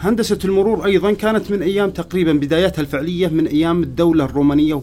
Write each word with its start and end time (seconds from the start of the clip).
هندسة 0.00 0.38
المرور 0.44 0.84
أيضا 0.84 1.12
كانت 1.12 1.50
من 1.50 1.62
أيام 1.62 1.90
تقريبا 1.90 2.32
بداياتها 2.32 2.82
الفعلية 2.82 3.28
من 3.28 3.46
أيام 3.46 3.82
الدولة 3.82 4.24
الرومانية 4.24 4.82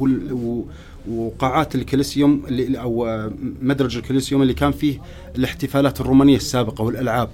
وقاعات 1.10 1.76
الكليسيوم 1.76 2.42
اللي 2.48 2.80
أو 2.80 3.30
مدرج 3.62 3.98
الكليسيوم 3.98 4.42
اللي 4.42 4.54
كان 4.54 4.72
فيه 4.72 5.02
الاحتفالات 5.38 6.02
الرومانية 6.02 6.36
السابقة 6.36 6.84
والألعاب 6.84 7.30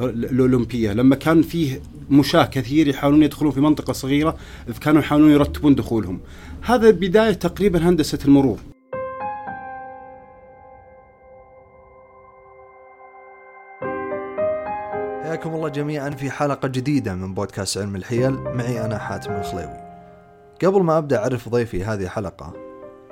الأولمبية. 0.00 0.92
لما 0.92 1.16
كان 1.16 1.42
فيه 1.42 1.80
مشاة 2.10 2.44
كثير 2.44 2.88
يحاولون 2.88 3.22
يدخلون 3.22 3.52
في 3.52 3.60
منطقة 3.60 3.92
صغيرة 3.92 4.36
كانوا 4.80 5.00
يحاولون 5.00 5.30
يرتبون 5.30 5.74
دخولهم. 5.74 6.20
هذا 6.62 6.90
بداية 6.90 7.32
تقريبا 7.32 7.88
هندسة 7.88 8.18
المرور. 8.24 8.58
حياكم 15.44 15.56
الله 15.56 15.68
جميعا 15.68 16.10
في 16.10 16.30
حلقة 16.30 16.68
جديدة 16.68 17.14
من 17.14 17.34
بودكاست 17.34 17.78
علم 17.78 17.96
الحيل. 17.96 18.32
معي 18.32 18.84
أنا 18.84 18.98
حاتم 18.98 19.32
الخليوي. 19.32 19.80
قبل 20.64 20.82
ما 20.82 20.98
أبدأ 20.98 21.18
أعرف 21.18 21.48
ضيفي 21.48 21.84
هذه 21.84 22.02
الحلقة 22.02 22.52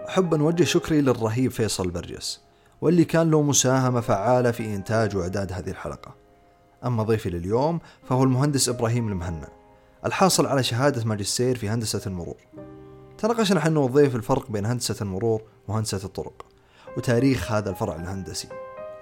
أحب 0.09 0.35
أن 0.35 0.41
أوجه 0.41 0.65
شكري 0.65 1.01
للرهيب 1.01 1.51
فيصل 1.51 1.91
برجس 1.91 2.41
واللي 2.81 3.05
كان 3.05 3.31
له 3.31 3.43
مساهمة 3.43 4.01
فعالة 4.01 4.51
في 4.51 4.75
إنتاج 4.75 5.17
وإعداد 5.17 5.53
هذه 5.53 5.71
الحلقة. 5.71 6.15
أما 6.85 7.03
ضيفي 7.03 7.31
لليوم 7.31 7.81
فهو 8.05 8.23
المهندس 8.23 8.69
إبراهيم 8.69 9.09
المهنا 9.09 9.49
الحاصل 10.07 10.47
على 10.47 10.62
شهادة 10.62 11.05
ماجستير 11.05 11.57
في 11.57 11.69
هندسة 11.69 12.01
المرور. 12.07 12.37
تناقشنا 13.19 13.61
حنا 13.61 13.81
والضيف 13.81 14.17
الفرق 14.17 14.51
بين 14.51 14.67
هندسة 14.67 14.97
المرور 15.01 15.43
وهندسة 15.69 16.05
الطرق 16.05 16.47
وتاريخ 16.97 17.53
هذا 17.53 17.71
الفرع 17.71 17.97
الهندسي 17.97 18.49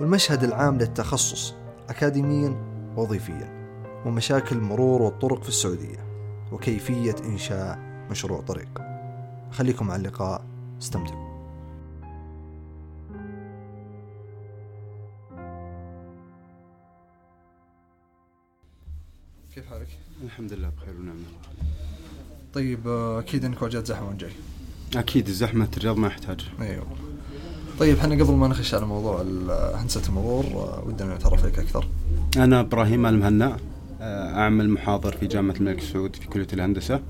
والمشهد 0.00 0.44
العام 0.44 0.78
للتخصص 0.78 1.54
أكاديميا 1.88 2.69
وظيفيا 2.96 3.60
ومشاكل 4.06 4.56
المرور 4.56 5.02
والطرق 5.02 5.42
في 5.42 5.48
السعودية 5.48 6.04
وكيفية 6.52 7.16
إنشاء 7.24 7.78
مشروع 8.10 8.40
طريق. 8.40 8.82
خليكم 9.50 9.86
مع 9.86 9.96
اللقاء 9.96 10.44
استمتعوا. 10.82 11.30
كيف 19.54 19.66
حالك؟ 19.70 19.88
الحمد 20.24 20.52
لله 20.52 20.68
بخير 20.68 20.94
ونعم 21.00 21.16
طيب 22.54 22.88
أكيد 22.88 23.44
أنك 23.44 23.62
واجهت 23.62 23.86
زحمة 23.86 24.08
وأنت 24.08 24.20
جاي؟ 24.20 24.32
أكيد 24.96 25.30
زحمة 25.30 25.68
الرياض 25.76 25.96
ما 25.96 26.06
يحتاج 26.06 26.40
أيوه. 26.60 26.86
طيب 27.80 27.96
إحنا 27.96 28.24
قبل 28.24 28.34
ما 28.34 28.48
نخش 28.48 28.74
على 28.74 28.86
موضوع 28.86 29.22
هندسة 29.74 30.02
المرور 30.08 30.44
آه، 30.44 30.82
ودنا 30.86 31.14
نتعرف 31.14 31.42
عليك 31.42 31.58
أكثر. 31.58 31.88
أنا 32.36 32.60
إبراهيم 32.60 33.06
المهنأ 33.06 33.56
آه، 34.00 34.34
أعمل 34.34 34.70
محاضر 34.70 35.12
في 35.12 35.26
جامعة 35.26 35.54
الملك 35.54 35.80
سعود 35.80 36.16
في 36.16 36.26
كلية 36.26 36.46
الهندسة. 36.52 37.00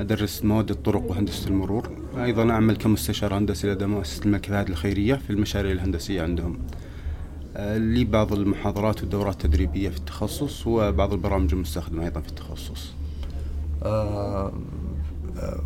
أدرس 0.00 0.44
مواد 0.44 0.70
الطرق 0.70 1.10
وهندسة 1.10 1.48
المرور. 1.48 1.90
أيضا 2.24 2.50
أعمل 2.50 2.76
كمستشار 2.76 3.38
هندسي 3.38 3.68
لدى 3.72 3.86
مؤسسة 3.86 4.24
الملك 4.24 4.46
فهد 4.46 4.68
الخيرية 4.68 5.14
في 5.14 5.30
المشاريع 5.30 5.72
الهندسية 5.72 6.22
عندهم. 6.22 6.58
آه، 7.56 7.78
لي 7.78 8.04
بعض 8.04 8.32
المحاضرات 8.32 9.00
والدورات 9.00 9.44
التدريبية 9.44 9.88
في 9.88 9.96
التخصص 9.96 10.66
وبعض 10.66 11.12
البرامج 11.12 11.54
المستخدمة 11.54 12.04
أيضا 12.04 12.20
في 12.20 12.28
التخصص. 12.28 12.92
آه، 13.82 14.52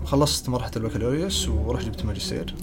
خلصت 0.04 0.48
مرحلة 0.48 0.72
البكالوريوس 0.76 1.48
ورحت 1.48 1.84
جبت 1.84 2.04
ماجستير. 2.04 2.54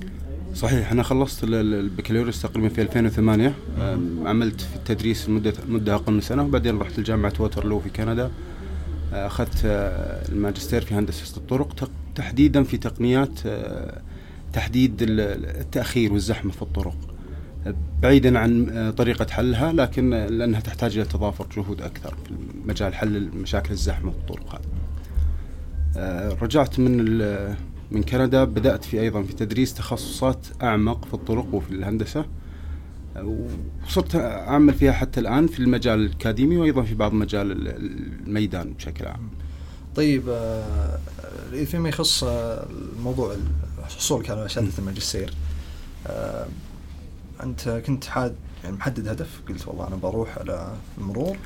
صحيح 0.58 0.92
أنا 0.92 1.04
خلصت 1.04 1.44
ال- 1.44 1.54
ال- 1.54 1.74
البكالوريوس 1.74 2.42
تقريبا 2.42 2.70
في 2.70 2.82
2008 2.82 3.54
آم، 3.80 4.28
عملت 4.28 4.62
في 4.62 4.76
التدريس 4.76 5.30
مدة 5.30 5.54
مدة 5.68 5.96
أقل 5.96 6.14
من 6.14 6.22
سنة 6.22 6.44
وبعدين 6.44 6.78
رحت 6.80 7.00
لجامعة 7.00 7.34
ووترلو 7.40 7.80
في 7.80 7.90
كندا. 7.90 8.32
آه، 9.14 9.28
أخذت 9.28 9.62
آه، 9.66 10.30
الماجستير 10.30 10.82
في 10.82 10.94
هندسة 10.96 11.38
الطرق 11.38 11.90
تحديدا 12.16 12.64
في 12.64 12.78
تقنيات 12.78 13.40
آه، 13.46 14.02
تحديد 14.54 15.02
ال- 15.02 15.20
التأخير 15.60 16.14
والزحمة 16.14 16.52
في 16.52 16.62
الطرق. 16.62 16.96
بعيدا 18.02 18.40
عن 18.40 18.94
طريقة 18.98 19.28
حلها 19.32 19.74
لكن 19.74 20.10
لأنها 20.10 20.60
تحتاج 20.60 20.98
إلى 20.98 21.06
تضافر 21.08 21.48
جهود 21.58 21.82
أكثر 21.82 22.16
في 22.28 22.34
مجال 22.66 22.96
حل 22.96 23.30
مشاكل 23.36 23.72
الزحمة 23.72 24.12
في 24.12 24.18
الطرق 24.18 24.62
هذه 25.96 26.38
رجعت 26.42 26.80
من 26.80 27.06
من 27.92 28.04
كندا 28.04 28.44
بدأت 28.44 28.84
في 28.86 29.02
أيضا 29.02 29.24
في 29.24 29.34
تدريس 29.34 29.74
تخصصات 29.74 30.48
أعمق 30.64 31.06
في 31.06 31.14
الطرق 31.14 31.54
وفي 31.54 31.72
الهندسة 31.72 32.26
آه، 33.18 33.38
وصرت 33.88 34.16
أعمل 34.16 34.74
فيها 34.74 34.92
حتى 34.92 35.20
الآن 35.20 35.48
في 35.48 35.60
المجال 35.60 36.00
الأكاديمي 36.00 36.58
وأيضا 36.58 36.82
في 36.84 36.96
بعض 36.96 37.14
مجال 37.14 37.52
ال- 37.52 37.68
الميدان 38.28 38.74
بشكل 38.74 39.08
عام. 39.08 39.30
طيب 39.96 40.30
آه، 40.30 41.00
آه، 41.54 41.64
فيما 41.64 41.90
يخص 41.90 42.24
آه، 42.24 42.68
الموضوع 42.98 43.36
حصولك 43.84 44.30
على 44.30 44.50
شهادة 44.50 44.72
الماجستير 44.80 45.34
آه، 46.08 46.48
أنت 47.44 47.70
كنت 47.86 48.06
حاد 48.06 48.36
يعني 48.64 48.76
محدد 48.76 49.08
هدف 49.08 49.42
قلت 49.50 49.68
والله 49.68 49.88
أنا 49.88 49.96
بروح 49.96 50.38
على 50.38 50.74
المرور؟ 50.98 51.38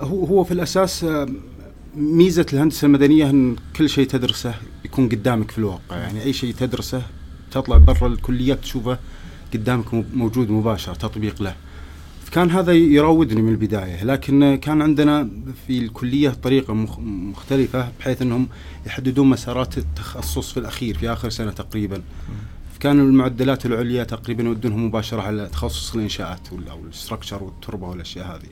هو 0.00 0.24
هو 0.24 0.44
في 0.44 0.52
الأساس 0.54 1.06
ميزة 1.96 2.46
الهندسة 2.52 2.86
المدنية 2.86 3.30
أن 3.30 3.56
كل 3.76 3.88
شيء 3.88 4.06
تدرسه 4.06 4.54
يكون 4.84 5.08
قدامك 5.08 5.50
في 5.50 5.58
الواقع. 5.58 5.96
يعني 5.96 6.22
أي 6.22 6.32
شيء 6.32 6.54
تدرسه 6.54 7.02
تطلع 7.50 7.76
برا 7.76 8.06
الكلية 8.06 8.54
تشوفه 8.54 8.98
قدامك 9.54 9.94
موجود 10.14 10.50
مباشر 10.50 10.94
تطبيق 10.94 11.42
له. 11.42 11.54
فكان 12.24 12.50
هذا 12.50 12.72
يراودني 12.72 13.42
من 13.42 13.48
البداية. 13.52 14.04
لكن 14.04 14.54
كان 14.62 14.82
عندنا 14.82 15.28
في 15.66 15.78
الكلية 15.78 16.30
طريقة 16.30 16.74
مخ- 16.74 16.98
مختلفة 16.98 17.88
بحيث 18.00 18.22
أنهم 18.22 18.48
يحددون 18.86 19.26
مسارات 19.30 19.78
التخصص 19.78 20.52
في 20.52 20.60
الأخير 20.60 20.98
في 20.98 21.12
آخر 21.12 21.30
سنة 21.30 21.50
تقريبا. 21.50 22.02
فكانوا 22.74 23.06
المعدلات 23.06 23.66
العليا 23.66 24.04
تقريبا 24.04 24.42
يودونهم 24.44 24.86
مباشرة 24.86 25.22
على 25.22 25.46
تخصص 25.52 25.94
الإنشاءات 25.94 26.52
وال- 26.52 26.68
أو 26.68 26.84
ال 26.84 26.90
structure 26.90 27.42
والتربة 27.42 27.88
والأشياء 27.88 28.26
هذه. 28.36 28.48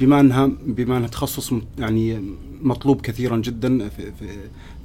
بما 0.00 0.20
انها 0.20 0.50
بما 0.66 0.96
أنها 0.96 1.08
تخصص 1.08 1.52
يعني 1.78 2.20
مطلوب 2.62 3.00
كثيرا 3.00 3.36
جدا 3.36 3.88
في, 3.88 4.12
في, 4.12 4.28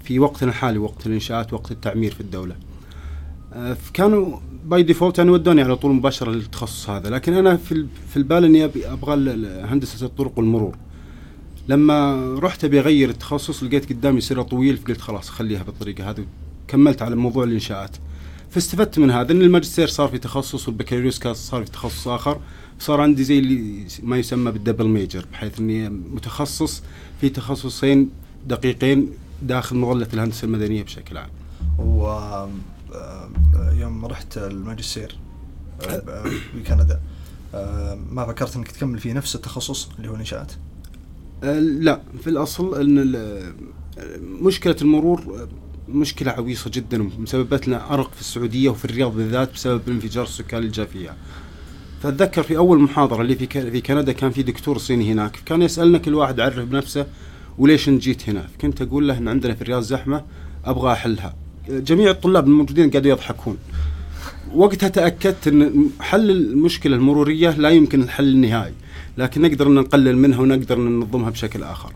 في 0.04 0.20
وقتنا 0.20 0.50
الحالي 0.50 0.78
وقت 0.78 1.08
الإنشاءات 1.08 1.54
وقت 1.54 1.72
التعمير 1.72 2.14
في 2.14 2.22
الدولة. 2.22 2.56
آه، 3.54 3.74
فكانوا 3.74 4.38
by 4.66 4.84
default 4.84 5.18
يعني 5.18 5.30
ودوني 5.30 5.62
على 5.62 5.76
طول 5.76 5.92
مباشرة 5.92 6.32
للتخصص 6.32 6.90
هذا، 6.90 7.10
لكن 7.10 7.34
أنا 7.34 7.58
في 7.58 7.86
في 8.10 8.18
البال 8.18 8.46
إني 8.46 8.66
أبغى 8.66 9.16
هندسة 9.64 10.06
الطرق 10.06 10.32
والمرور. 10.38 10.76
لما 11.68 12.34
رحت 12.40 12.66
أبي 12.66 12.80
أغير 12.80 13.10
التخصص 13.10 13.64
لقيت 13.64 13.90
قدامي 13.90 14.22
سيرة 14.22 14.42
طويلة 14.42 14.78
فقلت 14.78 15.02
خلاص 15.02 15.30
خليها 15.30 15.64
بالطريقة 15.64 16.10
هذه 16.10 16.26
كملت 16.68 17.02
على 17.02 17.16
موضوع 17.16 17.44
الإنشاءات. 17.44 17.98
فاستفدت 18.52 19.00
من 19.00 19.12
هذا 19.12 19.32
إن 19.32 19.42
الماجستير 19.42 19.88
صار 19.88 20.08
في 20.08 20.18
تخصص 20.18 20.68
والبكالوريوس 20.68 21.28
صار 21.28 21.66
في 21.66 21.72
تخصص 21.72 22.08
آخر 22.08 22.40
صار 22.80 23.02
عندي 23.02 23.24
زي 23.24 23.40
اللي 23.40 23.88
ما 24.04 24.18
يسمى 24.18 24.52
بال 24.52 24.61
double 24.61 24.88
major 24.88 25.26
بحيث 25.32 25.60
إني 25.60 25.90
متخصص 25.90 26.84
في 27.22 27.30
تخصصين 27.30 28.10
دقيقين 28.48 29.10
داخل 29.42 29.76
مظله 29.76 30.08
الهندسة 30.14 30.46
المدنية 30.46 30.84
بشكل 30.84 31.18
عام. 31.18 31.30
و 31.80 32.08
آه، 32.08 33.30
يوم 33.74 34.06
رحت 34.06 34.38
الماجستير 34.38 35.18
بكندا 36.56 37.00
آه، 37.54 37.98
ما 38.12 38.26
فكرت 38.26 38.56
إنك 38.56 38.72
تكمل 38.72 39.00
في 39.00 39.14
نفس 39.14 39.36
التخصص 39.36 39.90
اللي 39.98 40.10
هو 40.10 40.14
الانشاءات 40.14 40.52
أه، 41.44 41.60
لا. 41.60 42.02
في 42.24 42.30
الأصل 42.30 42.76
إن 42.82 43.16
مشكلة 44.42 44.76
المرور 44.82 45.48
مشكلة 45.90 46.32
عويصة 46.32 46.72
جدا 46.74 47.10
مسببت 47.20 47.68
لنا 47.68 47.94
أرق 47.94 48.14
في 48.14 48.22
السعودية 48.22 48.70
وفي 48.70 48.86
الرياض 48.86 49.16
بالذات 49.16 49.54
بسبب 49.54 49.82
الانفجار 49.88 50.24
السكاني 50.24 50.62
اللي 50.62 50.72
جاء 50.72 50.86
فيها. 50.86 51.16
فأتذكر 52.04 52.44
في 52.44 52.58
أول 52.58 52.80
محاضرة 52.80 53.22
اللي 53.22 53.36
في 53.36 53.72
في 53.72 53.82
كندا 53.82 54.12
كان 54.12 54.32
في 54.32 54.44
دكتور 54.44 54.78
صيني 54.78 55.12
هناك 55.12 55.40
كان 55.46 55.62
يسألنا 55.62 55.98
كل 55.98 56.14
واحد 56.14 56.40
عرف 56.40 56.60
بنفسه 56.60 57.06
وليش 57.58 57.90
جيت 57.90 58.30
هنا؟ 58.30 58.48
فكنت 58.48 58.82
أقول 58.82 59.08
له 59.08 59.18
إن 59.18 59.28
عندنا 59.28 59.54
في 59.54 59.62
الرياض 59.62 59.82
زحمة 59.82 60.24
أبغى 60.66 60.92
أحلها. 60.94 61.36
جميع 61.70 62.12
الطلاب 62.12 62.48
الموجودين 62.48 62.90
قاعدوا 62.90 63.12
يضحكون. 63.12 63.58
وقتها 64.54 64.90
تأكدت 64.90 65.48
إن 65.48 65.90
حل 66.00 66.32
المشكلة 66.32 66.96
المرورية 66.96 67.50
لا 67.50 67.70
يمكن 67.70 68.02
الحل 68.02 68.28
النهائي، 68.28 68.74
لكن 69.18 69.42
نقدر 69.42 69.68
إن 69.68 69.76
نقلل 69.76 70.18
منها 70.18 70.40
ونقدر 70.40 70.78
إن 70.78 71.00
ننظمها 71.00 71.30
بشكل 71.30 71.64
آخر. 71.64 71.94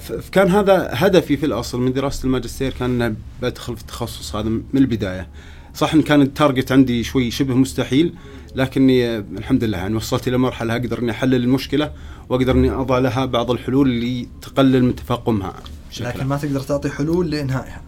فكان 0.00 0.48
هذا 0.48 0.88
هدفي 0.92 1.36
في 1.36 1.46
الأصل 1.46 1.80
من 1.80 1.92
دراسة 1.92 2.24
الماجستير 2.26 2.72
كان 2.72 3.02
ان 3.02 3.16
بدخل 3.42 3.76
في 3.76 3.82
التخصص 3.82 4.36
هذا 4.36 4.48
من 4.48 4.62
البداية. 4.74 5.28
صح 5.74 5.94
إن 5.94 6.02
كان 6.02 6.22
التارجت 6.22 6.72
عندي 6.72 7.04
شوي 7.04 7.30
شبه 7.30 7.54
مستحيل 7.54 8.14
لكني 8.54 9.18
الحمد 9.18 9.64
لله 9.64 9.78
يعني 9.78 9.94
وصلت 9.94 10.28
إلى 10.28 10.38
مرحلة 10.38 10.72
أقدر 10.72 10.98
إني 10.98 11.10
أحلل 11.10 11.34
المشكلة 11.34 11.92
وأقدر 12.28 12.54
إني 12.54 12.70
أضع 12.70 12.98
لها 12.98 13.24
بعض 13.24 13.50
الحلول 13.50 13.88
اللي 13.88 14.28
تقلل 14.42 14.84
من 14.84 14.96
تفاقمها 14.96 15.54
لكن. 16.00 16.24
ما 16.26 16.36
تقدر 16.36 16.60
تعطي 16.60 16.90
حلول 16.90 17.30
لإنهائها 17.30 17.82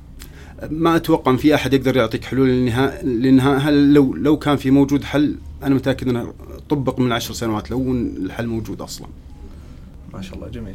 ما 0.70 0.96
أتوقع 0.96 1.32
إن 1.32 1.36
في 1.36 1.54
أحد 1.54 1.74
يقدر 1.74 1.96
يعطيك 1.96 2.24
حلول 2.24 2.48
للنهاء 2.48 3.06
لانها 3.06 3.70
لو 3.70 4.14
لو 4.14 4.36
كان 4.36 4.56
في 4.56 4.70
موجود 4.70 5.04
حل 5.04 5.36
أنا 5.62 5.74
متأكد 5.74 6.08
إنه 6.08 6.32
طبق 6.68 7.00
من 7.00 7.12
عشر 7.12 7.34
سنوات 7.34 7.70
لو 7.70 7.92
الحل 7.92 8.46
موجود 8.46 8.80
أصلا. 8.80 9.06
ما 10.14 10.22
شاء 10.22 10.34
الله 10.34 10.48
جميل 10.48 10.74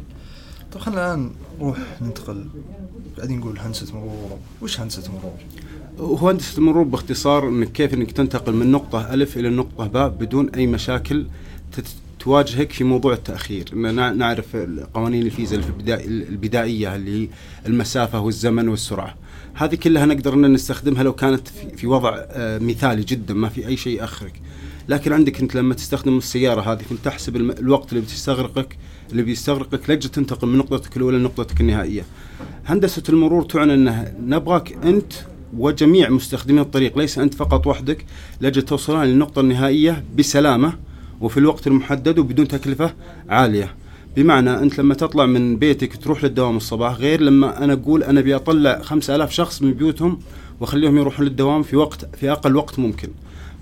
طيب 0.72 0.82
خلينا 0.82 1.14
الان 1.14 1.30
نروح 1.60 1.78
ننتقل. 2.02 2.46
قاعدين 3.16 3.38
نقول 3.38 3.58
هندسه 3.58 3.96
مرور؟ 3.96 4.38
وش 4.62 4.80
هندسه 4.80 5.02
مرور؟ 5.12 5.32
هو 6.20 6.28
هندسه 6.28 6.58
المرور 6.58 6.82
باختصار 6.84 7.48
إنك 7.48 7.72
كيف 7.72 7.94
إنك 7.94 8.12
تنتقل 8.12 8.52
من 8.54 8.70
نقطة 8.70 9.14
ألف 9.14 9.36
إلى 9.36 9.48
النقطه 9.48 9.86
باء 9.86 10.08
بدون 10.08 10.48
أي 10.50 10.66
مشاكل 10.66 11.26
تواجهك 12.20 12.72
في 12.72 12.84
موضوع 12.84 13.12
التأخير. 13.12 13.74
نعرف 14.12 14.56
قوانين 14.94 15.22
الفيزا 15.22 15.56
البدا- 15.56 16.04
البدائية 16.04 16.96
اللي 16.96 17.22
هي 17.24 17.28
المسافة 17.66 18.20
والزمن 18.20 18.68
والسرعة. 18.68 19.14
هذه 19.54 19.74
كلها 19.74 20.06
نقدر 20.06 20.34
إن 20.34 20.52
نستخدمها 20.52 21.02
لو 21.02 21.12
كانت 21.12 21.48
في- 21.48 21.76
في 21.76 21.86
وضع 21.86 22.12
آه، 22.18 22.58
مثالي 22.58 23.02
جدا 23.04 23.34
ما 23.34 23.48
في 23.48 23.66
أي 23.66 23.76
شيء 23.76 23.98
يأخرك. 24.00 24.40
لكن 24.90 25.12
عندك 25.12 25.40
انت 25.40 25.54
لما 25.54 25.74
تستخدم 25.74 26.18
السيارة 26.18 26.60
هذه 26.60 26.82
فانت 26.82 27.04
تحسب 27.04 27.36
الوقت 27.36 27.92
اللي 27.92 28.00
بتستغرقك 28.02 28.76
اللي 29.12 29.22
بيستغرقك 29.22 29.90
لجل 29.90 30.08
تنتقل 30.08 30.48
من 30.48 30.58
نقطتك 30.58 30.96
الأولى 30.96 31.18
لنقطتك 31.18 31.60
النهائية. 31.60 32.04
هندسة 32.66 33.02
المرور 33.08 33.42
تعنى 33.42 33.74
أنها 33.74 34.14
نبغاك 34.26 34.72
أنت 34.84 35.12
وجميع 35.56 36.10
مستخدمي 36.10 36.60
الطريق 36.60 36.98
ليس 36.98 37.18
أنت 37.18 37.34
فقط 37.34 37.66
وحدك 37.66 38.04
لجل 38.40 38.62
توصلان 38.62 39.08
للنقطة 39.08 39.40
النهائية 39.40 40.04
بسلامة 40.16 40.72
وفي 41.20 41.36
الوقت 41.36 41.66
المحدد 41.66 42.18
وبدون 42.18 42.48
تكلفة 42.48 42.94
عالية. 43.28 43.74
بمعنى 44.16 44.58
أنت 44.58 44.78
لما 44.78 44.94
تطلع 44.94 45.26
من 45.26 45.56
بيتك 45.56 45.96
تروح 45.96 46.24
للدوام 46.24 46.56
الصباح 46.56 46.94
غير 46.94 47.20
لما 47.20 47.64
أنا 47.64 47.72
أقول 47.72 48.02
أنا 48.02 48.20
أبي 48.20 48.36
أطلع 48.36 48.82
5000 48.82 49.30
شخص 49.32 49.62
من 49.62 49.72
بيوتهم 49.72 50.18
وأخليهم 50.60 50.96
يروحون 50.96 51.26
للدوام 51.26 51.62
في 51.62 51.76
وقت 51.76 52.16
في 52.16 52.32
أقل 52.32 52.56
وقت 52.56 52.78
ممكن. 52.78 53.08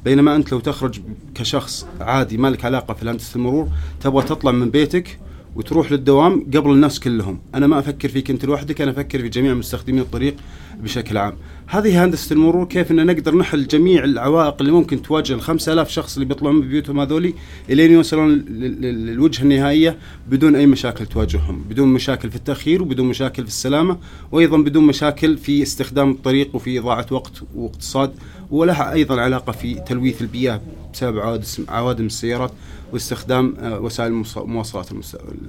بينما 0.08 0.37
أنت 0.37 0.52
لو 0.52 0.60
تخرج 0.60 1.00
كشخص 1.34 1.87
عادي 2.00 2.37
ما 2.37 2.49
لك 2.50 2.64
علاقة 2.64 2.94
في 2.94 3.10
هندسه 3.10 3.37
المرور 3.37 3.69
تبغى 4.00 4.22
تطلع 4.25 4.52
من 4.52 4.70
بيتك 4.70 5.19
وتروح 5.56 5.93
للدوام 5.93 6.46
قبل 6.55 6.70
الناس 6.70 7.00
كلهم. 7.00 7.38
أنا 7.55 7.66
ما 7.66 7.78
أفكر 7.78 8.08
فيك 8.08 8.31
أنت 8.31 8.44
لوحدك 8.44 8.81
أنا 8.81 8.90
أفكر 8.90 9.19
في 9.19 9.28
جميع 9.28 9.55
مستخدمين 9.55 10.00
الطريق 10.00 10.37
بشكل 10.82 11.16
عام. 11.16 11.32
هذه 11.66 12.05
هندسة 12.05 12.32
المرور 12.34 12.64
كيف 12.64 12.90
إن 12.90 13.06
نقدر 13.06 13.37
نحل 13.37 13.66
جميع 13.66 14.05
العوائق 14.05 14.55
اللي 14.60 14.72
ممكن 14.72 15.02
تواجه 15.02 15.32
ال 15.34 15.40
5000 15.40 15.90
شخص 15.90 16.14
اللي 16.14 16.25
بيطلعون 16.28 16.54
من 16.56 16.69
بيوتهم 16.69 17.00
هذولي 17.00 17.34
إلين 17.70 17.93
يوصلون 17.93 18.28
لل- 18.32 18.81
لل- 18.82 19.06
للوجهة 19.06 19.43
النهائية 19.43 19.99
بدون 20.31 20.54
أي 20.56 20.66
مشاكل 20.66 21.06
تواجههم 21.06 21.64
بدون 21.70 21.88
مشاكل 21.88 22.31
في 22.31 22.37
التأخير 22.37 22.82
وبدون 22.82 23.06
مشاكل 23.06 23.43
في 23.43 23.49
السلامة 23.49 23.99
وأيضا 24.32 24.56
بدون 24.58 24.84
مشاكل 24.84 25.38
في 25.38 25.62
استخدام 25.62 26.11
الطريق 26.11 26.56
وفي 26.56 26.78
إضاعة 26.78 27.06
وقت 27.11 27.32
واقتصاد 27.54 28.12
ولها 28.50 28.92
أيضا 28.92 29.20
علاقة 29.20 29.52
في 29.52 29.74
تلويث 29.74 30.22
البيئة 30.22 30.60
بسبب 30.92 31.40
عوادم 31.68 32.06
السيارات 32.06 32.50
واستخدام 32.92 33.56
آه، 33.60 33.80
وسائل 33.80 34.24
المواصلات 34.36 34.88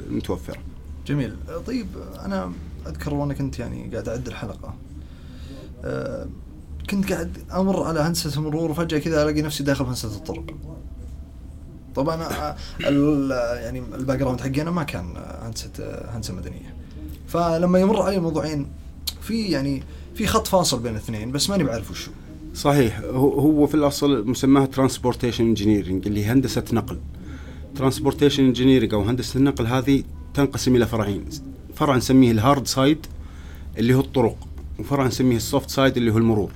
المتوفرة. 0.10 0.57
جميل. 1.07 1.36
طيب 1.68 1.88
أنا 2.25 2.51
أذكر 2.88 3.13
وأنا 3.13 3.34
كنت 3.34 3.60
يعني 3.60 3.90
قاعد 3.92 4.10
أعد 4.10 4.28
الحلقة. 4.28 4.74
أه 5.84 6.28
كنت 6.90 7.13
قاعد 7.13 7.38
أمر 7.54 7.84
على 7.84 8.00
هندسة 8.00 8.40
المرور 8.40 8.72
وفجأة 8.72 9.00
كذا 9.00 9.24
ألاقي 9.24 9.42
نفسي 9.42 9.63
داخل 9.63 9.86
في 9.86 9.90
هندسة 9.90 10.16
الطرق. 10.18 10.45
طبعا 11.95 12.24
آه، 12.24 12.56
يعني 13.56 13.84
ال 13.94 14.20
background 14.20 14.42
حقي 14.42 14.62
أنا 14.62 14.72
ما 14.72 14.84
كان 14.84 15.18
آه، 15.18 15.48
هندسة 15.48 15.72
آه، 15.80 16.16
هندسة 16.16 16.34
مدنية. 16.34 16.75
فلما 17.28 17.80
يمر 17.80 18.02
علي 18.02 18.19
موضوعين 18.19 18.68
في 19.22 19.45
يعني 19.45 19.84
في 20.16 20.28
خط 20.28 20.48
فاصل 20.48 20.80
بين 20.80 20.92
الاثنين 20.92 21.31
بس 21.31 21.50
ماني 21.50 21.63
بعرف 21.63 21.92
وشو. 21.92 22.12
صحيح 22.54 23.00
هو 23.13 23.68
في 23.68 23.75
الأصل 23.75 24.28
مسماها 24.28 24.66
transportation 24.66 25.46
engineering 25.46 26.08
اللي 26.07 26.25
هندسة 26.25 26.63
نقل. 26.74 27.00
transportation 27.76 28.44
engineering 28.44 28.94
أو 28.94 29.01
هندسة 29.01 29.38
النقل 29.38 29.68
هذه 29.68 30.04
تنقسم 30.34 30.75
إلى 30.75 30.86
فرعين. 30.86 31.25
فرع 31.75 31.96
نسميه 31.96 32.31
ال 32.31 32.39
hard 32.39 32.68
side 32.68 33.06
اللي 33.78 33.94
هو 33.94 34.00
الطرق 34.00 34.38
وفرع 34.80 35.07
نسميه 35.07 35.36
ال 35.36 35.42
soft 35.42 35.70
side 35.70 35.98
اللي 35.98 36.12
هو 36.12 36.18
المرور. 36.18 36.51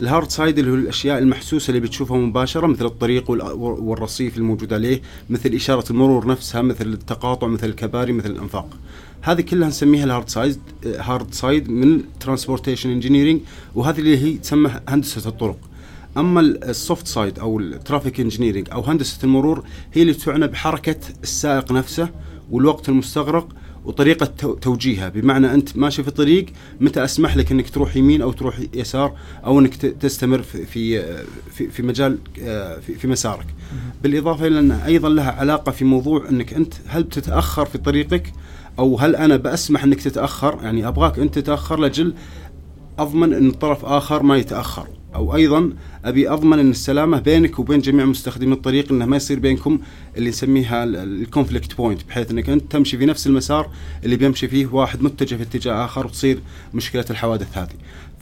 ال 0.00 0.06
hard 0.06 0.30
side 0.30 0.58
اللي 0.58 0.70
هو 0.70 0.74
الأشياء 0.74 1.18
المحسوسة 1.18 1.68
اللي 1.70 1.80
بتشوفها 1.80 2.16
مباشرة 2.16 2.66
مثل 2.66 2.84
الطريق 2.84 3.30
وال- 3.30 3.42
والرصيف 3.56 4.38
الموجود 4.38 4.72
عليه 4.72 5.02
مثل 5.30 5.54
إشارة 5.54 5.84
المرور 5.90 6.26
نفسها 6.26 6.62
مثل 6.62 6.86
التقاطع 6.86 7.46
مثل 7.46 7.66
الكباري 7.66 8.12
مثل 8.12 8.30
الأنفاق. 8.30 8.76
هذه 9.22 9.40
كلها 9.40 9.68
نسميها 9.68 10.04
ال 10.04 10.09
hard 10.09 10.28
side 10.28 10.58
hard 10.86 11.34
side 11.34 11.70
من 11.70 12.02
transportation 12.20 12.90
engineering 12.90 13.40
وهذه 13.74 13.98
اللي 13.98 14.18
هي 14.18 14.32
تسمى 14.38 14.70
هندسة 14.88 15.28
الطرق. 15.28 15.58
أما 16.16 16.40
ال 16.40 16.53
soft 16.53 17.06
side 17.06 17.38
أو 17.38 17.60
ال 17.60 17.68
traffic 17.68 18.20
engineering 18.20 18.68
أو 18.72 18.80
هندسة 18.80 19.18
المرور 19.24 19.64
هي 19.92 20.02
اللي 20.02 20.14
تعنى 20.14 20.46
بحركة 20.46 20.96
السائق 21.22 21.72
نفسه 21.72 22.08
والوقت 22.50 22.88
المستغرق 22.88 23.48
وطريقة 23.84 24.26
تو- 24.26 24.54
توجيهها. 24.54 25.08
بمعنى 25.08 25.54
أنت 25.54 25.76
ماشي 25.76 26.02
في 26.02 26.10
طريق 26.10 26.46
متى 26.80 27.04
أسمح 27.04 27.36
لك 27.36 27.52
إنك 27.52 27.70
تروح 27.70 27.96
يمين 27.96 28.22
أو 28.22 28.32
تروح 28.32 28.60
يسار 28.74 29.12
أو 29.46 29.58
إنك 29.58 29.74
ت- 29.76 29.86
تستمر 29.86 30.42
في 30.42 30.66
في 30.66 31.70
في, 31.70 31.82
مجال 31.82 32.18
آه، 32.42 32.78
في, 32.80 32.94
في 32.94 33.08
مسارك. 33.08 33.46
بالإضافة 34.02 34.46
إلى 34.46 34.58
انها 34.58 34.86
أيضا 34.86 35.08
لها 35.08 35.30
علاقة 35.32 35.72
في 35.72 35.84
موضوع 35.84 36.28
أنك 36.28 36.54
أنت 36.54 36.74
هل 36.86 37.02
بتتاخر 37.02 37.66
في 37.66 37.78
طريقك 37.78 38.32
أو 38.78 38.98
هل 38.98 39.16
أنا 39.16 39.36
بأسمح 39.36 39.84
إنك 39.84 40.00
تتأخر؟ 40.02 40.58
يعني 40.62 40.88
أبغاك 40.88 41.18
أنت 41.18 41.34
تتأخر 41.38 41.78
لأجل 41.80 42.14
أضمن 42.98 43.32
إن 43.32 43.50
طرف 43.50 43.84
آخر 43.84 44.22
ما 44.22 44.36
يتأخر 44.36 44.86
أو 45.14 45.36
أيضا 45.36 45.70
أبي 46.04 46.28
أضمن 46.30 46.58
إن 46.58 46.70
السلامة 46.70 47.18
بينك 47.18 47.58
وبين 47.58 47.80
جميع 47.80 48.04
مستخدمي 48.04 48.52
الطريق 48.54 48.92
إنه 48.92 49.06
ما 49.06 49.16
يصير 49.16 49.38
بينكم 49.38 49.78
اللي 50.16 50.28
نسميها 50.30 50.84
ال 50.84 50.94
conflict 50.94 51.76
point 51.76 52.00
بحيث 52.08 52.30
إنك 52.30 52.48
أنت 52.50 52.72
تمشي 52.72 52.98
في 52.98 53.06
نفس 53.06 53.26
المسار 53.26 53.70
اللي 54.04 54.16
بيمشي 54.16 54.48
فيه 54.48 54.66
واحد 54.66 55.02
متجه 55.02 55.34
في 55.36 55.42
اتجاه 55.42 55.84
آخر 55.84 56.06
وتصير 56.06 56.38
مشكلة 56.74 57.04
الحوادث 57.10 57.58
هذه. 57.58 57.68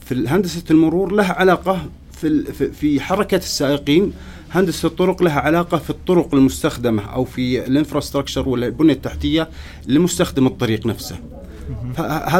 في 0.05 0.27
هندسة 0.27 0.63
المرور 0.71 1.11
لها 1.11 1.33
علاقة 1.33 1.89
في 2.13 2.43
في- 2.73 3.01
حركة 3.01 3.37
السائقين 3.37 4.13
هندسة 4.51 4.87
الطرق 4.87 5.23
لها 5.23 5.39
علاقة 5.39 5.77
في 5.77 5.89
الطرق 5.89 6.35
المستخدمة 6.35 7.03
أو 7.03 7.25
في 7.25 7.67
الانفراستراكشر 7.67 8.49
والبنية 8.49 8.93
التحتية 8.93 9.49
لمستخدم 9.87 10.47
الطريق 10.47 10.85
نفسه. 10.85 11.19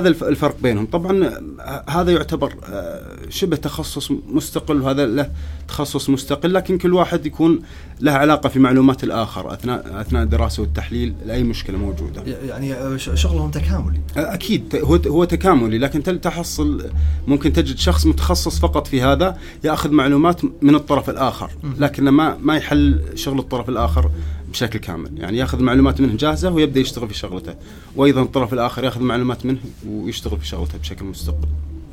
الف- 0.08 0.24
الفرق 0.24 0.56
بينهم. 0.64 0.86
طبعا 0.86 1.26
آه، 1.60 1.84
هذا 1.90 2.12
يعتبر 2.12 2.54
آه، 2.66 3.02
شبه 3.30 3.56
تخصص 3.58 4.12
مستقل 4.30 4.82
وهذا 4.82 5.06
له 5.06 5.32
تخصص 5.68 6.10
مستقل 6.10 6.54
لكن 6.54 6.78
كل 6.78 6.94
واحد 6.94 7.26
يكون 7.26 7.60
له 8.02 8.12
علاقة 8.12 8.50
في 8.50 8.60
معلومات 8.60 9.04
الآخر 9.04 9.54
أثناء 9.54 10.02
أثناء 10.02 10.24
الدراسه 10.24 10.62
والتحليل 10.64 11.14
لأي 11.26 11.44
مشكلة 11.44 11.78
موجودة. 11.78 12.24
يعني 12.48 12.74
آه، 12.74 12.98
شغلهم 12.98 13.52
تكاملي. 13.52 14.00
أكيد 14.18 14.76
هو 14.84 14.96
هو 15.08 15.24
تكاملي 15.24 15.78
لكن 15.78 16.04
تحصل 16.22 16.86
ممكن 17.28 17.54
تجد 17.54 17.78
شخص 17.78 18.06
متخصص 18.06 18.60
فقط 18.60 18.88
في 18.88 19.02
هذا 19.02 19.38
يأخذ 19.64 19.92
معلومات 19.92 20.42
من 20.62 20.76
الطرف 20.76 21.10
الآخر 21.10 21.50
لكن 21.80 22.10
ما 22.10 22.38
ما 22.42 22.56
يحل 22.58 23.02
شغل 23.16 23.40
الطرف 23.40 23.70
الآخر 23.70 24.10
بشكل 24.52 24.80
كامل. 24.80 25.20
يعني 25.20 25.38
ياخذ 25.38 25.64
معلومات 25.64 26.02
منه 26.02 26.16
جاهزة 26.16 26.52
ويبدأ 26.52 26.80
يشتغل 26.80 27.08
في 27.08 27.14
شغلته. 27.14 27.56
وأيضا 27.96 28.22
الطرف 28.22 28.54
الآخر 28.54 28.84
ياخذ 28.84 29.02
معلومات 29.02 29.46
منه 29.46 29.60
ويشتغل 29.88 30.38
في 30.40 30.48
شغلته 30.48 30.78
بشكل 30.78 31.06
مستقل. 31.06 31.48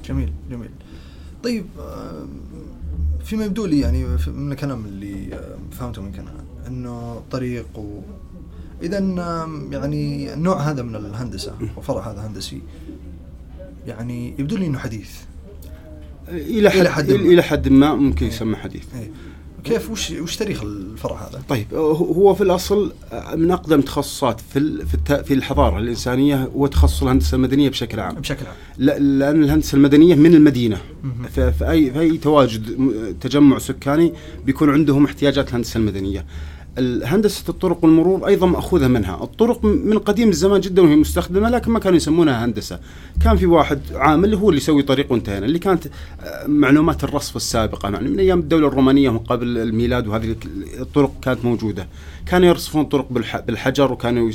جميل 0.08 0.32
جميل. 0.50 0.70
طيب 1.44 1.64
فيما 3.24 3.44
يبدو 3.44 3.66
لي 3.66 3.80
يعني 3.80 4.06
من 4.26 4.52
الكلام 4.52 4.84
اللي 4.84 5.40
فهمته 5.70 6.02
منك 6.02 6.18
أنا 6.18 6.32
إنه 6.66 7.22
طريق 7.30 7.78
و 7.78 8.00
اذا 8.82 8.98
يعني 9.70 10.34
النوع 10.34 10.60
هذا 10.60 10.82
من 10.82 10.96
الهندسة 10.96 11.54
وفرع 11.76 12.12
هذا 12.12 12.26
هندسي 12.26 12.62
يعني 13.86 14.34
يبدو 14.38 14.56
لي 14.56 14.66
إنه 14.66 14.78
حديث. 14.78 15.10
إلى 16.28 16.70
حد 16.70 16.78
إلى 16.78 16.90
حد 16.90 17.10
ما. 17.10 17.16
إلى 17.16 17.42
حد 17.42 17.68
ما 17.68 17.94
ممكن 17.94 18.26
يسمى 18.26 18.56
حديث. 18.56 18.84
إيه. 18.94 19.10
كيف 19.64 19.90
وش 19.90 20.10
وش 20.10 20.36
تاريخ 20.36 20.62
الفرع 20.62 21.28
هذا؟ 21.28 21.42
طيب 21.48 21.74
هو- 21.74 22.34
في 22.34 22.40
الأصل 22.42 22.92
من 23.34 23.50
أقدم 23.50 23.80
تخصصات 23.80 24.40
في 24.40 24.86
في 25.24 25.34
الحضارة 25.34 25.78
الإنسانية 25.78 26.44
هو 26.44 26.66
تخصص 26.66 27.02
الهندسة 27.02 27.34
المدنية 27.34 27.68
بشكل 27.68 28.00
عام 28.00 28.14
بشكل 28.14 28.46
عام 28.46 28.54
لا- 28.78 28.98
لأن 28.98 29.44
الهندسة 29.44 29.76
المدنية 29.76 30.14
من 30.14 30.34
المدينة 30.34 30.78
مهم. 31.04 31.22
ف- 31.28 31.40
في 31.40 31.70
اي 31.70 32.16
تواجد 32.18 32.78
تجمع 33.20 33.58
سكاني 33.58 34.12
بيكون 34.46 34.70
عندهم 34.70 35.04
احتياجات 35.04 35.48
الهندسة 35.48 35.78
المدنية. 35.78 36.26
هندسه 37.04 37.44
الطرق 37.48 37.84
والمرور 37.84 38.26
أيضا 38.26 38.46
مأخوذة 38.46 38.88
منها، 38.88 39.24
الطرق 39.24 39.64
من 39.64 39.98
قديم 39.98 40.28
الزمان 40.28 40.60
جدا 40.60 40.82
وهي 40.82 40.96
مستخدمة 40.96 41.50
لكن 41.50 41.70
ما 41.70 41.78
كانوا 41.78 41.96
يسمونها 41.96 42.44
هندسة، 42.44 42.80
كان 43.24 43.36
في 43.36 43.46
واحد 43.46 43.80
عامل 43.94 44.34
هو 44.34 44.48
اللي 44.48 44.60
يسوي 44.60 44.82
طريق 44.82 45.12
وانتهينا، 45.12 45.46
اللي 45.46 45.58
كانت 45.58 45.86
آه، 45.86 46.46
معلومات 46.46 47.04
الرصف 47.04 47.36
السابقة. 47.36 47.90
يعني 47.90 48.08
من 48.08 48.18
أيام 48.18 48.38
الدولة 48.38 48.68
الرومانية 48.68 49.08
ومن 49.08 49.18
قبل 49.18 49.58
الميلاد 49.58 50.08
وهذه 50.08 50.36
الطرق 50.80 51.12
كانت 51.22 51.44
موجودة، 51.44 51.86
كانوا 52.28 52.48
يرصفون 52.48 52.84
طرق 52.84 53.06
بالح- 53.10 53.40
بالحجر 53.40 53.92
وكانوا 53.92 54.30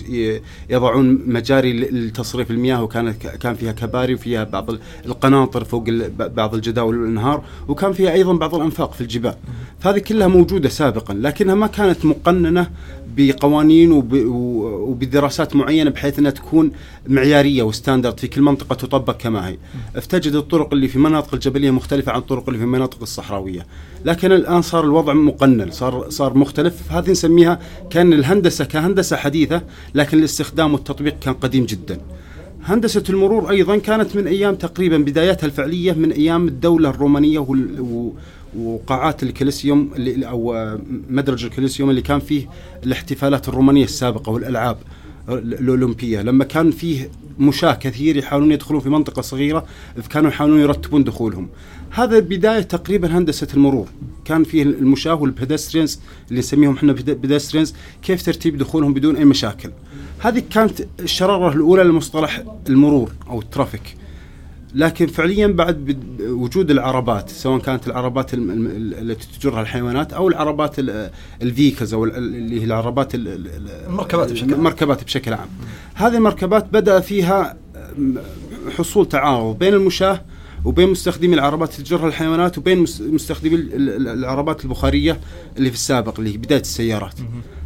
يضعون 0.70 1.22
مجاري 1.26 1.74
لتصريف 1.74 2.52
المياه 2.52 2.84
وكانت 2.84 3.28
كان 3.28 3.56
فيها 3.56 3.72
كباري 3.72 4.14
وفيها 4.14 4.44
بعض 4.44 4.70
ال- 4.70 4.80
القناطر 5.06 5.64
فوق 5.64 5.84
بعض 6.20 6.56
الجداول 6.56 6.98
والانهار 7.00 7.44
وكان 7.68 7.94
فيها 7.94 8.12
أيضا 8.12 8.34
بعض 8.34 8.56
الأنفاق 8.56 8.94
في 8.94 9.02
الجبال. 9.02 9.36
فهذه 9.80 10.00
كلها 10.00 10.28
موجودة 10.28 10.70
سابقا 10.70 11.14
لكنها 11.14 11.56
ما 11.56 11.68
كانت 11.68 12.06
مقننة 12.06 12.70
بقوانين 13.17 13.91
وبدراسات 14.12 15.55
معينة 15.55 15.89
بحيث 15.89 16.20
إنها 16.20 16.32
تكون 16.32 16.72
معيارية 17.08 17.63
و 17.63 17.70
standard 17.70 18.20
في 18.20 18.27
كل 18.27 18.41
منطقة 18.41 18.75
تطبق 18.75 19.17
كما 19.17 19.48
هي. 19.48 19.58
فتجد 19.93 20.36
الطرق 20.36 20.74
اللي 20.74 20.88
في 20.88 20.96
المناطق 20.96 21.34
الجبلية 21.34 21.72
مختلفة 21.72 22.12
عن 22.12 22.20
الطرق 22.20 22.43
اللي 22.48 22.58
في 22.60 22.65
المناطق 22.65 22.98
الصحراوية. 23.01 23.65
لكن 24.05 24.32
الآن 24.32 24.62
صار 24.62 24.84
الوضع 24.84 25.13
مقنن، 25.13 25.72
صار 25.72 26.10
صار 26.10 26.38
مختلف، 26.38 26.91
هذه 26.91 27.12
نسميها 27.12 27.60
كأن 27.89 28.13
الهندسة 28.13 28.65
كهندسة 28.65 29.15
حديثة 29.15 29.62
لكن 29.96 30.20
الاستخدام 30.20 30.74
والتطبيق 30.74 31.20
كان 31.20 31.34
قديم 31.34 31.65
جدا. 31.65 32.00
هندسة 32.65 33.03
المرور 33.10 33.50
أيضا 33.50 33.77
كانت 33.77 34.15
من 34.15 34.27
أيام 34.27 34.55
تقريبا 34.55 34.98
بدايتها 34.98 35.46
الفعلية 35.48 35.93
من 35.93 36.12
أيام 36.12 36.48
الدولة 36.48 36.89
الرومانية 36.89 37.39
وقاعات 38.57 39.24
الكليسيوم 39.24 39.89
اللي 39.95 40.27
آه، 40.27 40.79
مدرج 41.10 41.45
الكليسيوم 41.45 41.89
اللي 41.89 42.01
كان 42.01 42.19
فيه 42.19 42.50
الاحتفالات 42.83 43.50
الرومانية 43.50 43.83
السابقة 43.83 44.29
والألعاب 44.29 44.77
الأولمبية. 45.29 46.22
لما 46.22 46.43
كان 46.43 46.72
فيه 46.72 47.10
مشاة 47.39 47.74
كثير 47.74 48.17
يحاولون 48.17 48.51
يدخلون 48.51 48.81
في 48.81 48.89
منطقة 48.89 49.22
صغيرة 49.22 49.65
كانوا 50.10 50.29
يحاولون 50.29 50.60
يرتبون 50.60 51.03
دخولهم. 51.03 51.50
هذا 51.89 52.19
بداية 52.19 52.62
تقريبا 52.62 53.17
هندسة 53.17 53.48
المرور. 53.53 53.88
كان 54.25 54.43
فيه 54.43 54.63
المشاة 54.63 55.13
وال 55.13 55.27
pedestrians 55.27 56.00
اللي 56.29 56.39
نسميهم 56.39 56.75
إحنا 56.75 56.93
pedestrians 56.94 57.74
كيف 58.01 58.25
ترتيب 58.25 58.57
دخولهم 58.57 58.93
بدون 58.93 59.15
أي 59.15 59.25
مشاكل. 59.25 59.72
هذه 60.19 60.43
كانت 60.50 60.88
الشرارة 61.00 61.53
الأولى 61.53 61.83
لمصطلح 61.83 62.43
المرور 62.69 63.12
أو 63.29 63.39
ال 63.39 63.47
traffic 63.47 64.02
لكن 64.75 65.08
فعليا 65.08 65.48
بعد 65.48 65.98
وجود 66.22 66.72
العربات 66.72 67.30
سواء 67.30 67.60
كانت 67.60 67.88
العربات 67.88 68.32
التي 68.34 69.27
تجرها 69.39 69.62
الحيوانات 69.62 70.13
أو 70.13 70.27
العربات 70.27 70.75
الفيكلز 71.42 71.94
أو 71.94 72.06
ال- 72.06 72.15
ال- 72.18 72.36
اللي 72.36 72.62
هي 72.62 72.65
العربات 72.65 73.15
ال- 73.15 73.27
ال- 73.27 73.48
ال- 73.48 73.70
المركبات 73.88 74.32
بشكل 74.32 74.51
عام. 74.51 74.60
المركبات 74.60 75.03
بشكل 75.03 75.34
عام 75.34 75.48
هذه 75.94 76.15
المركبات 76.18 76.65
بدأ 76.74 77.00
فيها 77.00 77.58
حصول 78.77 79.10
تعارض 79.10 79.58
بين 79.60 79.74
المشاة 79.74 80.22
وبين 80.65 80.89
مستخدمي 80.89 81.36
العربات 81.36 81.74
اللي 81.75 81.86
تجرها 81.86 82.08
الحيوانات 82.08 82.58
وبين 82.58 82.77
مس- 82.80 83.01
مستخدمي 83.01 83.56
ال- 83.56 83.74
ال- 83.89 84.08
العربات 84.08 84.63
البخارية 84.65 85.20
اللي 85.58 85.70
في 85.70 85.75
السابق 85.75 86.20
اللي 86.20 86.34
هي 86.34 86.38
بداية 86.38 86.62
السيارات. 86.62 87.13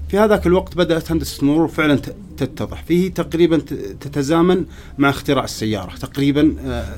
في 0.10 0.18
هذاك 0.20 0.48
الوقت 0.48 0.76
بدأت 0.78 1.12
هندسة 1.12 1.42
المرور 1.42 1.68
فعلا 1.68 2.00
تتضح، 2.38 2.84
فيه 2.84 3.14
تقريبا 3.14 3.58
تتزامن 4.02 4.66
مع 4.98 5.10
اختراع 5.10 5.44
السيارة، 5.44 5.96
تقريبا 5.96 6.56
آه، 6.66 6.96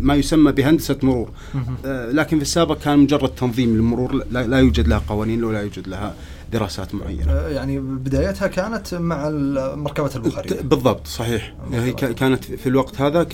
ما 0.00 0.14
يسمى 0.14 0.52
بهندسة 0.52 0.96
مرور. 1.02 1.28
آه، 1.84 2.10
لكن 2.12 2.36
في 2.36 2.42
السابق 2.42 2.78
كان 2.78 2.98
مجرد 2.98 3.28
تنظيم 3.28 3.74
للمرور 3.76 4.24
لا, 4.30 4.58
يوجد 4.58 4.88
لها 4.88 5.02
قوانين 5.08 5.44
ولا 5.44 5.60
يوجد 5.62 5.88
لها 5.88 6.14
دراسات 6.52 6.94
معينة. 6.94 7.32
آه، 7.32 7.48
يعني 7.48 7.78
بدايتها 7.80 8.48
كانت 8.48 8.94
مع 8.94 9.28
المركبات 9.28 10.16
البخارية. 10.16 10.50
ت- 10.50 10.62
بالضبط 10.62 11.06
صحيح. 11.06 11.54
هي 11.72 11.92
كانت 11.92 12.44
في 12.44 12.68
الوقت 12.68 13.00
هذا 13.00 13.26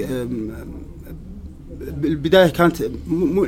البدايه 2.04 2.46
كانت 2.48 2.76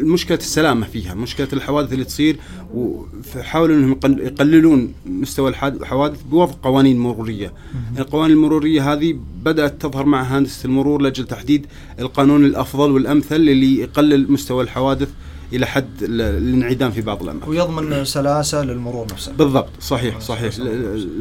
مشكلة 0.02 0.38
السلامة 0.38 0.86
فيها 0.86 1.14
مشكلة 1.14 1.48
الحوادث 1.52 1.92
اللي 1.92 2.04
تصير 2.04 2.36
وحاولوا 2.74 3.76
إنهم 3.76 3.92
يقل- 3.92 4.20
يقللون 4.20 4.92
مستوى 5.06 5.50
الحوادث 5.50 6.22
بوضع 6.22 6.52
قوانين 6.62 6.98
مرورية. 6.98 7.52
القوانين 7.98 8.36
المرورية 8.36 8.92
هذه 8.92 9.18
بدأت 9.44 9.82
تظهر 9.82 10.06
مع 10.06 10.22
هندسة 10.22 10.66
المرور 10.66 11.02
لاجل 11.02 11.24
تحديد 11.26 11.66
القانون 12.00 12.44
الأفضل 12.44 12.90
والأمثل 12.90 13.36
اللي 13.36 13.78
يقلل 13.78 14.32
مستوى 14.32 14.62
الحوادث 14.64 15.08
إلى 15.52 15.66
حد 15.66 16.02
ال- 16.02 16.20
الانعدام 16.20 16.90
في 16.90 17.00
بعض 17.00 17.22
الأماكن. 17.22 17.50
ويضمن 17.50 18.04
سلاسة 18.04 18.64
للمرور 18.64 19.06
نفسه. 19.12 19.32
بالضبط 19.32 19.68
صحيح 19.80 20.20
صحيح. 20.20 20.58
ل- 20.58 20.62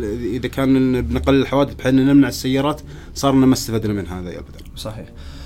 ل- 0.01 0.25
إذا 0.35 0.47
كان 0.47 1.01
بنقلل 1.01 1.41
الحوادث 1.41 1.73
بحيث 1.73 1.93
نمنع 1.93 2.27
السيارات 2.27 2.81
صارنا 3.15 3.45
ما 3.45 3.53
استفدنا 3.53 3.93
من 3.93 4.07
هذا 4.07 4.29
ابدا. 4.29 4.59
صحيح. 4.75 5.05
آه 5.07 5.36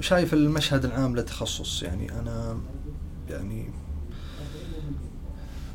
شايف 0.00 0.34
المشهد 0.34 0.84
العام 0.84 1.16
للتخصص 1.16 1.82
يعني 1.82 2.12
أنا 2.20 2.58
يعني 3.30 3.70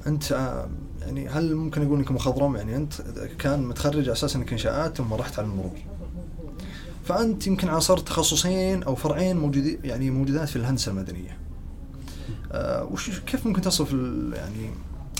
أنت 0.07 0.31
آه 0.31 0.69
يعني 1.01 1.27
هل 1.29 1.55
ممكن 1.55 1.85
أقول 1.85 1.99
إنك 1.99 2.11
مخضرم؟ 2.11 2.55
يعني 2.55 2.75
أنت 2.75 2.93
كان 3.39 3.63
متخرج 3.67 4.03
على 4.03 4.11
أساس 4.11 4.35
انك 4.35 4.51
انشاءات 4.51 4.97
ثم 4.97 5.13
رحت 5.13 5.39
على 5.39 5.47
المرور. 5.47 5.77
فأنت 7.05 7.47
يمكن 7.47 7.67
عاصرت 7.67 8.07
تخصصين 8.07 8.83
أو 8.83 8.95
فرعين 8.95 9.37
موجودين 9.37 9.79
يعني 9.83 10.09
موجودات 10.11 10.49
في 10.49 10.55
الهندسة 10.55 10.91
المدنية. 10.91 11.37
آه 12.51 12.83
وش 12.83 13.19
كيف 13.19 13.47
ممكن 13.47 13.61
تصف 13.61 13.91
يعني 14.33 14.69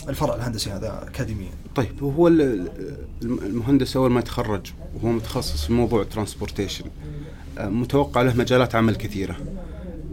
الفرع 0.08 0.34
الهندسي 0.34 0.70
هذا 0.70 1.02
اكاديميا؟ 1.08 1.50
طيب 1.74 2.02
هو 2.02 2.28
ال- 2.28 2.40
ال- 2.42 2.98
المهندس 3.46 3.96
أول 3.96 4.10
ما 4.10 4.20
يتخرج 4.20 4.72
وهو 4.94 5.12
متخصص 5.12 5.64
في 5.64 5.72
موضوع 5.72 6.04
transportation 6.04 6.84
متوقع 7.58 8.22
له 8.22 8.36
مجالات 8.36 8.74
عمل 8.74 8.96
كثيرة. 8.96 9.36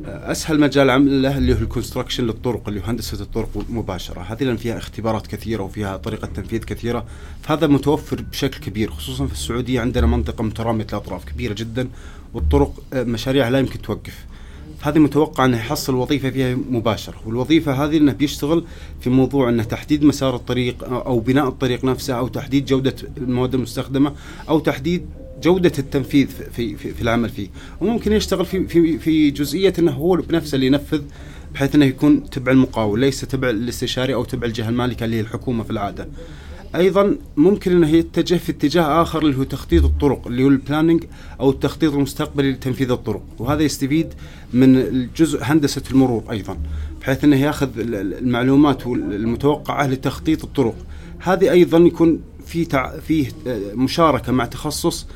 أسهل 0.06 0.60
مجال 0.60 0.90
عمل 0.90 1.22
له 1.22 1.38
اللي 1.38 1.54
هو 1.54 1.58
ال 1.58 1.63
construction 1.63 2.24
للطرق 2.24 2.68
اللي 2.68 2.80
هو 2.80 2.84
هندسة 2.84 3.22
الطرق 3.22 3.66
مباشرة. 3.70 4.22
هذه 4.22 4.44
لأن 4.44 4.58
فيها 4.58 4.78
اختبارات 4.78 5.28
كثيرة 5.28 5.64
وفيها 5.64 5.98
طريقة 5.98 6.26
تنفيذ 6.26 6.64
كثيرة. 6.64 7.06
فهذا 7.42 7.68
متوفر 7.68 8.22
بشكل 8.22 8.60
كبير 8.60 8.92
خصوصا 8.92 9.28
في 9.28 9.34
السعودية 9.34 9.82
عندنا 9.82 10.08
منطقة 10.08 10.44
مترامية 10.44 10.88
الاطراف 10.90 11.26
كبيرة 11.26 11.54
جدا 11.54 11.88
والطرق 12.34 12.84
آه، 12.94 13.04
مشاريعها 13.04 13.50
لا 13.50 13.60
يمكن 13.60 13.82
توقف. 13.82 14.26
هذه 14.82 15.00
متوقع 15.00 15.46
إنه 15.46 15.58
يحصل 15.58 15.96
وظيفة 15.96 16.30
فيها 16.30 16.56
مباشرة. 16.56 17.16
والوظيفة 17.26 17.86
هذه 17.86 17.98
إنه 17.98 18.14
بيشتغل 18.14 18.64
في 19.02 19.10
موضوع 19.10 19.50
إنه 19.50 19.64
تحديد 19.64 20.04
مسار 20.04 20.36
الطريق 20.36 20.84
أو 20.84 21.20
بناء 21.20 21.48
الطريق 21.48 21.86
نفسه 21.86 22.14
أو 22.14 22.28
تحديد 22.28 22.66
جودة 22.66 22.96
المواد 23.18 23.54
المستخدمة 23.54 24.14
أو 24.50 24.60
تحديد 24.60 25.06
جودة 25.44 25.72
التنفيذ 25.80 26.28
في 26.28 26.76
في, 26.76 26.94
في 26.94 27.02
العمل 27.02 27.30
فيه. 27.30 27.48
وممكن 27.82 28.12
يشتغل 28.14 28.46
في 28.46 28.68
في 28.68 28.98
في 28.98 29.32
جزئية 29.32 29.74
إنه 29.80 29.92
هو 29.92 30.16
بنفسه 30.16 30.56
اللي 30.56 30.68
ينفذ 30.68 31.02
بحيث 31.54 31.76
إنه 31.76 31.86
يكون 31.86 32.30
تبع 32.30 32.52
المقاول 32.52 33.00
ليس 33.00 33.22
تبع 33.22 33.50
الاستشاري 33.50 34.14
أو 34.14 34.24
تبع 34.24 34.48
الجهة 34.48 34.70
المالكة 34.70 35.04
اللي 35.04 35.16
هي 35.16 35.20
الحكومة 35.22 35.64
في 35.64 35.70
العادة. 35.70 36.08
أيضا 36.76 37.16
ممكن 37.38 37.72
إنه 37.72 37.90
يتجه 37.90 38.36
في 38.36 38.52
اتجاه 38.52 39.02
آخر 39.02 39.22
اللي 39.22 39.38
هو 39.38 39.44
تخطيط 39.44 39.84
الطرق 39.84 40.28
اللي 40.28 40.44
هو 40.44 40.48
البلاننج 40.48 41.04
أو 41.40 41.50
التخطيط 41.50 41.94
المستقبلي 41.94 42.52
لتنفيذ 42.52 42.92
الطرق. 42.92 43.24
وهذا 43.40 43.64
يستفيد 43.64 44.14
من 44.54 44.76
الجزء 44.76 45.40
هندسة 45.44 45.82
المرور 45.92 46.24
أيضا 46.32 46.58
بحيث 47.02 47.24
إنه 47.24 47.36
يأخذ 47.36 47.80
ال- 47.80 47.96
ال- 47.96 48.14
المعلومات 48.18 48.88
المتوقعة 48.88 49.88
لتخطيط 49.88 50.44
الطرق. 50.44 50.76
هذه 51.20 51.52
أيضا 51.52 51.78
يكون 51.78 52.20
في 52.46 52.66
تع... 52.66 53.00
فيه 53.00 53.28
آه، 53.48 53.60
مشاركة 53.74 54.32
مع 54.32 54.46
تخصص 54.46 55.08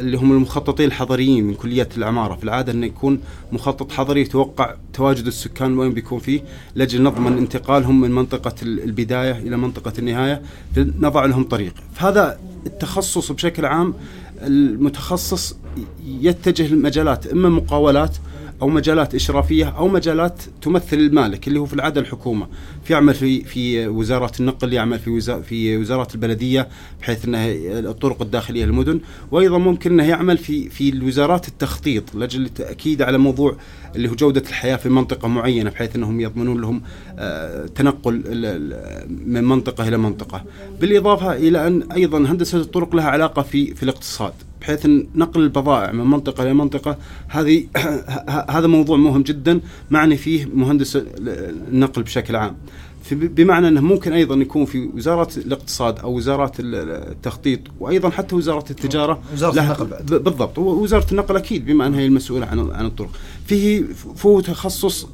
اللي 0.00 0.16
هم 0.16 0.32
المخططين 0.32 0.86
الحضريين 0.86 1.44
من 1.44 1.54
كليات 1.54 1.98
العمارة. 1.98 2.34
في 2.36 2.44
العادة 2.44 2.72
انه 2.72 2.86
يكون 2.86 3.20
مخطط 3.52 3.92
حضري 3.92 4.20
يتوقع 4.20 4.74
تواجد 4.92 5.26
السكان 5.26 5.78
وين 5.78 5.92
بيكون 5.94 6.18
فيه 6.18 6.40
لأجل 6.74 7.02
نضمن 7.02 7.38
انتقالهم 7.38 8.00
من 8.00 8.10
منطقة 8.10 8.54
ال- 8.62 8.82
البداية 8.84 9.32
إلى 9.38 9.56
منطقة 9.56 9.92
النهاية 9.98 10.42
نضع 10.76 11.24
لهم 11.24 11.44
طريق. 11.44 11.74
فهذا 11.94 12.38
التخصص 12.66 13.32
بشكل 13.32 13.64
عام 13.64 13.94
المتخصص 14.42 15.56
يتجه 16.06 16.74
لمجالات 16.74 17.26
إما 17.26 17.48
مقاولات 17.48 18.16
أو 18.64 18.68
مجالات 18.68 19.14
إشرافية 19.14 19.68
أو 19.68 19.88
مجالات 19.88 20.42
تمثل 20.62 20.96
المالك 20.96 21.48
اللي 21.48 21.60
هو 21.60 21.66
في 21.66 21.74
العادة 21.74 22.00
الحكومة. 22.00 22.46
في 22.84 22.92
يعمل 22.92 23.14
في 23.14 23.44
في 23.44 23.88
وزاره 23.88 24.32
النقل 24.40 24.72
يعمل 24.72 24.98
في 24.98 25.10
وزاره 25.10 25.40
في 25.40 25.76
وزاره 25.76 26.08
البلدية 26.14 26.68
بحيث 27.00 27.24
انها 27.24 27.48
الطرق 27.78 28.22
الداخلية 28.22 28.64
للمدن. 28.64 29.00
وأيضا 29.30 29.58
ممكن 29.58 29.92
إنه 29.92 30.08
يعمل 30.08 30.38
في 30.38 30.70
في 30.70 30.88
الوزارات 30.88 31.48
التخطيط 31.48 32.14
لأجل 32.14 32.44
التأكيد 32.44 33.02
على 33.02 33.18
موضوع 33.18 33.56
اللي 33.96 34.08
هو 34.08 34.14
جودة 34.14 34.42
الحياة 34.48 34.76
في 34.76 34.88
منطقة 34.88 35.28
معينة 35.28 35.70
بحيث 35.70 35.96
إنهم 35.96 36.20
يضمنون 36.20 36.60
لهم 36.60 36.82
آه، 37.18 37.66
تنقل 37.66 38.22
من 39.26 39.44
منطقة 39.44 39.88
إلى 39.88 39.96
منطقة. 39.98 40.44
بالإضافة 40.80 41.32
إلى 41.32 41.66
أن 41.66 41.92
أيضا 41.92 42.18
هندسة 42.18 42.58
الطرق 42.60 42.94
لها 42.94 43.08
علاقة 43.10 43.42
في 43.42 43.74
في 43.74 43.82
الاقتصاد. 43.82 44.32
بحيث 44.64 44.84
إن 44.86 45.06
نقل 45.14 45.40
البضائع 45.40 45.92
من 45.92 46.04
منطقة 46.06 46.42
إلى 46.42 46.54
منطقة 46.54 46.96
هذه 47.28 47.64
هذا 48.56 48.66
موضوع 48.66 48.96
مهم 48.96 49.22
جدا 49.22 49.60
معني 49.90 50.16
فيه 50.16 50.46
مهندس 50.54 50.96
النقل 51.18 52.02
بشكل 52.02 52.36
عام. 52.36 52.56
بمعنى 53.12 53.68
إنه 53.68 53.80
ممكن 53.80 54.12
أيضا 54.12 54.34
يكون 54.34 54.64
في 54.64 54.90
وزاره 54.94 55.28
الاقتصاد 55.36 55.98
أو 55.98 56.12
وزاره 56.16 56.52
التخطيط 56.60 57.60
وأيضا 57.80 58.10
حتى 58.10 58.34
وزارة 58.34 58.64
التجارة. 58.70 59.22
وزارة 59.32 59.54
لها- 59.54 59.64
النقل 59.64 59.86
بعد. 59.86 60.22
بالضبط. 60.24 60.58
ووزارة 60.58 61.06
النقل 61.12 61.36
أكيد 61.36 61.66
بما 61.66 61.86
انها 61.86 62.00
هي 62.00 62.06
المسؤولة 62.06 62.46
عن 62.46 62.70
عن 62.70 62.86
الطرق. 62.86 63.10
فيه 63.46 63.82
فهو 64.16 64.40
تخصص 64.40 65.06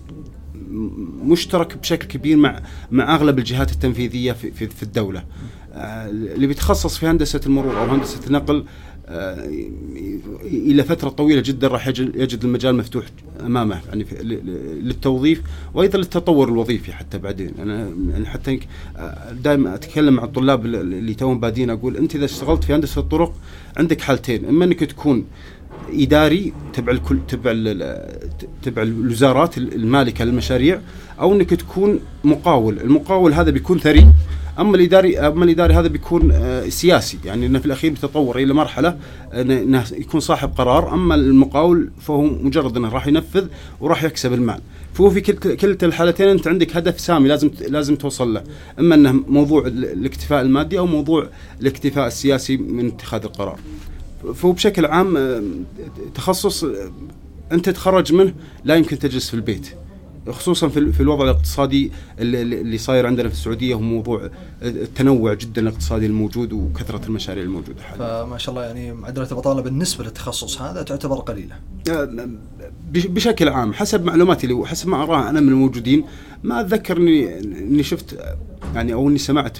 مشترك 1.24 1.76
بشكل 1.76 2.06
كبير 2.08 2.36
مع 2.36 2.60
مع 2.90 3.14
أغلب 3.14 3.38
الجهات 3.38 3.72
التنفيذية 3.72 4.32
في 4.32 4.50
في, 4.50 4.66
في 4.66 4.82
الدولة. 4.82 5.24
آه، 5.72 6.08
اللي 6.10 6.46
بيتخصص 6.46 6.98
في 6.98 7.06
هندسة 7.06 7.40
المرور 7.46 7.78
أو 7.80 7.84
هندسة 7.84 8.20
النقل 8.26 8.64
إلى 10.44 10.82
فترة 10.84 11.08
طويلة 11.08 11.40
جدا 11.40 11.68
راح 11.68 11.88
يجد 11.88 12.44
المجال 12.44 12.74
مفتوح 12.74 13.04
أمامه 13.46 13.80
يعني 13.88 14.06
للتوظيف 14.82 15.42
وأيضا 15.74 15.98
للتطور 15.98 16.48
الوظيفي 16.48 16.92
حتى 16.92 17.18
بعدين. 17.18 17.52
أنا 17.62 17.90
يعني 18.12 18.26
حتى 18.26 18.60
دائما 19.42 19.74
أتكلم 19.74 20.14
مع 20.14 20.24
الطلاب 20.24 20.66
ال- 20.66 20.74
اللي 20.76 21.14
توهم 21.14 21.40
بادين 21.40 21.70
أقول 21.70 21.96
أنت 21.96 22.14
إذا 22.14 22.24
اشتغلت 22.24 22.64
في 22.64 22.74
هندسة 22.74 23.00
الطرق 23.00 23.34
عندك 23.76 24.00
حالتين 24.00 24.44
إما 24.44 24.64
أنك 24.64 24.84
تكون 24.84 25.24
إداري 25.92 26.52
تبع 26.72 26.92
الكل 26.92 27.18
تبع 27.28 27.52
تبع 28.62 28.82
الوزارات 28.82 29.58
المالكة 29.58 30.24
للمشاريع 30.24 30.80
أو 31.20 31.32
أنك 31.32 31.50
تكون 31.54 32.00
مقاول، 32.24 32.80
المقاول 32.80 33.32
هذا 33.32 33.50
بيكون 33.50 33.78
ثري 33.78 34.06
أما 34.58 34.76
الاداري 34.76 35.18
أما 35.18 35.44
الاداري 35.44 35.74
هذا 35.74 35.88
بيكون 35.88 36.30
آه، 36.32 36.68
سياسي. 36.68 37.18
يعني 37.24 37.46
إنه 37.46 37.58
في 37.58 37.66
الأخير 37.66 37.90
بيتطور 37.90 38.38
إلى 38.38 38.54
مرحلة 38.54 38.98
إنه 39.34 39.84
يكون 39.92 40.20
صاحب 40.20 40.52
قرار. 40.58 40.94
أما 40.94 41.14
المقاول 41.14 41.90
فهو 42.00 42.22
مجرد 42.22 42.76
إنه 42.76 42.88
راح 42.88 43.06
ينفذ 43.06 43.46
وراح 43.80 44.04
يكسب 44.04 44.32
المال. 44.32 44.60
فهو 44.94 45.10
في 45.10 45.20
كلتا 45.56 45.86
الحالتين 45.86 46.28
أنت 46.28 46.48
عندك 46.48 46.76
هدف 46.76 47.00
سامي 47.00 47.28
لازم 47.28 47.50
لازم 47.68 47.96
توصل 47.96 48.34
له. 48.34 48.42
أما 48.78 48.94
إنه 48.94 49.12
موضوع 49.12 49.66
ال- 49.66 49.84
الاكتفاء 49.84 50.42
المادي 50.42 50.78
أو 50.78 50.86
موضوع 50.86 51.28
الاكتفاء 51.60 52.06
السياسي 52.06 52.56
من 52.56 52.86
اتخاذ 52.86 53.22
القرار. 53.24 53.58
فهو 54.34 54.52
بشكل 54.52 54.86
عام 54.86 55.16
آه، 55.16 55.42
تخصص 56.14 56.64
آه، 56.64 56.90
أنت 57.52 57.68
تخرج 57.70 58.12
منه 58.12 58.34
لا 58.64 58.74
يمكن 58.76 58.98
تجلس 58.98 59.28
في 59.28 59.34
البيت. 59.34 59.66
خصوصا 60.28 60.68
في 60.68 60.78
ال- 60.78 60.92
في 60.92 61.00
الوضع 61.00 61.24
الاقتصادي 61.24 61.92
اللي, 62.18 62.42
اللي 62.42 62.78
صاير 62.78 63.06
عندنا 63.06 63.28
في 63.28 63.34
السعودية 63.34 63.74
هو 63.74 63.80
موضوع 63.80 64.30
التنوع 64.62 65.34
جدا 65.34 65.62
الاقتصادي 65.62 66.06
الموجود 66.06 66.52
وكثرة 66.52 67.06
المشاريع 67.06 67.42
الموجودة 67.44 67.82
حاليا. 67.82 68.24
فما 68.24 68.38
شاء 68.38 68.54
الله 68.54 68.66
يعني 68.66 68.92
معدلة 68.92 69.28
البطالة 69.30 69.62
بالنسبة 69.62 70.04
للتخصص 70.04 70.60
هذا 70.62 70.82
تعتبر 70.82 71.16
قليلة. 71.16 71.54
آه، 71.90 72.28
بش- 72.92 73.06
بشكل 73.06 73.48
عام 73.48 73.72
حسب 73.72 74.04
معلوماتي 74.04 74.44
اللي 74.44 74.54
وحسب 74.54 74.88
ما 74.88 75.02
أراه 75.02 75.28
أنا 75.30 75.40
من 75.40 75.48
الموجودين 75.48 76.04
ما 76.44 76.60
اتذكر 76.60 76.96
إني 76.96 77.38
اني 77.40 77.82
شفت 77.82 78.14
آه، 78.14 78.36
يعني 78.74 78.92
أو 78.94 79.08
إني 79.08 79.18
سمعت 79.18 79.58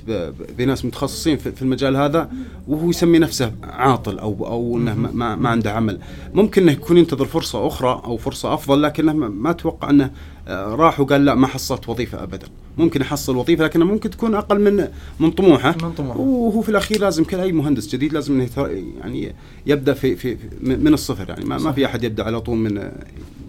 بناس 0.59 0.85
متخصصين 0.85 1.37
في 1.37 1.63
المجال 1.63 1.97
هذا 1.97 2.31
وهو 2.69 2.91
يسمي 2.91 3.19
نفسه 3.19 3.53
عاطل 3.63 4.19
أو 4.19 4.47
أو 4.47 4.77
إنه 4.79 4.95
ما, 4.95 5.37
ما, 5.37 5.49
عنده 5.49 5.73
عمل. 5.73 5.99
ممكن 6.35 6.63
إنه 6.63 6.73
يكون 6.73 6.97
ينتظر 6.99 7.25
فرصة 7.27 7.67
أخرى 7.67 8.03
أو 8.05 8.17
فرصة 8.17 8.55
أفضل 8.55 8.83
لكنه 8.83 9.13
ما- 9.13 9.51
أتوقع 9.51 9.91
إنه 9.91 10.05
آه، 10.05 10.11
راح 10.51 11.01
وقال 11.01 11.25
لا 11.25 11.35
ما 11.35 11.47
حصلت 11.47 11.89
وظيفة 11.89 12.23
ابدا. 12.23 12.49
ممكن 12.79 13.01
يحصل 13.01 13.37
وظيفة 13.37 13.65
لكنها 13.65 13.87
ممكن 13.87 14.11
تكون 14.11 14.35
أقل 14.35 14.61
من 14.61 14.89
من 15.21 15.31
طموحه. 15.31 15.77
من 15.83 15.93
طموحه. 15.93 16.21
وهو 16.21 16.63
في 16.63 16.69
الأخير 16.69 17.01
لازم 17.01 17.25
كل 17.25 17.41
أي 17.41 17.53
مهندس 17.53 17.89
جديد 17.89 18.13
لازم 18.13 18.41
إنه 18.41 18.67
يعني 19.01 19.35
يبدأ 19.67 19.95
في, 19.95 20.17
في 20.17 20.37
في- 20.37 20.49
من 20.63 20.95
الصفر 20.95 21.29
يعني 21.29 21.45
ما, 21.45 21.59
ما 21.59 21.73
في 21.73 21.87
أحد 21.87 22.05
يبدأ 22.05 22.25
على 22.25 22.41
طول 22.41 22.57
من 22.57 22.79
آه، 22.79 22.93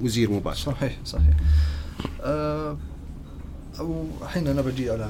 وزير 0.04 0.32
مباشر. 0.32 0.72
صحيح 0.72 0.98
صحيح. 1.06 1.34
أه 2.22 2.78
أو 3.80 4.06
الحين 4.22 4.48
أنا 4.48 4.62
بجي 4.62 4.90
على 4.90 5.10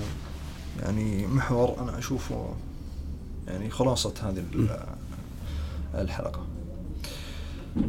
يعني 0.79 1.27
محور 1.27 1.75
أنا 1.79 1.97
أشوفه 1.97 2.45
يعني 3.47 3.69
خلاصة 3.69 4.13
هذه 4.23 4.43
ال- 4.55 4.79
الحلقة. 5.95 6.45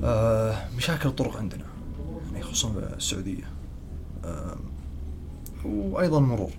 أه 0.05 0.57
مشاكل 0.77 1.09
الطرق 1.09 1.37
عندنا 1.37 1.65
يعني 2.33 2.45
خصوصا 2.45 2.69
بالسعودية. 2.69 3.45
أه 3.45 3.62
وأيضا 5.65 6.21
مرور. 6.21 6.51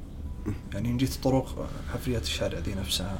يعني 0.74 0.90
إن 0.90 0.98
جيت 0.98 1.16
الطرق 1.16 1.70
حفريات 1.94 2.24
الشارع 2.24 2.60
دي 2.60 2.76
نفسها 2.76 3.18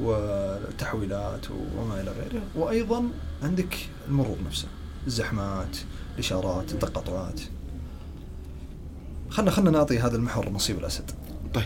والتحويلات 0.00 1.46
وما 1.50 2.00
إلى 2.00 2.10
غيره 2.10 2.42
وأيضا 2.56 3.04
عندك 3.42 3.76
المرور 4.08 4.36
نفسه. 4.46 4.68
الزحمات 5.06 5.76
الإشارات 6.14 6.72
التقاطعات 6.72 7.40
خلنا 9.30 9.50
خلنا 9.50 9.70
نعطي 9.70 9.98
هذا 9.98 10.16
المحور 10.16 10.50
نصيب 10.50 10.78
الأسد. 10.78 11.10
طيب. 11.54 11.64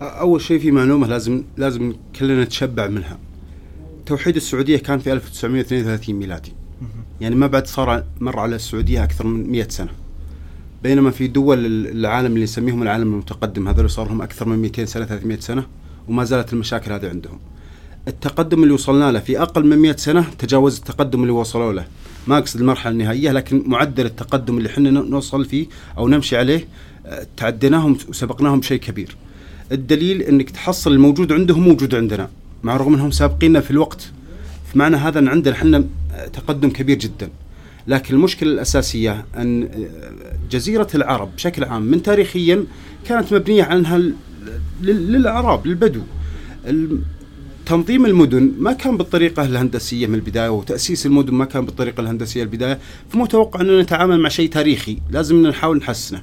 أول 0.00 0.40
شيء 0.40 0.60
في 0.60 0.70
معلومة 0.70 1.06
لازم 1.06 1.44
لازم 1.56 1.94
كلنا 2.16 2.44
نتشبع 2.44 2.86
منها. 2.86 3.18
توحيد 4.06 4.36
السعودية 4.36 4.78
كان 4.78 4.98
في 4.98 5.12
1932 5.12 6.14
ميلادي. 6.14 6.52
يعني 7.20 7.34
ما 7.34 7.46
بعد 7.46 7.66
صار 7.66 8.04
مر 8.20 8.38
على 8.38 8.56
السعودية 8.56 9.04
أكثر 9.04 9.26
من 9.26 9.50
100 9.50 9.68
سنة. 9.68 9.90
بينما 10.82 11.10
في 11.10 11.26
دول 11.26 11.66
ال- 11.66 11.86
العالم 11.98 12.32
اللي 12.32 12.42
نسميهم 12.44 12.82
العالم 12.82 13.12
المتقدم 13.12 13.68
هذول 13.68 13.90
صار 13.90 14.08
لهم 14.08 14.22
أكثر 14.22 14.48
من 14.48 14.58
200 14.58 14.84
سنة 14.84 15.04
300 15.04 15.38
سنة 15.40 15.66
وما 16.08 16.24
زالت 16.24 16.52
المشاكل 16.52 16.92
هذه 16.92 17.08
عندهم. 17.08 17.38
التقدم 18.08 18.62
اللي 18.62 18.74
وصلنا 18.74 19.12
له 19.12 19.18
في 19.20 19.42
أقل 19.42 19.66
من 19.66 19.78
100 19.78 19.96
سنة 19.96 20.26
تجاوز 20.38 20.76
التقدم 20.76 21.20
اللي 21.22 21.32
وصلوا 21.32 21.72
له. 21.72 21.84
ما 22.26 22.38
أقصد 22.38 22.60
المرحلة 22.60 22.92
النهائية 22.92 23.32
لكن 23.32 23.62
معدل 23.66 24.06
التقدم 24.06 24.58
اللي 24.58 24.68
إحنا 24.68 24.90
نوصل 24.90 25.44
فيه 25.44 25.66
أو 25.98 26.08
نمشي 26.08 26.36
عليه 26.36 26.68
آه، 27.06 27.26
تعديناهم 27.36 27.96
وسبقناهم 28.08 28.60
بشيء 28.60 28.78
كبير. 28.80 29.16
الدليل 29.72 30.22
إنك 30.22 30.50
تحصل 30.50 30.92
الموجود 30.92 31.32
عندهم 31.32 31.62
موجود 31.62 31.94
عندنا 31.94 32.28
مع 32.62 32.76
الرغم 32.76 32.94
إنهم 32.94 33.10
سابقيننا 33.10 33.60
في 33.60 33.70
الوقت. 33.70 34.10
فمعنى 34.74 34.96
هذا 34.96 35.18
إن 35.18 35.28
عندنا 35.28 35.54
إحنا 35.54 35.84
آه، 36.14 36.26
تقدم 36.28 36.70
كبير 36.70 36.98
جدا. 36.98 37.28
لكن 37.88 38.14
المشكلة 38.14 38.52
الأساسية 38.52 39.24
أن 39.36 39.62
آه، 39.62 39.68
جزيرة 40.50 40.88
العرب 40.94 41.36
بشكل 41.36 41.64
عام 41.64 41.82
من 41.82 42.02
تاريخيا 42.02 42.64
كانت 43.06 43.34
مبنية 43.34 43.62
عنها 43.64 43.98
ل- 43.98 44.14
لل- 44.82 45.12
للأعراب 45.12 45.66
للبدو. 45.66 46.00
تنظيم 47.66 48.06
المدن 48.06 48.52
ما 48.58 48.72
كان 48.72 48.96
بالطريقة 48.96 49.44
الهندسية 49.44 50.06
من 50.06 50.14
البداية 50.14 50.48
وتأسيس 50.48 51.06
المدن 51.06 51.34
ما 51.34 51.44
كان 51.44 51.64
بالطريقة 51.66 52.00
الهندسية 52.00 52.42
البداية 52.42 52.78
فمتوقع 53.10 53.60
أننا 53.60 53.82
نتعامل 53.82 54.20
مع 54.20 54.28
شيء 54.28 54.48
تاريخي 54.50 54.98
لازم 55.10 55.46
نحاول 55.46 55.76
نحسنه. 55.78 56.22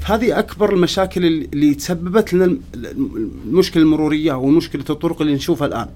فهذه 0.00 0.38
أكبر 0.38 0.74
المشاكل 0.74 1.24
اللي 1.26 1.74
تسببت 1.74 2.34
لنا 2.34 2.44
الم- 2.44 3.30
المشكلة 3.46 3.82
المرورية 3.82 4.32
أو 4.32 4.46
مشكلة 4.46 4.84
الطرق 4.90 5.20
اللي 5.22 5.34
نشوفها 5.34 5.66
الآن. 5.68 5.86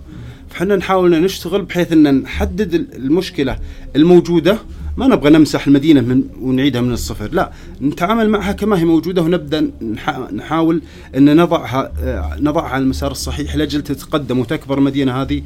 فحنا 0.53 0.77
نحاول 0.77 1.21
نشتغل 1.23 1.63
بحيث 1.63 1.93
أن 1.93 2.15
نحدد 2.23 2.75
ال- 2.75 2.97
المشكلة 2.97 3.59
الموجودة. 3.97 4.59
ما 4.97 5.07
نبغى 5.07 5.31
نمسح 5.31 5.67
المدينة 5.67 6.01
من 6.01 6.23
ونعيدها 6.41 6.81
من 6.81 6.93
الصفر 6.93 7.29
لا. 7.33 7.53
نتعامل 7.83 8.29
معها 8.31 8.53
كما 8.53 8.79
هي 8.79 8.85
موجودة 8.85 9.23
ونبدأ 9.23 9.71
نح- 9.97 10.33
نحاول 10.33 10.83
أن 11.17 11.37
نضعها 11.37 11.93
آه، 12.03 12.37
نضعها 12.41 12.69
على 12.69 12.83
المسار 12.83 13.11
الصحيح 13.11 13.57
لأجل 13.57 13.83
تتقدم 13.83 14.39
وتكبر 14.39 14.79
المدينة 14.79 15.23
هذه 15.23 15.43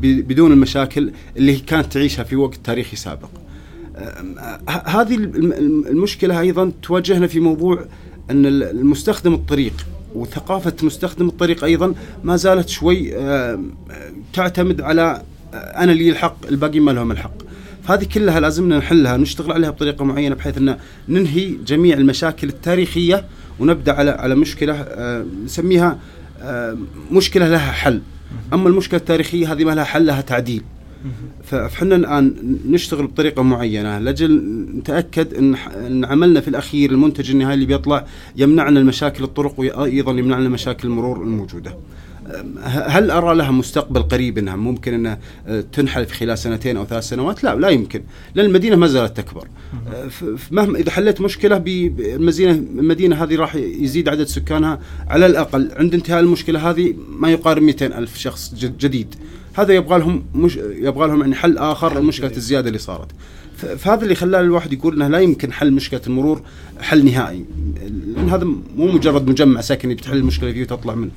بدون 0.00 0.52
المشاكل 0.52 1.10
اللي 1.36 1.56
كانت 1.56 1.92
تعيشها 1.92 2.22
في 2.24 2.36
وقت 2.36 2.58
تاريخي 2.64 2.96
سابق. 2.96 3.28
آه، 3.96 4.60
ه- 4.68 4.88
هذه 5.00 5.14
الم- 5.14 5.52
الم- 5.52 5.84
المشكلة 5.86 6.40
أيضا 6.40 6.72
تواجهنا 6.82 7.26
في 7.26 7.40
موضوع 7.40 7.84
ال- 8.30 8.62
المستخدم 8.62 9.34
الطريق. 9.34 9.72
وثقافة 10.14 10.72
مستخدم 10.82 11.28
الطريق 11.28 11.64
أيضا 11.64 11.94
ما 12.24 12.36
زالت 12.36 12.68
شوي 12.68 13.16
آه، 13.16 13.60
تعتمد 14.32 14.80
على 14.80 15.22
آه، 15.54 15.56
أنا 15.56 15.92
لي 15.92 16.10
الحق 16.10 16.46
الباقي 16.48 16.80
ما 16.80 16.90
لهم 16.90 17.10
الحق. 17.10 17.32
فهذه 17.84 18.04
كلها 18.04 18.40
لازمنا 18.40 18.78
نحلها 18.78 19.16
نشتغل 19.16 19.52
عليها 19.52 19.70
بطريقة 19.70 20.04
معينة 20.04 20.34
بحيث 20.34 20.58
أن 20.58 20.76
ننهي 21.08 21.54
جميع 21.66 21.96
المشاكل 21.96 22.48
التاريخية 22.48 23.24
ونبدأ 23.58 23.92
على 23.92 24.10
على 24.10 24.34
مشكلة 24.34 24.74
آه، 24.74 25.26
نسميها 25.44 25.98
مشكلة 27.10 27.48
لها 27.48 27.72
حل. 27.72 28.00
أما 28.52 28.68
المشكلة 28.68 29.00
التاريخية 29.00 29.52
هذه 29.52 29.64
ما 29.64 29.72
لها 29.72 29.84
حل 29.84 30.06
لها 30.06 30.20
تعديل. 30.20 30.62
ف- 31.44 31.54
فحنا 31.54 31.96
الآن 31.96 32.34
نشتغل 32.68 33.06
بطريقة 33.06 33.42
معينة 33.42 33.98
لأجل 33.98 34.42
نتأكد 34.78 35.34
إن 35.34 35.54
إن 35.86 36.04
عملنا 36.04 36.40
في 36.40 36.48
الأخير 36.48 36.90
المنتج 36.90 37.30
النهائي 37.30 37.54
اللي 37.54 37.66
بيطلع 37.66 38.06
يمنعنا 38.36 38.80
المشاكل 38.80 39.24
الطرق 39.24 39.60
وأيضا 39.60 40.12
يمنعنا 40.12 40.48
مشاكل 40.48 40.88
المرور 40.88 41.22
الموجودة. 41.22 41.76
هل 42.64 43.10
أرى 43.10 43.34
لها 43.36 43.50
مستقبل 43.50 44.02
قريب 44.02 44.38
إنها 44.38 44.56
ممكن 44.56 44.94
إنها 44.94 45.18
أه، 45.46 45.64
تنحل 45.72 46.06
في 46.06 46.14
خلال 46.14 46.38
سنتين 46.38 46.76
أو 46.76 46.84
ثلاث 46.86 47.04
سنوات؟ 47.04 47.44
لا 47.44 47.54
لا 47.56 47.68
يمكن 47.68 48.02
لأن 48.34 48.46
المدينة 48.46 48.76
ما 48.76 48.86
زالت 48.86 49.16
تكبر. 49.16 49.48
أه، 49.94 50.08
مهما 50.50 50.78
إذا 50.78 50.90
حليت 50.90 51.20
مشكلة 51.20 51.58
ب- 51.58 52.00
المدينة 52.78 53.24
هذه 53.24 53.36
راح 53.36 53.54
يزيد 53.54 54.08
عدد 54.08 54.24
سكانها 54.24 54.80
على 55.08 55.26
الأقل 55.26 55.70
عند 55.76 55.94
انتهاء 55.94 56.20
المشكلة 56.20 56.70
هذه 56.70 56.94
ما 57.08 57.30
يقارب 57.30 57.62
200 57.62 57.86
ألف 57.98 58.18
شخص 58.18 58.54
جديد. 58.54 59.14
هذا 59.54 59.72
يبغى 59.74 59.98
لهم 59.98 60.22
مش 60.34 60.56
يبغى 60.56 61.08
لهم 61.08 61.20
يعني 61.20 61.34
حل 61.34 61.58
آخر 61.58 61.98
لمشكله 62.00 62.30
الزيادة 62.36 62.68
اللي 62.68 62.78
صارت. 62.78 63.08
فهذا 63.78 64.02
اللي 64.02 64.14
خلى 64.14 64.40
الواحد 64.40 64.72
يقول 64.72 64.94
إنه 64.94 65.08
لا 65.08 65.18
يمكن 65.20 65.52
حل 65.52 65.72
مشكلة 65.72 66.00
المرور 66.06 66.42
حل 66.80 67.04
نهائي 67.04 67.44
لأن 68.16 68.28
هذا 68.30 68.44
مو 68.44 68.86
مجرد 68.92 69.28
مجمع 69.28 69.60
سكني 69.60 69.94
بتحل 69.94 70.16
المشكلة 70.16 70.52
فيه 70.52 70.62
وتطلع 70.62 70.94
منه. 70.94 71.10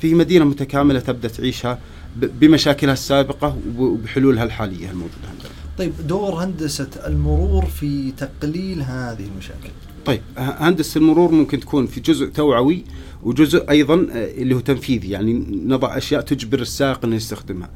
في 0.00 0.14
مدينة 0.14 0.44
متكاملة 0.44 1.00
تبدأ 1.00 1.28
تعيشها 1.28 1.78
بمشاكلها 2.16 2.92
السابقة 2.92 3.56
وب- 3.68 3.78
وبحلولها 3.80 4.44
الحالية 4.44 4.90
الموجودة 4.90 5.28
عندنا. 5.30 5.48
طيب 5.78 5.92
دور 6.08 6.44
هندسة 6.44 6.88
المرور 7.06 7.64
في 7.64 8.12
تقليل 8.12 8.82
هذه 8.82 9.24
المشاكل 9.32 9.70
طيب 10.06 10.20
هندسة 10.38 10.98
المرور 10.98 11.30
ممكن 11.32 11.60
تكون 11.60 11.86
في 11.86 12.00
جزء 12.00 12.26
توعوي 12.26 12.84
وجزء 13.22 13.70
أيضا 13.70 14.06
آه، 14.12 14.30
اللي 14.30 14.54
هو 14.54 14.60
تنفيذي 14.60 15.10
يعني 15.10 15.32
نضع 15.66 15.96
أشياء 15.96 16.20
تجبر 16.20 16.60
السائق 16.60 17.04
إنه 17.04 17.16
يستخدمها. 17.16 17.70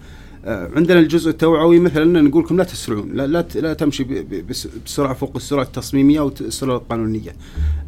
آه، 0.44 0.70
عندنا 0.76 0.98
الجزء 1.00 1.30
التوعوي 1.30 1.78
مثلا 1.78 2.20
نقول 2.22 2.44
لكم 2.44 2.56
لا 2.56 2.64
تسرعون 2.64 3.12
لا 3.12 3.26
لا, 3.54 3.74
تمشي 3.74 4.04
بسرعة 4.86 5.14
فوق 5.14 5.32
السرعة 5.36 5.62
التصميمية 5.62 6.20
أو 6.20 6.32
القانونية. 6.76 7.36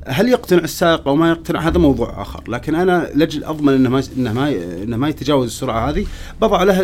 هل 0.09 0.29
يقتنع 0.29 0.64
السائق 0.64 1.09
أو 1.09 1.16
ما 1.16 1.31
يقتنع؟ 1.31 1.61
هذا 1.61 1.79
موضوع 1.79 2.23
آخر، 2.23 2.45
لكن 2.49 2.75
أنا 2.75 3.09
لاجل 3.14 3.45
أضمن 3.45 3.73
إنه 3.73 3.88
ما 3.88 4.03
إنه 4.16 4.33
ما 4.33 4.55
إنه 4.83 4.97
ما 4.97 5.09
يتجاوز 5.09 5.47
السرعة 5.47 5.90
هذه. 5.90 6.07
بضع 6.40 6.62
له 6.62 6.81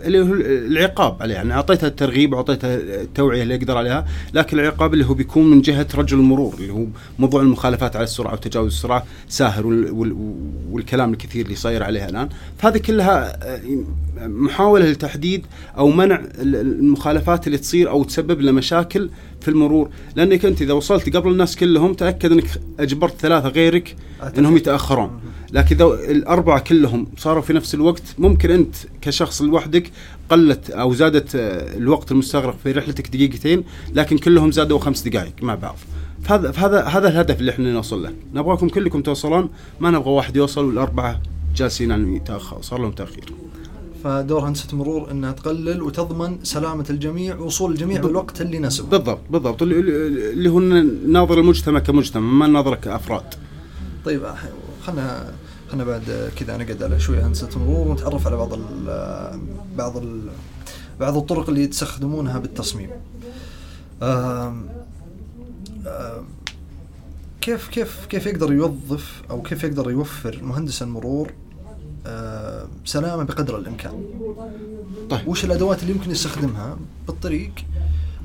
اللي 0.00 0.20
هو 0.20 0.34
العقاب 0.44 1.16
عليه، 1.22 1.34
يعني 1.34 1.52
أعطيته 1.52 1.86
الترغيب 1.86 2.32
واعطيته 2.32 2.74
التوعية 2.74 3.42
اللي 3.42 3.54
يقدر 3.54 3.76
عليها، 3.76 4.06
لكن 4.34 4.58
العقاب 4.58 4.94
اللي 4.94 5.04
هو 5.06 5.14
بيكون 5.14 5.50
من 5.50 5.60
جهة 5.60 5.86
رجل 5.94 6.18
المرور 6.18 6.54
اللي 6.54 6.72
هو 6.72 6.84
موضوع 7.18 7.42
المخالفات 7.42 7.96
على 7.96 8.04
السرعة 8.04 8.32
وتجاوز 8.32 8.72
السرعة 8.72 9.06
ساهر 9.28 9.66
والكلام 10.70 11.12
الكثير 11.12 11.44
اللي 11.44 11.56
صاير 11.56 11.82
عليها 11.82 12.08
الآن، 12.08 12.28
فهذه 12.58 12.78
كلها 12.78 13.38
آه، 13.54 13.60
محاولة 14.18 14.90
لتحديد 14.90 15.46
أو 15.78 15.88
منع 15.88 16.22
المخالفات 16.38 17.46
اللي 17.46 17.58
تصير 17.58 17.90
أو 17.90 18.04
تسبب 18.04 18.40
لنا 18.40 18.52
مشاكل 18.52 19.10
في 19.46 19.52
المرور. 19.52 19.88
لأنك 20.16 20.44
أنت 20.44 20.62
إذا 20.62 20.72
وصلت 20.72 21.16
قبل 21.16 21.30
الناس 21.30 21.56
كلهم 21.56 21.94
تأكد 21.94 22.32
إنك 22.32 22.44
أجبرت 22.80 23.14
ثلاثة 23.20 23.48
غيرك 23.48 23.96
إنهم 24.38 24.56
يتأخرون. 24.56 25.10
لكن 25.52 25.76
إذا 25.76 25.84
الأربعة 26.10 26.60
كلهم 26.60 27.06
صاروا 27.16 27.42
في 27.42 27.52
نفس 27.52 27.74
الوقت 27.74 28.02
ممكن 28.18 28.50
أنت 28.50 28.74
كشخص 29.00 29.42
لوحدك 29.42 29.90
قلت 30.30 30.70
أو 30.70 30.94
زادت 30.94 31.36
آه، 31.36 31.76
الوقت 31.76 32.12
المستغرق 32.12 32.56
في 32.62 32.72
رحلتك 32.72 33.08
دقيقتين 33.08 33.64
لكن 33.94 34.18
كلهم 34.18 34.50
زادوا 34.50 34.78
خمس 34.78 35.02
دقائق 35.02 35.32
مع 35.42 35.54
بعض. 35.54 35.76
فهذا 36.22 36.52
فهذا 36.52 36.84
هذا 36.84 37.08
الهدف 37.08 37.40
اللي 37.40 37.50
إحنا 37.50 37.72
نوصل 37.72 38.02
له. 38.02 38.12
نبغاكم 38.34 38.68
كلكم 38.68 39.02
توصلون 39.02 39.48
ما 39.80 39.90
نبغى 39.90 40.10
واحد 40.10 40.36
يوصل 40.36 40.64
والأربعة 40.64 41.20
جالسين 41.56 41.90
يعني 41.90 42.16
يتاخر 42.16 42.62
صار 42.62 42.80
لهم 42.80 42.92
تأخير. 42.92 43.24
فدور 44.06 44.48
هندسه 44.48 44.76
مرور 44.76 45.10
إنها 45.10 45.32
تقلل 45.32 45.82
وتضمن 45.82 46.38
سلامة 46.44 46.84
الجميع 46.90 47.36
وصول 47.36 47.72
الجميع 47.72 48.00
بالوقت 48.00 48.40
اللي 48.40 48.56
يناسبه 48.56 48.88
بالضبط 48.88 49.18
بالضبط. 49.30 49.62
اللي 49.62 50.48
هو 50.48 50.60
ناظر 51.06 51.40
المجتمع 51.40 51.78
كمجتمع 51.78 52.32
ما 52.32 52.46
ناظر 52.46 52.74
كأفراد. 52.74 53.34
طيب 54.04 54.22
خلنا 54.82 55.32
خلنا 55.68 55.84
بعد 55.84 56.30
كذا 56.36 56.56
نقعد 56.56 56.82
على 56.82 57.00
شوية 57.00 57.26
هندسه 57.26 57.58
مرور 57.58 57.88
ونتعرف 57.88 58.26
على 58.26 58.36
بعض 58.36 58.52
ال 58.52 59.40
بعض 59.76 59.96
ال 59.96 60.20
بعض 61.00 61.16
الطرق 61.16 61.48
اللي 61.48 61.66
تستخدمونها 61.66 62.38
بالتصميم. 62.38 62.90
آم 64.02 64.66
آم 65.86 66.24
كيف 67.40 67.68
كيف 67.68 68.06
كيف 68.08 68.26
يقدر 68.26 68.52
يوظف 68.52 69.22
أو 69.30 69.42
كيف 69.42 69.64
يقدر 69.64 69.90
يوفر 69.90 70.40
مهندس 70.42 70.82
المرور 70.82 71.28
آه، 71.28 71.45
سلامة 72.84 73.22
بقدر 73.22 73.58
الإمكان. 73.58 73.92
طيب 75.10 75.28
وش 75.28 75.44
الأدوات 75.44 75.82
اللي 75.82 75.92
يمكن 75.92 76.10
يستخدمها 76.10 76.78
بالطريق 77.06 77.52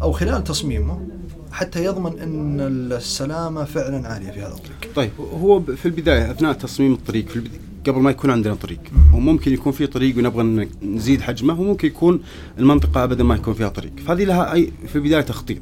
أو 0.02 0.12
خلال 0.12 0.44
تصميمه 0.44 1.08
حتى 1.52 1.86
يضمن 1.86 2.20
إن 2.20 2.60
السلامة 2.92 3.64
فعلا 3.64 4.08
عالية 4.08 4.32
في 4.32 4.40
هذا 4.40 4.54
الطريق. 4.54 4.96
طيب 4.96 5.12
هو 5.20 5.62
في 5.62 5.86
البداية 5.86 6.32
أثناء 6.32 6.54
تصميم 6.54 6.94
الطريق 6.94 7.28
في 7.28 7.36
البداية 7.36 7.72
قبل 7.88 8.00
ما 8.00 8.12
يكون 8.12 8.30
عندنا 8.30 8.56
طريق 8.56 8.80
وممكن 9.14 9.54
يكون 9.54 9.72
في 9.72 9.88
طريق 9.88 10.18
ونبغى 10.18 10.68
نزيد 10.84 11.22
حجمه 11.22 11.62
وممكن 11.62 11.88
يكون 11.88 12.22
المنطقة 12.60 13.04
ابدا 13.04 13.24
ما 13.24 13.36
يكون 13.36 13.54
فيها 13.54 13.70
طريق 13.70 13.92
فهذه 14.08 14.24
لها 14.24 14.54
اي 14.54 14.72
في 14.88 14.96
البداية 14.96 15.22
تخطيط 15.22 15.62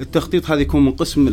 التخطيط 0.00 0.50
هذا 0.50 0.60
يكون 0.60 0.84
من 0.84 0.92
قسم 0.92 1.28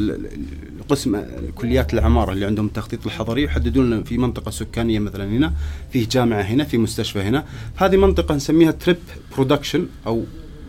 قسم 0.91 1.21
كليات 1.55 1.93
العمارة 1.93 2.33
اللي 2.33 2.45
عندهم 2.45 2.65
التخطيط 2.65 3.05
الحضري 3.05 3.43
يحددون 3.43 3.85
لنا 3.89 4.03
في 4.03 4.17
منطقة 4.17 4.51
سكانية 4.51 4.99
مثلا 4.99 5.25
هنا 5.25 5.53
فيه 5.91 6.07
جامعة 6.11 6.41
هنا 6.41 6.63
في 6.63 6.77
مستشفى 6.77 7.21
هنا. 7.21 7.45
هذه 7.75 7.97
منطقة 7.97 8.35
نسميها 8.35 8.71
trip 8.71 8.97
production 9.35 9.87
أو 10.07 10.23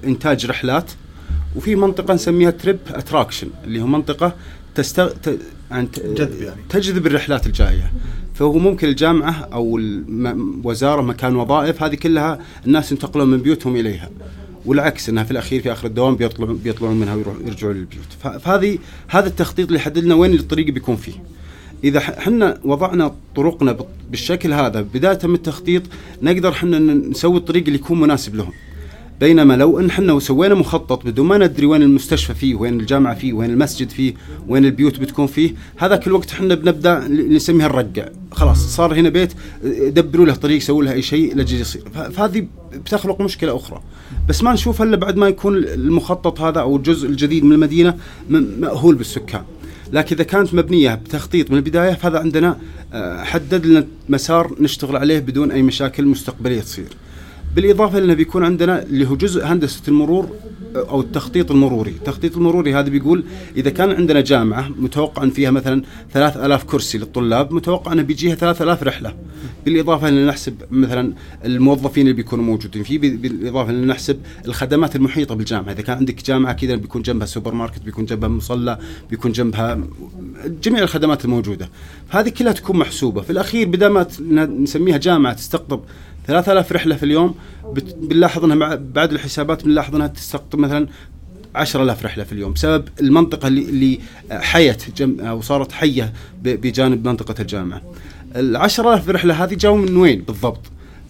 إنتاج 0.05 0.47
رحلات 0.47 0.91
وفي 1.57 1.77
منطقة 1.77 2.15
نسميها 2.15 2.51
trip 2.51 2.79
attraction 2.87 3.49
اللي 3.65 3.83
هو 3.83 3.87
منطقة 3.87 4.35
تستغ... 4.75 5.09
ت... 5.09 5.39
يعني 5.71 5.89
جذب 5.97 6.43
يعني. 6.43 6.61
تجذب 6.69 7.07
الرحلات 7.07 7.47
الجاية. 7.47 7.93
فهو 8.35 8.59
ممكن 8.59 8.89
الجامعة 8.89 9.49
أو 9.53 9.79
الوزاره 9.79 11.03
مكان 11.03 11.37
وظائف 11.37 11.83
هذه 11.83 11.95
كلها 11.95 12.39
الناس 12.67 12.93
ينتقلون 12.93 13.29
من 13.29 13.39
بيوتهم 13.39 13.77
إليها. 13.77 14.11
والعكس 14.67 15.09
إنها 15.09 15.25
في 15.25 15.31
الأخير 15.31 15.63
في 15.63 15.73
آخر 15.73 15.87
الدوام 15.87 16.17
بيطلعون 16.17 16.57
بيطلعون 16.57 16.97
منها 16.97 17.15
ويرجعون 17.15 17.75
للبيوت. 17.75 18.39
فهذه 18.41 18.79
هذا 19.09 19.27
التخطيط 19.27 19.67
اللي 19.67 19.79
يحدد 19.79 19.99
لنا 19.99 20.15
وين 20.15 20.35
الطريق 20.35 20.71
بيكون 20.71 20.97
فيه. 20.97 21.13
إذا 21.85 21.99
إحنا 21.99 22.61
وضعنا 22.65 23.15
طرقنا 23.37 23.77
بالشكل 24.11 24.53
هذا 24.53 24.81
بداية 24.81 25.19
من 25.25 25.35
التخطيط 25.35 25.83
نقدر 26.23 26.49
إحنا 26.49 26.79
نسوي 26.79 27.37
الطريق 27.37 27.65
اللي 27.67 27.79
يكون 27.79 28.01
مناسب 28.01 28.35
لهم. 28.35 28.53
بينما 29.23 29.55
لو 29.55 29.79
إن 29.79 29.87
إحنا 29.87 30.19
سوينا 30.19 30.55
مخطط 30.55 31.07
بدون 31.07 31.27
ما 31.27 31.39
ندري 31.39 31.67
وين 31.67 31.83
المستشفى 31.83 32.35
فيه 32.35 32.55
وين 32.55 32.81
الجامعة 32.81 33.15
فيه 33.15 33.33
وين 33.33 33.51
المسجد 33.51 33.91
فيه 33.91 34.15
وين 34.49 34.65
البيوت 34.65 35.01
بتكون 35.01 35.27
فيه 35.27 35.55
هذاك 35.77 36.07
الوقت 36.07 36.31
إحنا 36.31 36.55
بنبدأ 36.55 37.09
نسميها 37.09 37.67
الرقع 37.67 38.09
خلاص 38.33 38.77
صار 38.77 38.95
هنا 38.95 39.09
بيت 39.09 39.33
دبروا 39.65 40.27
له 40.27 40.35
طريق 40.35 40.61
سووا 40.61 40.85
له 40.85 40.93
أي 40.93 41.03
شيء 41.03 41.37
لاجل 41.37 41.61
يصير. 41.61 41.83
فهذه 42.13 42.47
بتخلق 42.73 43.21
مشكلة 43.21 43.57
أخرى. 43.57 43.81
بس 44.29 44.43
ما 44.43 44.53
نشوف 44.53 44.83
إلا 44.83 44.97
بعد 44.97 45.17
ما 45.17 45.29
يكون 45.29 45.57
المخطط 45.57 46.41
هذا 46.41 46.61
أو 46.61 46.77
الجزء 46.77 47.09
الجديد 47.09 47.45
من 47.45 47.53
المدينة 47.53 47.97
مأهول 48.31 48.95
بالسكان. 48.95 49.43
لكن 49.93 50.17
إذا 50.17 50.25
كانت 50.25 50.55
مبنية 50.55 50.95
بتخطيط 50.95 51.51
من 51.51 51.57
البداية 51.57 51.93
فهذا 51.95 52.19
عندنا 52.19 52.59
آه، 52.93 53.25
حدد 53.25 53.67
لنا 53.67 53.87
مسار 54.09 54.55
نشتغل 54.61 54.97
عليه 54.97 55.19
بدون 55.19 55.51
أي 55.51 55.63
مشاكل 55.63 56.07
مستقبلية 56.07 56.61
تصير. 56.61 56.89
بالإضافة 57.57 57.99
لأنه 57.99 58.15
بيكون 58.15 58.45
عندنا 58.45 58.83
اللي 58.83 59.09
هو 59.09 59.17
جزء 59.17 59.45
هندسة 59.45 59.83
المرور 59.89 60.29
أو 60.77 61.01
التخطيط 61.01 61.51
المروري، 61.51 61.91
التخطيط 61.91 62.37
المروري 62.37 62.75
هذا 62.75 62.89
بيقول 62.89 63.25
إذا 63.57 63.71
كان 63.71 63.91
عندنا 63.91 64.21
جامعة 64.21 64.69
متوقع 64.69 65.23
ان 65.23 65.31
فيها 65.31 65.51
مثلا 65.51 65.83
3000 66.13 66.65
كرسي 66.65 66.99
للطلاب، 66.99 67.53
متوقع 67.53 67.93
أنه 67.93 68.03
بيجيها 68.03 68.35
3000 68.35 68.83
رحلة. 68.83 69.15
بالإضافة 69.65 70.09
أن 70.09 70.27
نحسب 70.27 70.55
مثلا 70.71 71.13
الموظفين 71.45 72.03
اللي 72.03 72.13
بيكونوا 72.13 72.45
موجودين 72.45 72.83
فيه، 72.83 72.99
بالإضافة 72.99 73.71
أن 73.71 73.87
نحسب 73.87 74.19
الخدمات 74.47 74.97
المحيطة 74.97 75.35
بالجامعة، 75.35 75.73
إذا 75.73 75.83
كان 75.83 75.97
عندك 75.97 76.25
جامعة 76.25 76.53
كذا 76.53 76.75
بيكون 76.75 77.03
جنبها 77.03 77.27
سوبر 77.27 77.55
ماركت، 77.55 77.83
بيكون 77.83 78.05
جنبها 78.05 78.29
مصلى، 78.29 78.79
بيكون 79.11 79.33
جنبها 79.33 79.81
جميع 80.63 80.83
الخدمات 80.83 81.25
الموجودة. 81.25 81.69
هذه 82.09 82.29
كلها 82.29 82.53
تكون 82.53 82.77
محسوبة، 82.77 83.23
في 83.23 83.31
الأخير 83.31 83.69
بدل 83.69 83.87
ما 83.87 84.07
نسميها 84.47 84.97
جامعة 84.97 85.33
تستقطب 85.33 85.81
3000 86.27 86.73
رحلة 86.73 86.97
في 86.97 87.03
اليوم 87.03 87.35
بنلاحظ 87.97 88.45
انها 88.45 88.75
بعد 88.75 89.13
الحسابات 89.13 89.65
بنلاحظ 89.65 89.95
انها 89.95 90.07
تستقطب 90.07 90.59
مثلا 90.59 90.89
10000 91.55 92.05
رحلة 92.05 92.25
في 92.25 92.33
اليوم 92.33 92.53
بسبب 92.53 92.89
المنطقة 93.01 93.49
اللي 93.49 93.63
اللي 93.63 93.99
حيت 94.31 94.97
جم 94.97 95.21
أو 95.21 95.41
صارت 95.41 95.73
حية 95.73 96.13
بجانب 96.43 97.09
منطقة 97.09 97.35
الجامعة. 97.41 97.83
ال 98.37 98.57
10000 98.57 99.09
رحلة 99.09 99.45
هذه 99.45 99.55
جاوا 99.55 99.77
من 99.77 99.97
وين 99.97 100.23
بالضبط؟ 100.23 100.61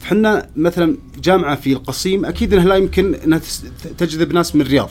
فحنا 0.00 0.46
مثلا 0.56 0.96
جامعة 1.22 1.56
في 1.56 1.72
القصيم 1.72 2.24
أكيد 2.24 2.52
إنها 2.54 2.64
لا 2.64 2.74
يمكن 2.74 3.14
إنها 3.14 3.40
تجذب 3.98 4.32
ناس 4.32 4.56
من 4.56 4.60
الرياض. 4.60 4.90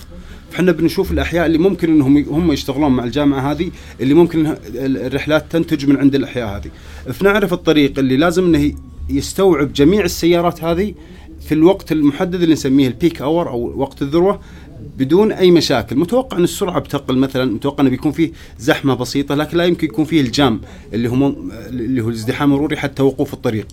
فحنا 0.51 0.71
بنشوف 0.71 1.12
الأحياء 1.12 1.45
اللي 1.45 1.57
ممكن 1.57 1.91
إنهم 1.91 2.17
هم 2.17 2.51
يشتغلون 2.51 2.91
مع 2.91 3.03
الجامعة 3.03 3.51
هذه 3.51 3.71
اللي 4.01 4.13
ممكن 4.13 4.55
الرحلات 4.75 5.45
تنتج 5.49 5.86
من 5.86 5.97
عند 5.97 6.15
الأحياء 6.15 6.57
هذه. 6.57 6.71
فنعرف 7.13 7.53
الطريق 7.53 7.99
اللي 7.99 8.17
لازم 8.17 8.55
إنه 8.55 8.73
يستوعب 9.17 9.74
جميع 9.74 10.04
السيارات 10.06 10.63
هذه 10.63 10.93
في 11.41 11.54
الوقت 11.54 11.91
المحدد 11.91 12.41
اللي 12.41 12.54
نسميه 12.54 12.88
ال 12.88 12.94
peak 12.94 13.21
hour 13.21 13.49
أو 13.50 13.74
وقت 13.80 14.02
الذروة 14.02 14.39
بدون 14.97 15.32
أي 15.32 15.52
مشاكل، 15.52 15.95
متوقع 15.95 16.38
أن 16.38 16.43
السرعة 16.43 16.80
بتقل 16.80 17.17
مثلا، 17.17 17.54
متوقع 17.54 17.82
انه 17.82 17.89
بيكون 17.89 18.12
فيه 18.12 18.32
زحمة 18.60 18.93
بسيطة 18.93 19.36
لكن 19.36 19.58
لا 19.58 19.65
يمكن 19.65 19.88
يكون 19.88 20.06
فيه 20.06 20.21
ال 20.21 20.31
jam 20.31 20.62
اللي 20.93 21.10
هو 21.10 21.34
اللي 21.69 22.02
هو 22.02 22.10
الازدحام 22.10 22.52
المروري 22.52 22.78
حتى 22.78 23.04
وقوف 23.04 23.34
الطريق. 23.34 23.67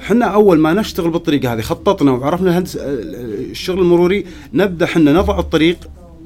إحنا 0.00 0.26
أول 0.26 0.58
ما 0.58 0.72
نشتغل 0.72 1.10
بالطريقة 1.10 1.52
هذه 1.52 1.60
خططنا 1.60 2.10
وعرفنا 2.10 2.64
الشغل 2.76 3.78
المروري 3.78 4.24
نبدأ 4.54 4.84
إحنا 4.84 5.12
نضع 5.12 5.38
الطريق 5.38 5.76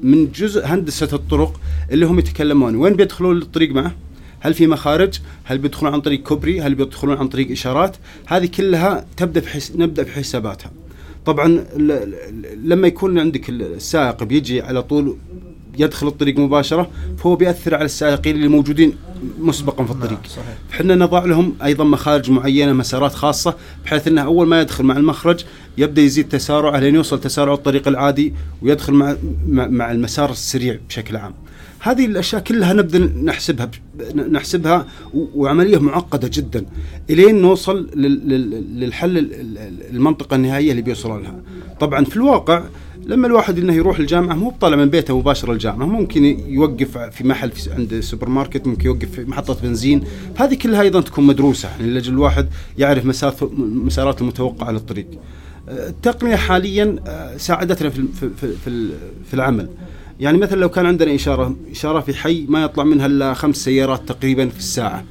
من 0.03 0.31
جزء 0.31 0.65
هندسة 0.65 1.09
الطرق 1.13 1.59
اللي 1.91 2.05
هم 2.05 2.19
يتكلمون 2.19 2.75
وين 2.75 2.93
بيدخلون 2.93 3.37
الطريق 3.37 3.71
معه؟ 3.71 3.91
هل 4.41 4.53
في 4.53 4.67
مخارج؟ 4.67 5.19
هل 5.43 5.57
بيدخلون 5.57 5.93
عن 5.93 6.01
طريق 6.01 6.23
كوبري؟ 6.23 6.61
هل 6.61 6.75
بيدخلون 6.75 7.17
عن 7.17 7.27
طريق 7.27 7.51
إشارات؟ 7.51 7.95
هذه 8.25 8.45
كلها 8.45 9.05
تبدأ 9.17 9.41
بحس... 9.41 9.71
نبدأ 9.75 10.03
بحساباتها. 10.03 10.71
طبعا 11.25 11.65
لما 12.63 12.87
يكون 12.87 13.19
عندك 13.19 13.49
السائق 13.49 14.23
بيجي 14.23 14.61
على 14.61 14.83
طول 14.83 15.17
يدخل 15.79 16.07
الطريق 16.07 16.39
مباشرة 16.39 16.89
فهو 17.17 17.35
بيأثر 17.35 17.75
على 17.75 17.85
السائقين 17.85 18.35
اللي 18.35 18.47
موجودين 18.47 18.95
مسبقا 19.39 19.83
في 19.85 19.91
الطريق. 19.91 20.19
نعم 20.37 20.45
إحنا 20.71 20.95
نضع 20.95 21.25
لهم 21.25 21.55
أيضا 21.63 21.83
مخارج 21.83 22.31
معينة 22.31 22.73
مسارات 22.73 23.13
خاصة 23.13 23.55
بحيث 23.85 24.07
إنه 24.07 24.21
أول 24.21 24.47
ما 24.47 24.61
يدخل 24.61 24.83
مع 24.83 24.97
المخرج 24.97 25.43
يبدأ 25.77 26.01
يزيد 26.01 26.29
تسارعه 26.29 26.79
لين 26.79 26.95
يوصل 26.95 27.21
تسارع 27.21 27.53
الطريق 27.53 27.87
العادي 27.87 28.33
ويدخل 28.61 28.93
مع 28.93 29.17
مع 29.47 29.91
المسار 29.91 30.31
السريع 30.31 30.79
بشكل 30.89 31.15
عام. 31.17 31.33
هذه 31.81 32.05
الأشياء 32.05 32.41
كلها 32.41 32.73
نبدأ 32.73 32.99
نحسبها 33.23 33.71
نحسبها 34.31 34.87
وعملية 35.13 35.77
معقدة 35.77 36.29
جدا 36.33 36.65
إلين 37.09 37.41
نوصل 37.41 37.89
للحل 38.75 39.29
المنطقة 39.91 40.35
النهائية 40.35 40.71
اللي 40.71 40.81
بيوصل 40.81 41.09
لها. 41.09 41.35
طبعا 41.79 42.05
في 42.05 42.15
الواقع 42.17 42.63
لما 43.05 43.27
الواحد 43.27 43.59
إنه 43.59 43.73
يروح 43.73 43.99
الجامعة 43.99 44.35
مو 44.35 44.49
بطالع 44.49 44.77
من 44.77 44.89
بيته 44.89 45.19
مباشرة 45.19 45.51
الجامعة 45.53 45.85
ممكن 45.85 46.23
يوقف 46.47 46.97
في 46.97 47.23
محل 47.27 47.51
في 47.51 47.73
عند 47.73 47.99
سوبر 47.99 48.29
ماركت 48.29 48.67
ممكن 48.67 48.85
يوقف 48.85 49.11
في 49.11 49.25
محطة 49.25 49.57
بنزين. 49.63 50.03
هذه 50.35 50.53
كلها 50.55 50.81
أيضا 50.81 51.01
تكون 51.01 51.27
مدروسة 51.27 51.69
يعني 51.69 51.91
لأجل 51.91 52.13
الواحد 52.13 52.47
يعرف 52.77 53.05
مسارات 53.59 54.21
المتوقعه 54.21 54.71
للطريق 54.71 55.07
التقنية 55.69 56.35
حاليا 56.35 56.95
آه، 57.07 57.37
ساعدتنا 57.37 57.89
في 57.89 58.05
في 58.41 58.89
في 59.25 59.33
العمل. 59.33 59.69
يعني 60.21 60.37
مثلا 60.37 60.59
لو 60.59 60.69
كان 60.69 60.85
عندنا 60.85 61.15
إشارة 61.15 61.55
إشارة 61.71 61.99
في 61.99 62.13
حي 62.13 62.45
ما 62.49 62.63
يطلع 62.63 62.83
منها 62.83 63.05
إلا 63.05 63.33
خمس 63.33 63.57
سيارات 63.57 64.09
تقريبا 64.09 64.49
في 64.49 64.59
الساعة 64.59 65.05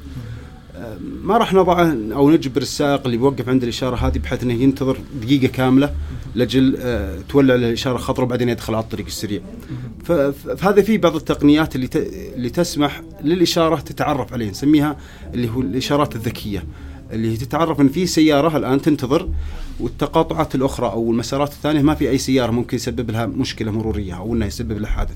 آه، 0.76 0.96
ما 1.22 1.38
راح 1.38 1.54
نضعه 1.54 1.96
أو 2.12 2.30
نجبر 2.30 2.62
السائق 2.62 3.00
اللي 3.04 3.16
بيوقف 3.16 3.48
عند 3.48 3.62
الإشارة 3.62 3.96
هذه 3.96 4.18
بحيث 4.18 4.42
إنه 4.42 4.54
ينتظر 4.54 4.98
دقيقة 5.22 5.52
كاملة 5.52 5.94
لاجل 6.34 6.76
آه، 6.80 7.18
تولع 7.28 7.54
الإشارة 7.54 7.96
خضراء 7.96 8.26
وبعدين 8.26 8.48
يدخل 8.48 8.74
على 8.74 8.84
الطريق 8.84 9.06
السريع. 9.06 9.40
فهذا 10.04 10.82
في 10.82 10.98
بعض 10.98 11.16
التقنيات 11.16 11.76
اللي 11.76 11.88
اللي 12.36 12.50
تسمح 12.50 13.02
للإشارة 13.24 13.76
تتعرف 13.76 14.32
عليه 14.32 14.50
نسميها 14.50 14.96
اللي 15.34 15.48
هو 15.50 15.60
الإشارات 15.60 16.16
الذكية. 16.16 16.64
اللي 17.12 17.32
هي 17.32 17.36
تتعرف 17.36 17.80
إن 17.80 17.88
في 17.88 18.06
سيارة 18.06 18.56
الآن 18.56 18.82
تنتظر 18.82 19.28
والتقاطعات 19.80 20.54
الأخرى 20.54 20.86
أو 20.86 21.10
المسارات 21.10 21.52
الثانية 21.52 21.82
ما 21.82 21.94
في 21.94 22.10
أي 22.10 22.18
سيارة 22.18 22.50
ممكن 22.50 22.76
يسبب 22.76 23.10
لها 23.10 23.26
مشكلة 23.26 23.70
مرورية 23.70 24.14
أو 24.14 24.34
إنها 24.34 24.46
يسبب 24.46 24.78
لها 24.78 24.90
حادث. 24.90 25.14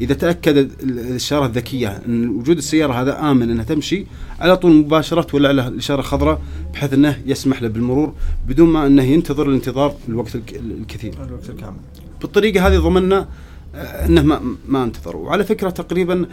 إذا 0.00 0.14
تأكد 0.14 0.56
الإشارة 0.82 1.46
الذكية 1.46 1.88
إن 1.88 2.28
وجود 2.28 2.56
السيارة 2.56 2.92
هذا 2.92 3.30
آمن 3.30 3.50
إنها 3.50 3.64
تمشي 3.64 4.06
على 4.40 4.56
طول 4.56 4.72
مباشرة 4.72 5.22
تولع 5.22 5.50
له 5.50 5.68
الاشاره 5.68 6.00
الخضراء 6.00 6.40
بحيث 6.74 6.92
إنه 6.92 7.22
يسمح 7.26 7.62
له 7.62 7.68
بالمرور 7.68 8.12
بدون 8.48 8.68
ما 8.68 8.86
إنه 8.86 9.02
ينتظر 9.02 9.48
الانتظار 9.48 9.94
الوقت 10.08 10.34
الكثير. 10.34 11.14
الوقت 11.28 11.50
الكامل. 11.50 11.76
بالطريقة 12.20 12.66
هذه 12.66 12.78
ضمننا 12.78 13.28
آه، 13.74 14.06
إنه 14.06 14.22
ما 14.22 14.40
ما 14.68 14.84
انتظر 14.84 15.16
وعلى 15.16 15.44
فكرة 15.44 15.70
تقريبا 15.70 16.26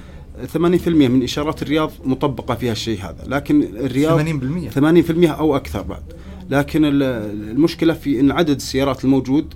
80% 0.54 0.88
من 0.88 1.23
إشارات 1.23 1.62
الرياض 1.62 1.91
مطبقة 2.06 2.56
فيها 2.56 2.71
الشيء 2.71 3.00
هذا 3.00 3.23
لكن 3.28 3.63
الرياض 3.63 4.19
80% 4.19 4.73
80% 4.73 5.30
أو 5.30 5.56
أكثر 5.56 5.82
بعد. 5.82 6.04
لكن 6.50 6.82
المشكلة 6.86 7.93
في 7.93 8.19
إن 8.19 8.32
عدد 8.32 8.56
السيارات 8.56 9.04
الموجود 9.04 9.54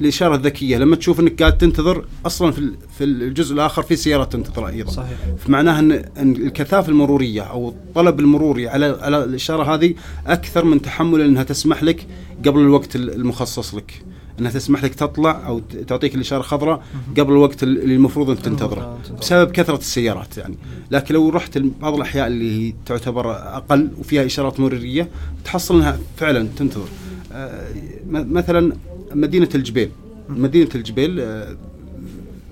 الإشارة 0.00 0.34
الذكية 0.34 0.78
لما 0.78 0.96
تشوف 0.96 1.20
إنك 1.20 1.42
قاعد 1.42 1.58
تنتظر 1.58 2.04
أصلا 2.26 2.52
في 2.52 2.72
في 2.98 3.04
الجزء 3.04 3.54
الآخر 3.54 3.82
في 3.82 3.96
سيارات 3.96 4.32
تنتظر 4.32 4.68
أيضا. 4.68 4.90
صحيح. 4.90 5.18
فمعناها 5.38 5.78
ان 5.78 5.92
إن 5.92 6.32
الكثافة 6.32 6.88
المرورية 6.88 7.42
أو 7.42 7.68
الطلب 7.68 8.20
المروري 8.20 8.68
على 8.68 8.98
على 9.00 9.24
الإشارة 9.24 9.74
هذه 9.74 9.94
أكثر 10.26 10.64
من 10.64 10.82
تحمل 10.82 11.20
إنها 11.20 11.42
تسمح 11.42 11.82
لك 11.82 12.06
قبل 12.46 12.60
الوقت 12.60 12.96
المخصص 12.96 13.74
لك. 13.74 14.02
إنها 14.40 14.50
تسمح 14.50 14.84
لك 14.84 14.94
تطلع 14.94 15.46
أو 15.46 15.60
تعطيك 15.88 16.14
الإشارة 16.14 16.40
الخضراء 16.40 16.82
قبل 17.18 17.32
الوقت 17.32 17.62
اللي 17.62 17.94
المفروض 17.94 18.30
انك 18.30 18.40
تنتظره. 18.40 18.98
بسبب 19.20 19.50
كثرة 19.50 19.76
السيارات 19.76 20.38
يعني. 20.38 20.54
لكن 20.90 21.14
لو 21.14 21.28
رحت 21.28 21.58
بعض 21.58 21.94
الأحياء 21.94 22.26
اللي 22.26 22.68
هي 22.68 22.74
تعتبر 22.86 23.32
أقل 23.32 23.90
وفيها 23.98 24.26
إشارات 24.26 24.60
مرورية 24.60 25.08
تحصل 25.44 25.76
إنها 25.76 25.98
فعلا 26.16 26.48
تنتظر. 26.56 26.88
آه، 27.32 27.68
مثلا 28.10 28.76
مدينة 29.14 29.48
الجبيل. 29.54 29.90
مدينة 30.28 30.68
الجبيل 30.74 31.20
آه، 31.20 31.56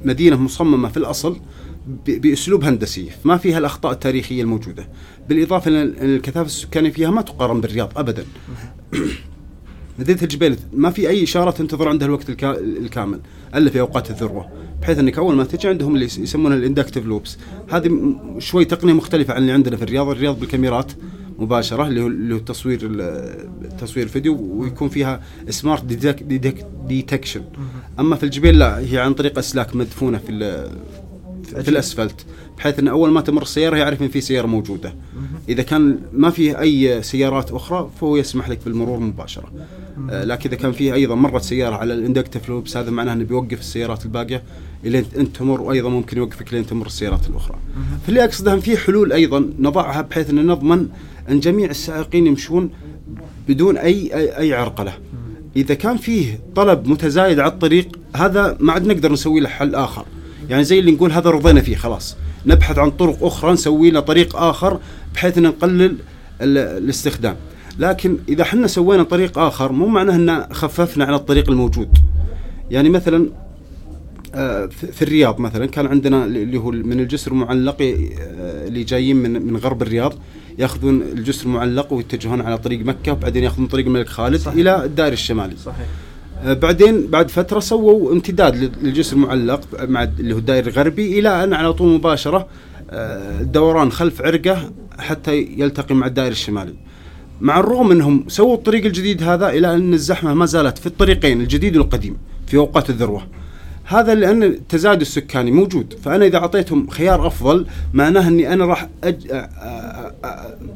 مدينة 0.05 0.37
مصممة 0.37 0.88
في 0.88 0.96
الأصل 0.96 1.37
بأسلوب 2.07 2.64
هندسي 2.64 3.11
ما 3.25 3.37
فيها 3.37 3.59
الأخطاء 3.59 3.92
التاريخية 3.92 4.42
الموجودة. 4.42 4.88
بالإضافة 5.29 5.70
ان 5.70 5.94
الكثافة 6.03 6.46
السكانية 6.46 6.90
فيها 6.90 7.11
ما 7.11 7.22
تقارن 7.22 7.61
بالرياض 7.61 7.92
ابدا. 7.96 8.25
مدينه 9.99 10.23
الجبيل. 10.23 10.57
ما 10.73 10.91
في 10.91 11.09
أي 11.09 11.23
إشارة 11.23 11.51
تنتظر 11.51 11.89
عندها 11.89 12.09
الوقت 12.09 12.29
الكا 12.31 12.59
الكامل. 12.59 13.21
الا 13.55 13.71
في 13.71 13.81
أوقات 13.81 14.11
الذروة. 14.11 14.49
بحيث 14.83 14.99
إنك 14.99 15.19
أول 15.19 15.37
ما 15.37 15.45
تجي 15.45 15.69
عندهم 15.69 15.95
اللي 15.95 16.05
يسمونها 16.05 16.57
ال 16.57 16.62
inductive 16.62 17.07
loops 17.07 17.38
هذه 17.69 18.17
شوي 18.39 18.65
تقنية 18.65 18.93
مختلفة 18.93 19.35
عن 19.35 19.43
اللي 19.43 19.53
عندنا 19.53 19.77
في 19.77 19.83
الرياض. 19.83 20.09
الرياض 20.09 20.41
بالكاميرات 20.41 20.93
مباشرة 21.39 21.87
اللي 21.87 22.01
هو 22.03 22.07
اللي 22.07 22.35
هو 22.35 22.39
التصوير 22.39 22.81
التصوير 22.83 24.07
الفيديو 24.07 24.37
ويكون 24.41 24.89
فيها 24.89 25.23
smart 25.51 25.85
detection 26.88 27.42
أما 28.01 28.17
في 28.17 28.23
الجبيل 28.23 28.59
لا 28.59 28.79
هي 28.79 28.99
عن 28.99 29.15
طريق 29.15 29.39
أسلاك 29.39 29.77
مدفونة 29.77 30.19
في 30.19 30.71
في 31.63 31.69
الأسفلت. 31.69 32.27
بحيث 32.59 32.79
إن 32.79 32.88
أول 32.88 33.11
ما 33.11 33.21
تمر 33.21 33.42
السيارة 33.42 33.77
يعرف 33.77 34.03
إن 34.03 34.09
في 34.09 34.21
سيارة 34.21 34.47
موجودة. 34.47 34.95
إذا 35.49 35.62
كان 35.62 35.99
ما 36.12 36.31
فيه 36.31 36.61
أي 36.61 37.03
سيارات 37.03 37.53
أخرى 37.53 37.90
فهو 38.01 38.16
يسمح 38.16 38.49
لك 38.49 38.59
بالمرور 38.64 38.99
مباشرة. 38.99 39.53
آه 40.11 40.25
لكن 40.25 40.51
إذا 40.51 40.59
كان 40.59 40.73
فيه 40.73 40.95
أيضا 40.95 41.14
مرت 41.14 41.42
سيارة 41.42 41.75
على 41.75 41.95
ال 41.95 42.00
inductive 42.00 42.49
loops 42.49 42.77
هذا 42.77 42.90
معناه 42.90 43.12
إنه 43.12 43.25
بيوقف 43.25 43.61
السيارات 43.61 44.05
الباقية 44.05 44.42
الين 44.85 45.05
أنت 45.16 45.37
تمر 45.37 45.61
وأيضا 45.61 45.88
ممكن 45.88 46.16
يوقفك 46.16 46.55
لين 46.55 46.66
تمر 46.66 46.87
السيارات 46.87 47.29
الأخرى. 47.31 47.59
فاللي 48.07 48.25
أقصده 48.25 48.55
إن 48.55 48.61
في 48.61 48.77
حلول 48.77 49.12
أيضا 49.12 49.51
نضعها 49.59 50.03
بحيث 50.03 50.31
إن 50.31 50.47
نضمن 50.47 50.88
إن 51.31 51.40
جميع 51.40 51.71
السائقين 51.71 52.27
يمشون 52.27 52.71
بدون 53.49 53.77
أي 53.77 54.14
أي, 54.14 54.38
أي 54.38 54.55
عرقلة. 54.55 54.92
إذا 55.57 55.75
كان 55.75 55.97
فيه 55.97 56.40
طلب 56.57 56.88
متزايد 56.88 57.40
على 57.40 57.53
الطريق 57.53 57.99
هذا 58.16 58.57
ما 58.61 58.73
عاد 58.73 58.87
نقدر 58.87 59.12
نسوي 59.12 59.40
له 59.40 59.49
حل 59.49 59.75
آخر. 59.75 60.05
يعني 60.51 60.64
زي 60.64 60.79
اللي 60.79 60.92
نقول 60.92 61.12
هذا 61.12 61.31
رضينا 61.31 61.61
فيه 61.61 61.77
خلاص. 61.77 62.16
نبحث 62.47 62.79
عن 62.79 62.91
طرق 62.91 63.25
أخرى 63.25 63.53
نسوي 63.53 63.91
له 63.91 64.01
طريق 64.01 64.37
آخر 64.37 64.81
بحيث 65.15 65.39
ان 65.39 65.43
نقلل 65.43 65.97
الاستخدام. 66.41 67.37
لكن 67.79 68.19
إذا 68.29 68.43
إحنا 68.43 68.67
سوينا 68.67 69.03
طريق 69.03 69.39
آخر 69.39 69.73
مو 69.73 69.87
معناه 69.87 70.15
إن 70.15 70.55
خففنا 70.55 71.05
على 71.05 71.17
الطريق 71.17 71.51
الموجود. 71.51 71.99
يعني 72.71 72.89
مثلا 72.89 73.29
آه، 74.35 74.67
في 74.67 75.03
الرياض 75.03 75.41
مثلا 75.41 75.67
كان 75.67 75.87
عندنا 75.87 76.25
اللي 76.25 76.59
هو 76.59 76.71
من 76.71 77.01
الجسر 77.01 77.33
المعلق 77.33 77.83
آه، 77.83 78.67
اللي 78.67 78.85
جايين 78.85 79.17
من 79.17 79.47
من 79.47 79.57
غرب 79.57 79.83
الرياض 79.83 80.15
يأخذون 80.59 81.03
الجسر 81.03 81.47
المعلق 81.47 81.93
ويتجهون 81.93 82.41
على 82.41 82.59
طريق 82.59 82.81
مكة 82.81 83.13
وبعدين 83.13 83.45
يأخذون 83.45 83.67
طريق 83.67 83.87
الملك 83.87 84.09
خالد 84.09 84.37
صحيح. 84.37 84.55
إلى 84.59 84.85
الدائري 84.85 85.13
الشمالي 85.15 85.57
صحيح. 85.57 85.87
بعدين 86.44 87.07
بعد 87.07 87.31
فترة 87.31 87.61
سووا 87.61 88.12
امتداد 88.12 88.70
للجسر 88.83 89.16
المعلق 89.16 89.61
مع 89.83 90.03
اللي 90.03 90.35
هو 90.35 90.38
الدائري 90.38 90.70
الغربي 90.70 91.18
إلى 91.18 91.44
أن 91.44 91.53
على 91.53 91.72
طول 91.72 91.94
مباشرة 91.94 92.46
الدوران 93.40 93.92
خلف 93.92 94.22
عرقه 94.22 94.72
حتى 94.99 95.49
يلتقي 95.57 95.94
مع 95.94 96.07
الدائري 96.07 96.33
الشمالي. 96.33 96.75
مع 97.40 97.61
الرغم 97.61 97.90
انهم 97.90 98.25
سووا 98.29 98.55
الطريق 98.55 98.85
الجديد 98.85 99.22
هذا 99.22 99.49
إلى 99.49 99.75
أن 99.75 99.94
الزحمة 99.94 100.35
ما 100.35 100.46
زالت 100.46 100.79
في 100.79 100.87
الطريقين 100.87 101.40
الجديد 101.40 101.77
والقديم 101.77 102.16
في 102.46 102.57
أوقات 102.57 102.90
الذروة. 102.90 103.27
هذا 103.85 104.14
لأن 104.14 104.42
التزايد 104.42 105.01
السكاني 105.01 105.51
موجود 105.51 105.94
فأنا 106.03 106.27
إذا 106.27 106.38
أعطيتهم 106.38 106.88
خيار 106.88 107.27
أفضل 107.27 107.66
معناه 107.94 108.29
إني 108.29 108.53
أنا 108.53 108.64
راح. 108.64 108.88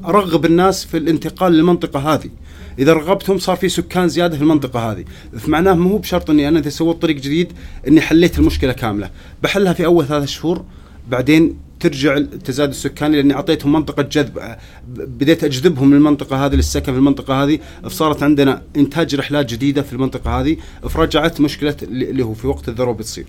أرغب 0.04 0.44
الناس 0.44 0.84
في 0.84 0.96
الانتقال 0.96 1.52
للمنطقة 1.52 2.14
هذه 2.14 2.30
إذا 2.78 2.92
رغبتهم 2.92 3.38
صار 3.38 3.56
في 3.56 3.68
سكان 3.68 4.08
زيادة 4.08 4.36
في 4.36 4.42
المنطقة 4.42 4.92
هذه. 4.92 5.04
فمعناه 5.38 5.74
مو 5.74 5.98
بشرط 5.98 6.30
إني 6.30 6.48
أنا 6.48 6.58
إذا 6.58 6.68
سويت 6.68 7.02
طريق 7.02 7.16
جديد 7.16 7.52
إني 7.88 8.00
حليت 8.00 8.38
المشكلة 8.38 8.72
كاملة. 8.72 9.10
بحلها 9.42 9.72
في 9.72 9.84
أول 9.84 10.06
ثلاث 10.06 10.28
شهور 10.28 10.64
بعدين 11.10 11.56
ترجع 11.80 12.16
التزايد 12.16 12.70
السكاني 12.70 13.16
لأني 13.16 13.34
أعطيتهم 13.34 13.72
منطقة 13.72 14.02
جذب. 14.02 14.56
بديت 14.88 15.44
أجذبهم 15.44 15.94
للمنطقه 15.94 16.46
هذه 16.46 16.54
للسكن 16.54 16.92
في 16.92 16.98
المنطقة 16.98 17.44
هذه. 17.44 17.58
فصارت 17.84 18.22
عندنا 18.22 18.62
إنتاج 18.76 19.14
رحلات 19.14 19.46
جديدة 19.52 19.82
في 19.82 19.92
المنطقة 19.92 20.40
هذه. 20.40 20.56
فرجعت 20.88 21.40
مشكلة 21.40 21.76
اللي 21.82 22.24
هو 22.24 22.34
في 22.34 22.46
وقت 22.46 22.68
الذروة 22.68 22.94
بتصير. 22.94 23.26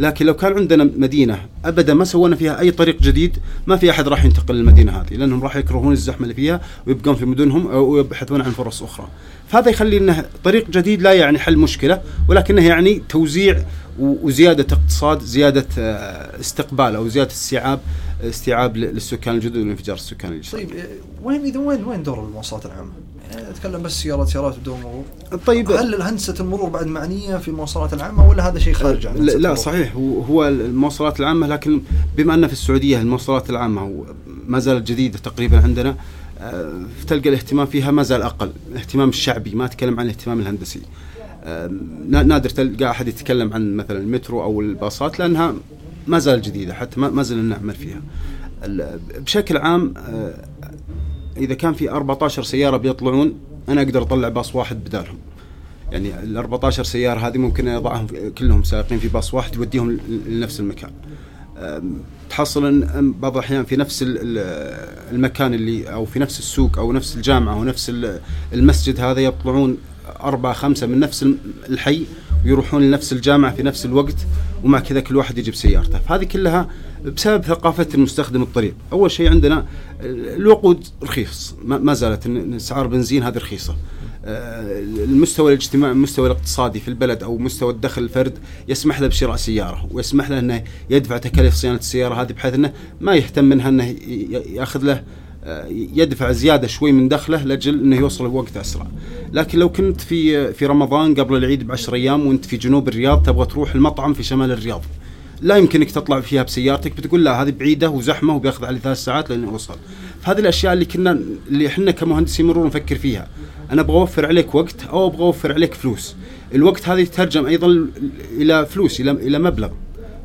لكن 0.00 0.26
لو 0.26 0.34
كان 0.34 0.52
عندنا 0.52 0.84
مدينة 0.84 1.38
أبدا 1.64 1.94
ما 1.94 2.04
سوينا 2.04 2.36
فيها 2.36 2.60
أي 2.60 2.70
طريق 2.70 3.02
جديد 3.02 3.38
ما 3.66 3.76
في 3.76 3.90
أحد 3.90 4.08
راح 4.08 4.24
ينتقل 4.24 4.54
للمدينة 4.54 5.00
هذه 5.00 5.14
لأنهم 5.14 5.42
راح 5.42 5.56
يكرهون 5.56 5.92
الزحمة 5.92 6.22
اللي 6.22 6.34
فيها 6.34 6.60
ويبقون 6.86 7.14
في 7.14 7.24
مدنهم 7.24 7.66
أو 7.66 7.96
يبحثون 7.96 8.42
عن 8.42 8.50
فرص 8.50 8.82
أخرى. 8.82 9.08
فهذا 9.48 9.70
يخلي 9.70 9.96
إنه 9.96 10.24
طريق 10.44 10.70
جديد 10.70 11.02
لا 11.02 11.12
يعني 11.12 11.38
حل 11.38 11.58
مشكلة 11.58 12.02
ولكنه 12.28 12.66
يعني 12.66 13.02
توزيع 13.08 13.62
وزيادة 13.98 14.66
اقتصاد 14.72 15.22
زيادة 15.22 15.66
آه، 15.78 16.40
استقبال 16.40 16.96
أو 16.96 17.08
زيادة 17.08 17.30
استيعاب 17.30 17.80
استيعاب 18.28 18.76
للسكان 18.76 19.34
الجدد 19.34 19.56
والانفجار 19.56 19.96
السكاني 19.96 20.36
الجديد. 20.36 20.68
طيب 20.68 20.78
آه، 20.78 20.86
وين 21.22 21.44
إذا 21.44 21.58
وين 21.58 21.84
وين 21.84 22.02
دور 22.02 22.24
المواصلات 22.24 22.66
العامة؟ 22.66 22.90
يعني 23.30 23.50
أتكلم 23.50 23.82
بس 23.82 24.02
سيارات 24.02 24.28
سيارات 24.28 24.58
بدون 24.58 24.80
مرور. 24.80 25.04
طيب 25.46 25.70
هل 25.70 26.02
هندسه 26.02 26.34
المرور 26.40 26.68
بعد 26.68 26.86
معنية 26.86 27.36
في 27.36 27.48
المواصلات 27.48 27.92
العامة 27.92 28.28
ولا 28.28 28.48
هذا 28.48 28.58
شيء 28.58 28.74
خارج 28.74 29.06
عن 29.06 29.16
لا, 29.16 29.32
لا 29.32 29.54
صحيح 29.54 29.96
هو 30.28 30.48
المواصلات 30.48 31.20
العامة 31.20 31.46
لكن 31.46 31.82
بما 32.16 32.34
أن 32.34 32.46
في 32.46 32.52
السعودية 32.52 33.00
المواصلات 33.00 33.50
العامة 33.50 34.04
ما 34.46 34.58
زالت 34.58 34.88
جديدة 34.88 35.18
تقريبا 35.18 35.60
عندنا 35.60 35.96
آه، 36.38 36.82
تلقى 37.06 37.28
الاهتمام 37.28 37.66
فيها 37.66 37.90
ما 37.90 38.02
زال 38.02 38.22
أقل، 38.22 38.52
الاهتمام 38.72 39.08
الشعبي 39.08 39.54
ما 39.54 39.64
أتكلم 39.64 40.00
عن 40.00 40.06
الاهتمام 40.06 40.40
الهندسي. 40.40 40.80
نادر 42.06 42.50
تلقى 42.50 42.90
أحد 42.90 43.08
يتكلم 43.08 43.52
عن 43.52 43.76
مثلا 43.76 43.98
المترو 43.98 44.42
أو 44.42 44.60
الباصات 44.60 45.18
لأنها 45.18 45.54
ما 46.06 46.18
زالت 46.18 46.44
جديدة 46.44 46.74
حتى 46.74 47.00
ما 47.00 47.22
زلنا 47.22 47.56
نعمل 47.56 47.74
فيها. 47.74 48.00
بشكل 49.18 49.56
عام 49.56 49.94
آه، 49.96 50.34
إذا 51.36 51.54
كان 51.54 51.72
في 51.74 51.90
14 51.90 52.42
سيارة 52.42 52.76
بيطلعون 52.76 53.34
أنا 53.68 53.82
أقدر 53.82 54.02
أطلع 54.02 54.28
باص 54.28 54.54
واحد 54.54 54.84
بدالهم. 54.84 55.18
يعني 55.92 56.22
ال 56.22 56.36
14 56.36 56.84
سيارة 56.84 57.18
هذه 57.18 57.38
ممكن 57.38 57.68
اضعهم 57.68 58.06
كلهم 58.38 58.62
سائقين 58.62 58.98
في 58.98 59.08
باص 59.08 59.34
واحد 59.34 59.56
يوديهم 59.56 59.98
لنفس 60.26 60.60
المكان. 60.60 60.90
تحصل 62.30 62.66
ان 62.66 63.12
بعض 63.12 63.36
الأحيان 63.36 63.64
في 63.64 63.76
نفس 63.76 64.04
المكان 65.12 65.54
اللي 65.54 65.92
أو 65.92 66.04
في 66.04 66.18
نفس 66.18 66.38
السوق 66.38 66.78
أو 66.78 66.92
نفس 66.92 67.16
الجامعة 67.16 67.54
أو 67.54 67.64
نفس 67.64 67.92
المسجد 68.52 69.00
هذا 69.00 69.20
يطلعون 69.20 69.76
أربعة 70.20 70.52
خمسة 70.52 70.86
من 70.86 71.00
نفس 71.00 71.26
الحي. 71.68 72.06
ويروحون 72.44 72.82
لنفس 72.82 73.12
الجامعة 73.12 73.54
في 73.54 73.62
نفس 73.62 73.86
الوقت 73.86 74.16
ومع 74.64 74.80
كذا 74.80 75.00
كل 75.00 75.16
واحد 75.16 75.38
يجيب 75.38 75.54
سيارته. 75.54 75.98
فهذه 75.98 76.24
كلها 76.24 76.68
بسبب 77.04 77.44
ثقافة 77.44 77.86
المستخدم 77.94 78.42
الطريق. 78.42 78.74
أول 78.92 79.10
شيء 79.10 79.30
عندنا 79.30 79.66
الوقود 80.02 80.86
رخيص. 81.02 81.54
ما 81.64 81.94
زالت 81.94 82.26
أسعار 82.26 82.86
بنزين 82.86 83.22
هذه 83.22 83.36
رخيصة. 83.36 83.76
آه، 84.24 84.80
المستوى 84.80 85.52
الاجتماعي 85.52 85.92
المستوى 85.92 86.26
الاقتصادي 86.26 86.80
في 86.80 86.88
البلد 86.88 87.22
أو 87.22 87.38
مستوى 87.38 87.72
الدخل 87.72 88.02
الفرد 88.02 88.38
يسمح 88.68 89.00
له 89.00 89.06
بشراء 89.06 89.36
سيارة 89.36 89.88
ويسمح 89.90 90.30
له 90.30 90.38
إنه 90.38 90.64
يدفع 90.90 91.18
تكاليف 91.18 91.54
صيانة 91.54 91.78
السيارة 91.78 92.22
هذه 92.22 92.32
بحيث 92.32 92.54
إنه 92.54 92.72
ما 93.00 93.14
يهتم 93.14 93.44
منها 93.44 93.68
إنه 93.68 93.96
يأخذ 94.54 94.82
له 94.82 95.02
يدفع 95.70 96.32
زيادة 96.32 96.66
شوي 96.66 96.92
من 96.92 97.08
دخله 97.08 97.44
لأجل 97.44 97.80
إنه 97.80 97.96
يوصل 97.96 98.28
بوقت 98.28 98.56
أسرع. 98.56 98.86
لكن 99.32 99.58
لو 99.58 99.68
كنت 99.68 100.00
في 100.00 100.52
في 100.52 100.66
رمضان 100.66 101.14
قبل 101.14 101.36
العيد 101.36 101.66
بعشر 101.66 101.94
أيام 101.94 102.26
وأنت 102.26 102.44
في 102.44 102.56
جنوب 102.56 102.88
الرياض 102.88 103.22
تبغى 103.22 103.46
تروح 103.46 103.74
المطعم 103.74 104.14
في 104.14 104.22
شمال 104.22 104.52
الرياض. 104.52 104.82
لا 105.42 105.56
يمكنك 105.56 105.90
تطلع 105.90 106.20
فيها 106.20 106.42
بسيارتك 106.42 106.96
بتقول 106.96 107.24
لا 107.24 107.42
هذه 107.42 107.50
بعيدة 107.50 107.90
وزحمة 107.90 108.36
وبياخذ 108.36 108.64
علي 108.64 108.78
ثلاث 108.78 109.04
ساعات 109.04 109.30
لين 109.30 109.44
أوصل. 109.44 109.76
فهذه 110.22 110.38
الأشياء 110.38 110.72
اللي 110.72 110.84
كنا 110.84 111.20
اللي 111.48 111.66
إحنا 111.66 111.90
كمهندسين 111.90 112.46
مرور 112.46 112.66
نفكر 112.66 112.96
فيها. 112.96 113.28
أنا 113.72 113.80
أبغى 113.80 113.96
أوفر 113.96 114.26
عليك 114.26 114.54
وقت 114.54 114.84
أو 114.84 115.06
أبغى 115.06 115.22
أوفر 115.22 115.52
عليك 115.52 115.74
فلوس. 115.74 116.16
الوقت 116.54 116.88
هذا 116.88 117.00
يترجم 117.00 117.46
أيضا 117.46 117.86
إلى 118.36 118.66
فلوس 118.66 119.00
إلى 119.00 119.10
إلى 119.10 119.38
مبلغ. 119.38 119.68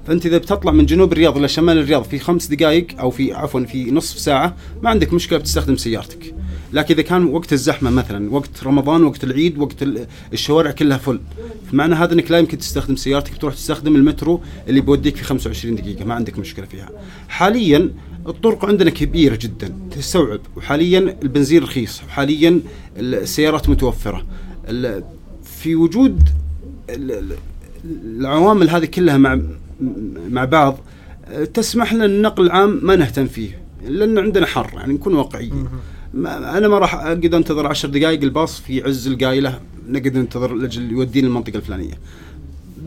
فأنت 0.07 0.25
إذا 0.25 0.37
بتطلع 0.37 0.71
من 0.71 0.85
جنوب 0.85 1.13
الرياض 1.13 1.37
إلى 1.37 1.47
شمال 1.47 1.77
الرياض 1.77 2.03
في 2.03 2.19
خمس 2.19 2.47
دقائق 2.47 2.87
أو 2.99 3.09
في 3.09 3.33
عفوا 3.33 3.61
في 3.61 3.91
نصف 3.91 4.19
ساعة 4.19 4.55
ما 4.83 4.89
عندك 4.89 5.13
مشكلة 5.13 5.39
بتستخدم 5.39 5.75
سيارتك. 5.75 6.35
لكن 6.73 6.93
إذا 6.93 7.03
كان 7.03 7.25
وقت 7.25 7.53
الزحمة 7.53 7.89
مثلا 7.89 8.31
وقت 8.31 8.63
رمضان 8.63 9.03
وقت 9.03 9.23
العيد 9.23 9.57
وقت 9.57 9.75
الشوارع 10.33 10.71
كلها 10.71 10.97
فل. 10.97 11.19
فمعنى 11.71 11.95
هذا 11.95 12.13
إنك 12.13 12.31
لا 12.31 12.39
يمكن 12.39 12.57
تستخدم 12.57 12.95
سيارتك 12.95 13.33
بتروح 13.33 13.53
تستخدم 13.53 13.95
المترو 13.95 14.41
اللي 14.67 14.81
بيوديك 14.81 15.15
في 15.15 15.23
25 15.23 15.75
دقيقة. 15.75 16.05
ما 16.05 16.13
عندك 16.13 16.39
مشكلة 16.39 16.65
فيها. 16.65 16.89
حاليا 17.29 17.91
الطرق 18.27 18.65
عندنا 18.65 18.89
كبيرة 18.89 19.39
جدا 19.41 19.75
تستوعب. 19.91 20.39
وحاليا 20.57 21.17
البنزين 21.23 21.63
رخيص. 21.63 22.03
وحاليا 22.03 22.59
السيارات 22.97 23.69
متوفرة. 23.69 24.25
في 25.43 25.75
وجود 25.75 26.29
العوامل 27.85 28.69
هذه 28.69 28.85
كلها 28.85 29.17
مع 29.17 29.41
مع 30.29 30.45
بعض 30.45 30.79
تسمح 31.53 31.93
لنا 31.93 32.05
النقل 32.05 32.45
العام 32.45 32.79
ما 32.83 32.95
نهتم 32.95 33.27
فيه 33.27 33.61
لأن 33.87 34.17
عندنا 34.17 34.45
حر 34.45 34.69
يعني 34.73 34.93
نكون 34.93 35.13
واقعيين. 35.13 35.67
ما 36.13 36.57
أنا 36.57 36.67
ما 36.67 36.79
راح 36.79 36.95
اقعد 36.95 37.33
أنتظر 37.33 37.67
عشر 37.67 37.89
دقائق 37.89 38.21
الباص 38.21 38.59
في 38.59 38.83
عز 38.83 39.07
القايلة 39.07 39.59
نقعد 39.89 40.17
ننتظر 40.17 40.53
لأجل 40.53 40.91
يوديني 40.91 41.27
المنطقة 41.27 41.57
الفلانية. 41.57 41.93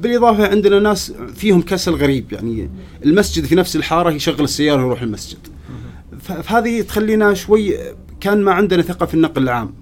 بالإضافة 0.03 0.49
عندنا 0.49 0.79
ناس 0.79 1.13
فيهم 1.37 1.63
كسل 1.63 1.93
غريب 1.93 2.33
يعني 2.33 2.71
المسجد 3.05 3.45
في 3.45 3.55
نفس 3.55 3.77
الحارة 3.77 4.11
يشغل 4.11 4.45
السيارة 4.45 4.85
ويروح 4.85 5.03
المسجد. 5.03 5.39
فهذه 6.21 6.81
تخلينا 6.81 7.35
شوي 7.35 7.75
كان 8.21 8.43
ما 8.43 8.53
عندنا 8.53 8.83
ثقة 8.83 9.07
في 9.07 9.15
النقل 9.15 9.43
العام. 9.43 9.75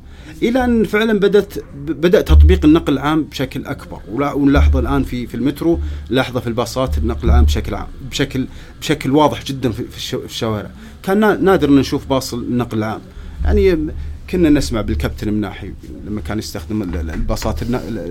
إلى 0.42 0.64
أن 0.64 0.84
فعلا 0.84 1.18
بدات 1.18 1.54
بدأ 1.74 2.20
تطبيق 2.20 2.64
النقل 2.64 2.92
العام 2.92 3.22
بشكل 3.22 3.66
أكبر. 3.66 4.00
ونلاحظه 4.12 4.78
الآن 4.78 5.02
في 5.02 5.26
في 5.26 5.34
المترو 5.34 5.80
نلاحظه 6.10 6.40
في 6.40 6.46
الباصات 6.46 6.98
النقل 6.98 7.24
العام 7.24 7.44
بشكل 7.44 7.74
عام 7.74 7.86
بشكل 8.10 8.46
بشكل 8.80 9.10
واضح 9.10 9.44
جدا 9.44 9.72
في, 9.72 10.14
الشوارع. 10.24 10.70
كان 11.02 11.44
نادر 11.44 11.68
ان 11.68 11.76
نشوف 11.76 12.06
باص 12.06 12.34
النقل 12.34 12.78
العام. 12.78 13.00
يعني 13.44 13.86
كنا 14.30 14.50
نسمع 14.50 14.80
بالكابتن 14.80 15.32
مناحي 15.32 15.72
لما 16.06 16.20
كان 16.20 16.38
يستخدم 16.38 16.82
الباصات 16.82 17.60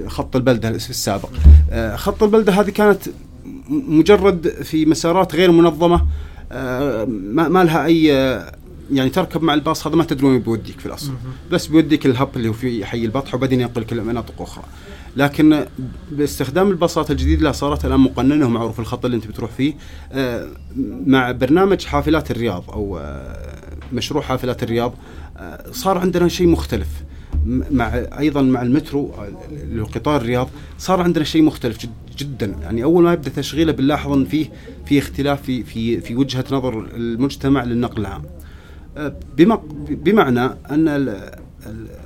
خط 0.08 0.36
البلدة 0.36 0.78
في 0.78 0.90
السابق. 0.90 1.30
آه، 1.72 1.96
خط 1.96 2.24
البلدة 2.24 2.54
هذه 2.54 2.70
كانت 2.70 3.02
مجرد 3.70 4.48
في 4.48 4.86
مسارات 4.86 5.36
غير 5.36 5.52
منظمة. 5.52 6.06
آه، 6.52 7.06
ما 7.06 7.64
لها 7.64 7.86
أي 7.86 8.12
يعني 8.92 9.10
تركب 9.10 9.44
مع 9.44 9.54
الباص 9.54 9.88
هذا 9.88 9.96
ما 9.96 10.04
تدري 10.04 10.28
وين 10.28 10.40
بيوديك 10.40 10.80
في 10.80 10.86
الأصل. 10.86 11.12
بس 11.52 11.68
بيوديك 11.68 12.06
الهب 12.06 12.30
اللي 12.36 12.50
هو 12.50 12.54
في 12.54 12.86
حي 12.86 13.06
البطح 13.06 13.36
وبعدين 13.36 13.62
ينقلك 13.62 13.94
إلى 13.94 14.02
مناطق 14.02 14.42
أخرى. 14.42 14.64
لكن 15.18 15.66
باستخدام 16.12 16.72
الباصات 16.72 17.12
الجديدة 17.12 17.40
اللي 17.40 17.54
صارت 17.54 17.86
الآن 17.86 18.00
مقننة 18.00 18.46
ومعروف 18.46 18.80
الخط 18.80 19.06
اللي 19.06 19.18
أنت 19.18 19.28
بتروح 19.28 19.52
فيه. 19.52 19.74
آه، 20.12 20.48
مع 21.06 21.32
برنامج 21.32 21.86
حافلات 21.86 22.32
الرياض 22.32 22.70
أو 22.70 22.98
آه، 22.98 23.78
مشروع 23.94 24.24
حافلات 24.24 24.64
الرياض 24.64 24.94
آه، 25.38 25.72
صار 25.72 25.98
عندنا 25.98 26.28
شيء 26.28 26.48
مختلف. 26.48 26.88
مع 27.72 27.88
أيضا 28.20 28.42
مع 28.42 28.62
المترو 28.62 29.14
اللي 29.52 29.82
هو 29.82 29.86
قطار 29.86 30.22
الرياض 30.22 30.50
صار 30.78 31.02
عندنا 31.02 31.24
شيء 31.24 31.42
مختلف 31.44 31.78
جد 31.82 31.90
جدا. 32.18 32.56
يعني 32.62 32.84
أول 32.84 33.04
ما 33.04 33.14
يبدأ 33.14 33.30
تشغيله 33.30 33.72
بنلاحظ 33.72 34.12
إن 34.12 34.26
فيه 34.26 34.50
في 34.86 35.00
اختلاف 35.00 35.42
في 35.42 35.64
في 35.64 36.02
في 36.02 36.16
وجهة 36.16 36.46
نظر 36.52 36.88
المجتمع 36.96 37.64
للنقل 37.64 38.02
العام. 38.02 38.24
بمعنى 39.90 40.46
أن 40.72 40.88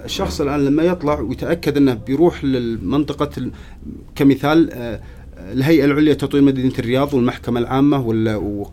الشخص 0.05 0.41
الآن 0.41 0.65
لما 0.65 0.83
يطلع 0.83 1.19
ويتأكد 1.19 1.77
أنه 1.77 1.93
بيروح 1.93 2.43
للمنطقة 2.43 3.51
كمثال 4.15 4.69
آه، 4.73 5.01
الهيئة 5.51 5.85
العليا 5.85 6.13
لتطوير 6.13 6.43
مدينة 6.43 6.73
الرياض 6.79 7.13
والمحكمة 7.13 7.59
العامة 7.59 8.07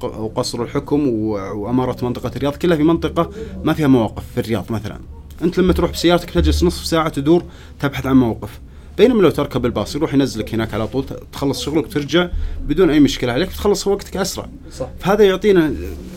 وقصر 0.02 0.62
الحكم 0.62 1.08
وأمارة 1.08 2.04
منطقة 2.04 2.30
الرياض 2.36 2.56
كلها 2.56 2.76
في 2.76 2.82
منطقة 2.82 3.30
ما 3.64 3.72
فيها 3.72 3.86
مواقف 3.86 4.22
في 4.34 4.40
الرياض 4.40 4.72
مثلا. 4.72 4.98
أنت 5.42 5.58
لما 5.58 5.72
تروح 5.72 5.90
بسيارتك 5.90 6.30
تجلس 6.30 6.64
نصف 6.64 6.86
ساعة 6.86 7.08
تدور 7.08 7.42
تبحث 7.80 8.06
عن 8.06 8.16
موقف. 8.16 8.60
بينما 8.98 9.22
لو 9.22 9.30
تركب 9.30 9.66
الباص 9.66 9.96
يروح 9.96 10.14
ينزلك 10.14 10.54
هناك 10.54 10.74
على 10.74 10.86
طول 10.86 11.04
تخلص 11.32 11.62
شغلك 11.62 11.84
وترجع 11.84 12.28
بدون 12.62 12.90
أي 12.90 13.00
مشكلة 13.00 13.32
عليك 13.32 13.48
تخلص 13.48 13.86
وقتك 13.86 14.16
أسرع 14.16 14.48
صح. 14.72 14.88
فهذا 14.98 15.24
يعطينا 15.24 15.74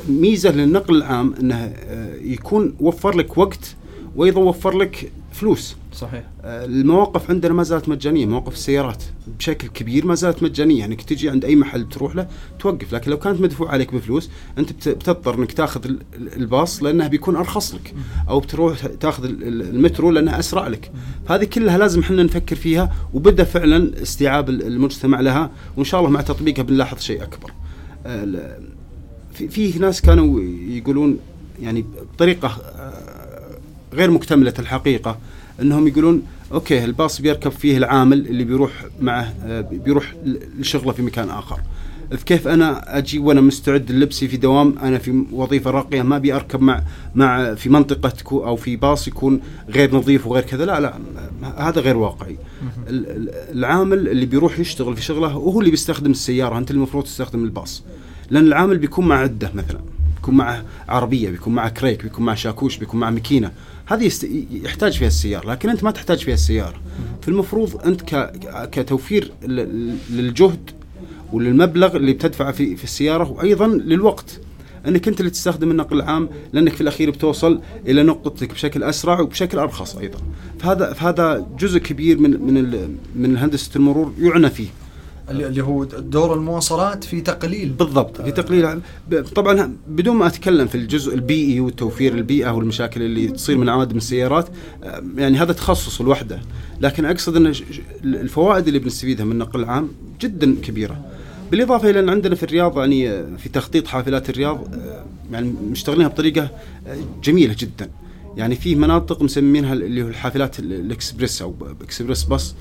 ميزة 0.10 0.52
للنقل 0.52 0.96
العام 0.96 1.34
إنه 1.39 1.56
آه، 1.56 2.15
يكون 2.15 2.76
وفر 2.80 3.18
لك 3.18 3.38
وقت 3.38 3.76
وأيضا 4.15 4.42
وفر 4.42 4.78
لك 4.78 5.12
فلوس. 5.39 5.75
صحيح. 5.93 6.23
آه، 6.43 6.65
المواقف 6.65 7.30
عندنا 7.30 7.54
ما 7.54 7.63
زالت 7.63 7.89
مجانية. 7.89 8.25
مواقف 8.25 8.54
السيارات 8.54 9.04
بشكل 9.39 9.67
كبير 9.67 10.06
ما 10.06 10.15
زالت 10.15 10.43
مجانية. 10.43 10.80
يعني 10.80 10.95
تجي 10.95 11.30
عند 11.30 11.45
أي 11.45 11.56
محل 11.56 11.89
تروح 11.89 12.15
له 12.15 12.28
توقف. 12.60 12.93
لكن 12.93 13.12
لو 13.12 13.17
كانت 13.17 13.41
مدفوع 13.41 13.71
عليك 13.71 13.93
بفلوس 13.93 14.30
أنت 14.58 14.89
بتضطر 14.89 15.36
إنك 15.36 15.52
تاخذ 15.52 15.91
الباص 16.15 16.84
لأنه 16.84 17.08
بيكون 17.08 17.36
أرخص 17.36 17.75
لك. 17.75 17.93
أو 18.30 18.39
بتروح 18.39 18.86
تاخذ 18.86 19.25
المترو 19.25 20.12
لأنه 20.12 20.39
أسرع 20.39 20.67
لك. 20.67 20.91
فهذه 21.28 21.43
كلها 21.43 21.78
لازم 21.78 21.99
إحنا 21.99 22.23
نفكر 22.23 22.56
فيها 22.56 22.95
وبدأ 23.13 23.43
فعلا 23.43 24.02
استيعاب 24.02 24.49
المجتمع 24.49 25.19
لها. 25.19 25.52
وإن 25.78 25.86
شاء 25.86 25.99
الله 25.99 26.12
مع 26.12 26.21
تطبيقها 26.21 26.63
بنلاحظ 26.63 26.99
شيء 26.99 27.23
أكبر. 27.23 27.52
آه، 28.06 28.60
في 29.49 29.80
ناس 29.80 30.02
كانوا 30.02 30.41
يقولون 30.69 31.19
يعني 31.62 31.86
بطريقة 32.13 32.47
آه، 32.47 33.10
غير 33.93 34.12
مكتملة 34.12 34.54
الحقيقة. 34.60 35.17
انهم 35.62 35.88
يقولون 35.88 36.22
أوكي 36.54 36.86
الباص 36.86 37.22
بيركب 37.22 37.52
فيه 37.52 37.78
العامل 37.78 38.28
اللي 38.28 38.43
بيروح 38.43 38.72
معه 39.02 39.34
آه، 39.43 39.62
بيروح 39.62 40.15
لشغله 40.60 40.91
في 40.91 41.02
مكان 41.02 41.30
آخر. 41.30 41.60
كيف 42.26 42.48
أنا 42.48 42.98
أجي 42.98 43.19
وأنا 43.19 43.41
مستعد 43.41 43.91
للبسي 43.91 44.28
في 44.28 44.38
دوام 44.38 44.80
أنا 44.80 44.98
في 44.98 45.24
وظيفة 45.32 45.72
راقية 45.72 46.02
ما 46.02 46.15
أبي 46.15 46.34
أركب 46.34 46.62
مع 46.62 46.84
مع 47.15 47.54
في 47.56 47.69
منطقة 47.69 48.48
أو 48.48 48.56
في 48.56 48.76
باص 48.76 49.08
يكون 49.08 49.41
غير 49.69 49.95
نظيف 49.95 50.28
وغير 50.28 50.43
كذا. 50.43 50.65
لا 50.65 50.80
لا 50.80 51.00
هذا 51.58 51.82
غير 51.82 51.98
واقعي. 51.98 52.38
العامل 52.88 54.08
اللي 54.08 54.26
بيروح 54.26 54.60
يشتغل 54.60 54.95
في 54.95 55.04
شغله 55.04 55.38
وهو 55.38 55.60
اللي 55.60 55.72
بيستخدم 55.72 56.12
السيارة 56.12 56.58
أنت 56.58 56.72
المفروض 56.72 57.04
تستخدم 57.04 57.43
الباص. 57.43 57.84
لأن 58.30 58.48
العامل 58.48 58.78
بيكون 58.78 59.08
مع 59.08 59.15
عدة 59.19 59.52
مثلا 59.56 59.80
بيكون 60.15 60.36
معه 60.36 60.63
عربية 60.89 61.30
بيكون 61.30 61.54
معه 61.54 61.69
كريك 61.69 62.04
بيكون 62.04 62.26
معه 62.26 62.36
شاكوش 62.36 62.78
بيكون 62.78 63.00
معه 63.00 63.10
ماكينة. 63.10 63.52
هذه 63.89 64.04
يست... 64.04 64.30
يحتاج 64.52 64.97
فيها 64.97 65.08
السيارة 65.08 65.52
لكن 65.52 65.69
أنت 65.69 65.84
ما 65.84 65.92
تحتاج 65.92 66.17
فيها 66.17 66.33
السيارة. 66.33 66.81
فالمفروض 67.21 67.81
أنت 67.85 68.02
ك... 68.02 68.31
كتوفير 68.71 69.31
للجهد 70.10 70.71
وللمبلغ 71.33 71.96
اللي 71.96 72.13
بتدفعه 72.13 72.52
في 72.52 72.75
في 72.75 72.83
السيارة 72.83 73.31
وأيضا 73.31 73.67
للوقت. 73.67 74.40
أنك 74.87 75.08
أنت 75.08 75.19
اللي 75.19 75.31
تستخدم 75.31 75.71
النقل 75.71 75.98
العام 75.98 76.29
لأنك 76.54 76.73
في 76.73 76.81
الأخير 76.81 77.10
بتوصل 77.10 77.62
إلى 77.87 78.04
نقطتك 78.04 78.52
بشكل 78.54 78.83
أسرع 78.83 79.19
وبشكل 79.19 79.60
أرخص 79.60 79.96
أيضا. 79.96 80.19
فهذا 80.60 80.94
فهذا 80.94 81.48
جزء 81.60 81.79
كبير 81.79 82.19
من 82.19 82.31
من 82.31 82.98
من 83.15 83.37
هندسه 83.37 83.71
المرور 83.75 84.13
يعنى 84.19 84.50
فيه. 84.50 84.67
اللي 85.32 85.63
هو 85.63 85.84
دور 85.84 86.34
المواصلات 86.34 87.04
في 87.04 87.21
تقليل. 87.21 87.69
بالضبط 87.69 88.21
في 88.21 88.32
تقليل. 88.32 88.82
طبعا 89.36 89.77
بدون 89.88 90.15
ما 90.15 90.27
أتكلم 90.27 90.67
في 90.67 90.75
الجزء 90.75 91.15
البيئي 91.15 91.60
وتوفير 91.60 92.13
البيئة 92.13 92.50
والمشاكل 92.50 93.02
اللي 93.02 93.27
تصير 93.27 93.58
من 93.58 93.69
عوادم 93.69 93.98
السيارات 93.98 94.48
يعني 95.17 95.38
هذا 95.38 95.54
تخصص 95.54 96.02
لوحده 96.02 96.40
لكن 96.82 97.06
أقصد 97.06 97.36
إن 97.36 97.54
الفوائد 98.04 98.67
اللي 98.67 98.80
بنستفيدها 98.80 99.25
من 99.25 99.32
النقل 99.32 99.60
العام 99.60 99.90
جدا 100.21 100.56
كبيرة. 100.63 101.06
بالإضافة 101.52 101.90
إلى 101.90 102.00
إن 102.00 102.10
عندنا 102.10 102.36
في 102.36 102.44
الرياض 102.44 102.77
يعني 102.77 103.23
في 103.38 103.50
تخطيط 103.50 103.88
حافلات 103.88 104.30
الرياض 104.30 104.67
يعني 105.32 105.54
مشتغلينها 105.71 106.08
بطريقة 106.08 106.50
جميلة 107.23 107.56
جدا. 107.60 107.90
يعني 108.38 108.56
في 108.56 108.75
مناطق 108.75 109.21
مسمينها 109.21 109.73
اللي 109.73 110.04
هو 110.04 110.08
الحافلات 110.08 110.60
ال- 110.60 110.73
الإكسبريس 110.73 111.42
أو 111.42 111.56
إكسبريس 111.82 112.23
باص 112.23 112.56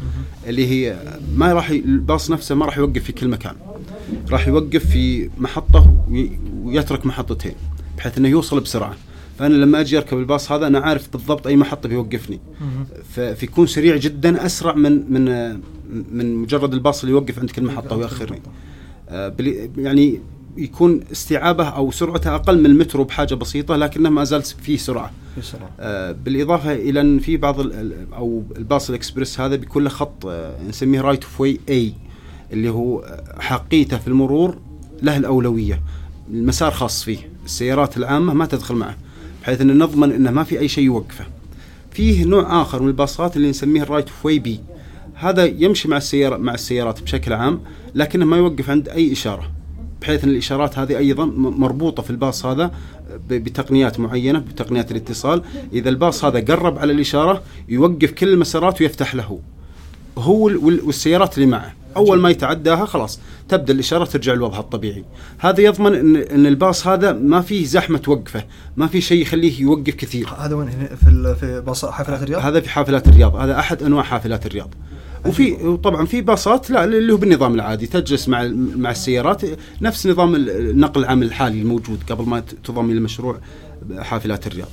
اللي 0.46 0.66
هي 0.66 0.96
ما 1.36 1.52
راح 1.52 1.70
الباص 1.70 2.30
نفسه 2.30 2.54
ما 2.54 2.66
راح 2.66 2.78
يوقف 2.78 3.04
في 3.04 3.12
كل 3.12 3.28
مكان. 3.28 3.54
راح 4.30 4.48
يوقف 4.48 4.86
في 4.90 5.30
محطة 5.38 6.04
وي- 6.10 6.38
ويترك 6.64 7.06
محطتين 7.06 7.52
بحيث 7.96 8.18
إنه 8.18 8.28
يوصل 8.28 8.60
بسرعة. 8.60 8.96
فأنا 9.38 9.54
لما 9.54 9.80
أجي 9.80 9.96
أركب 9.98 10.18
الباص 10.18 10.52
هذا 10.52 10.66
أنا 10.66 10.78
عارف 10.78 11.08
بالضبط 11.12 11.46
أي 11.46 11.56
محطة 11.56 11.88
بيوقفني. 11.88 12.40
فيكون 13.34 13.66
سريع 13.66 13.96
جدا 13.96 14.46
أسرع 14.46 14.74
من 14.74 15.12
من 15.12 15.52
من 16.12 16.34
مجرد 16.34 16.72
الباص 16.74 17.00
اللي 17.00 17.12
يوقف 17.12 17.38
عند 17.38 17.50
كل 17.50 17.62
محطة 17.62 17.96
ويأخرني. 17.96 18.42
آه، 19.08 19.34
يعني 19.76 20.20
يكون 20.58 21.00
استيعابه 21.12 21.68
أو 21.68 21.90
سرعته 21.90 22.34
أقل 22.34 22.58
من 22.58 22.66
المترو 22.66 23.04
بحاجة 23.04 23.34
بسيطة 23.34 23.76
لكنه 23.76 24.10
ما 24.10 24.24
زال 24.24 24.42
فيه 24.42 24.76
سرعة. 24.76 25.10
بسرعة. 25.38 25.70
آه، 25.80 26.12
بالإضافة 26.12 26.72
إلى 26.72 27.00
أن 27.00 27.18
في 27.18 27.36
بعض 27.36 27.56
أو 28.12 28.42
الباص 28.56 28.88
الاكسبرس 28.88 29.40
هذا 29.40 29.56
بيكون 29.56 29.84
له 29.84 29.90
خط 29.90 30.26
آه، 30.26 30.62
نسميه 30.68 31.00
right 31.00 31.24
of 31.24 31.40
way 31.40 31.60
A 31.68 31.92
اللي 32.52 32.68
هو 32.68 32.98
آه، 32.98 33.40
حقيته 33.40 33.98
في 33.98 34.08
المرور 34.08 34.58
له 35.02 35.16
الأولوية. 35.16 35.80
المسار 36.30 36.70
خاص 36.70 37.04
فيه 37.04 37.30
السيارات 37.44 37.96
العامة 37.96 38.34
ما 38.34 38.46
تدخل 38.46 38.74
معه 38.74 38.96
بحيث 39.42 39.60
أن 39.60 39.78
نضمن 39.78 40.12
أنه 40.12 40.30
ما 40.30 40.44
في 40.44 40.58
أي 40.58 40.68
شيء 40.68 40.84
يوقفه. 40.84 41.24
فيه 41.90 42.24
نوع 42.24 42.62
آخر 42.62 42.82
من 42.82 42.88
الباصات 42.88 43.36
اللي 43.36 43.50
نسميه 43.50 43.82
ال 43.82 43.86
right 43.86 44.08
of 44.08 44.26
way 44.26 44.38
B 44.38 44.60
هذا 45.14 45.44
يمشي 45.44 45.88
مع 45.88 45.96
السيارة 45.96 46.36
مع 46.36 46.54
السيارات 46.54 47.02
بشكل 47.02 47.32
عام 47.32 47.60
لكنه 47.94 48.24
ما 48.24 48.36
يوقف 48.36 48.70
عند 48.70 48.88
أي 48.88 49.12
إشارة. 49.12 49.57
بحيث 50.00 50.24
إن 50.24 50.30
الإشارات 50.30 50.78
هذه 50.78 50.98
أيضا 50.98 51.24
مربوطة 51.36 52.02
في 52.02 52.10
الباص 52.10 52.46
هذا 52.46 52.70
بتقنيات 53.30 54.00
معينة 54.00 54.38
بتقنيات 54.38 54.90
الاتصال. 54.90 55.42
إذا 55.72 55.88
الباص 55.88 56.24
هذا 56.24 56.40
قرب 56.40 56.78
على 56.78 56.92
الإشارة 56.92 57.42
يوقف 57.68 58.10
كل 58.10 58.28
المسارات 58.28 58.80
ويفتح 58.80 59.14
له. 59.14 59.38
هو 60.18 60.44
وال- 60.44 60.56
وال- 60.56 60.80
والسيارات 60.80 61.38
اللي 61.38 61.46
معه. 61.46 61.72
أول 61.96 62.20
ما 62.20 62.30
يتعداها 62.30 62.84
خلاص 62.86 63.20
تبدأ 63.48 63.72
الإشارة 63.72 64.04
ترجع 64.04 64.32
لوضعها 64.34 64.60
الطبيعي. 64.60 65.04
هذا 65.38 65.60
يضمن 65.60 65.94
ان 65.94 66.16
إن 66.16 66.46
الباص 66.46 66.86
هذا 66.86 67.12
ما 67.12 67.40
فيه 67.40 67.64
زحمة 67.64 67.98
توقفه 67.98 68.44
ما 68.76 68.86
في 68.86 69.00
شيء 69.00 69.22
يخليه 69.22 69.60
يوقف 69.60 69.94
كثير. 69.94 70.28
هذا 70.38 70.54
وين؟ 70.54 70.68
هنا 70.68 70.86
في 70.86 71.36
في 71.40 71.60
باص 71.60 71.84
حافلات 71.84 72.22
الرياض؟ 72.22 72.40
هذا 72.42 72.60
في 72.60 72.68
حافلات 72.70 73.08
الرياض. 73.08 73.36
هذا 73.36 73.58
أحد 73.58 73.82
أنواع 73.82 74.02
حافلات 74.02 74.46
الرياض. 74.46 74.74
وفي 75.28 75.52
وطبعا 75.52 76.06
في 76.06 76.20
باصات 76.20 76.70
لا 76.70 76.84
اللي 76.84 77.12
هو 77.12 77.16
بالنظام 77.16 77.54
العادي 77.54 77.86
تجلس 77.86 78.28
مع 78.28 78.50
مع 78.76 78.90
السيارات 78.90 79.42
نفس 79.82 80.06
نظام 80.06 80.34
النقل 80.34 81.00
العام 81.00 81.22
الحالي 81.22 81.60
الموجود 81.60 81.98
قبل 82.10 82.24
ما 82.28 82.42
تضم 82.64 82.90
إلى 82.90 83.00
مشروع 83.00 83.38
حافلات 83.98 84.46
الرياض. 84.46 84.68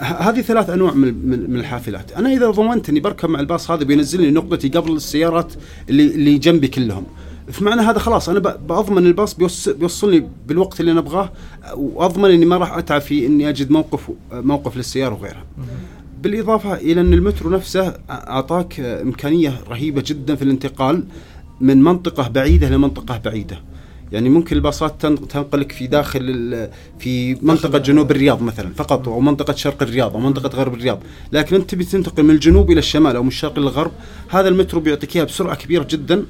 هذه 0.00 0.40
ثلاث 0.40 0.70
أنواع 0.70 0.92
من 0.94 1.50
من 1.50 1.60
الحافلات، 1.60 2.12
أنا 2.12 2.32
إذا 2.32 2.50
ضمنت 2.50 2.88
إني 2.88 3.00
بركب 3.00 3.28
مع 3.28 3.40
الباص 3.40 3.70
هذا 3.70 3.84
بينزلني 3.84 4.30
نقطتي 4.30 4.68
قبل 4.68 4.92
السيارات 4.92 5.52
اللي 5.90 6.02
اللي 6.14 6.38
جنبي 6.38 6.68
كلهم. 6.68 7.04
فمعنى 7.52 7.80
هذا 7.80 7.98
خلاص 7.98 8.28
أنا 8.28 8.38
بضمن 8.38 9.06
الباص 9.06 9.34
بيوص- 9.34 9.68
بيوصلني 9.68 10.28
بالوقت 10.46 10.80
اللي 10.80 10.92
أنا 10.92 11.00
أبغاه 11.00 11.32
وأضمن 11.74 12.30
إني 12.30 12.44
ما 12.46 12.56
راح 12.56 12.76
أتعب 12.76 13.00
في 13.00 13.26
إني 13.26 13.48
أجد 13.48 13.70
موقف 13.70 14.10
موقف 14.32 14.76
للسيارة 14.76 15.14
وغيرها. 15.14 15.44
بالإضافة 16.22 16.74
إلى 16.74 17.00
أن 17.00 17.12
المترو 17.12 17.50
نفسه 17.50 17.94
أعطاك 18.10 18.80
إمكانية 18.80 19.60
رهيبة 19.68 20.02
جدا 20.06 20.34
في 20.34 20.42
الانتقال 20.42 21.04
من 21.60 21.82
منطقة 21.82 22.28
بعيدة 22.28 22.68
لمنطقه 22.68 23.18
بعيدة. 23.18 23.58
يعني 24.12 24.28
ممكن 24.28 24.56
الباصات 24.56 25.02
تن- 25.02 25.28
تنقلك 25.28 25.72
في 25.72 25.86
داخل 25.86 26.68
في 26.98 27.34
منطقة 27.42 27.78
جنوب 27.78 28.10
الرياض 28.10 28.42
مثلا 28.42 28.74
فقط 28.74 29.08
أو 29.08 29.20
منطقة 29.20 29.54
شرق 29.54 29.82
الرياض 29.82 30.12
أو 30.14 30.20
منطقة 30.20 30.56
غرب 30.58 30.74
الرياض، 30.74 31.00
لكن 31.32 31.56
أنت 31.56 31.70
تبي 31.70 31.84
تنتقل 31.84 32.22
من 32.22 32.30
الجنوب 32.30 32.70
إلى 32.70 32.78
الشمال 32.78 33.16
أو 33.16 33.22
من 33.22 33.28
الشرق 33.28 33.52
إلى 33.58 33.60
الغرب، 33.66 33.90
هذا 34.28 34.48
المترو 34.48 34.80
بيعطيك 34.80 35.16
اياها 35.16 35.24
بسرعة 35.26 35.54
كبيرة 35.56 35.86
جدا 35.90 36.24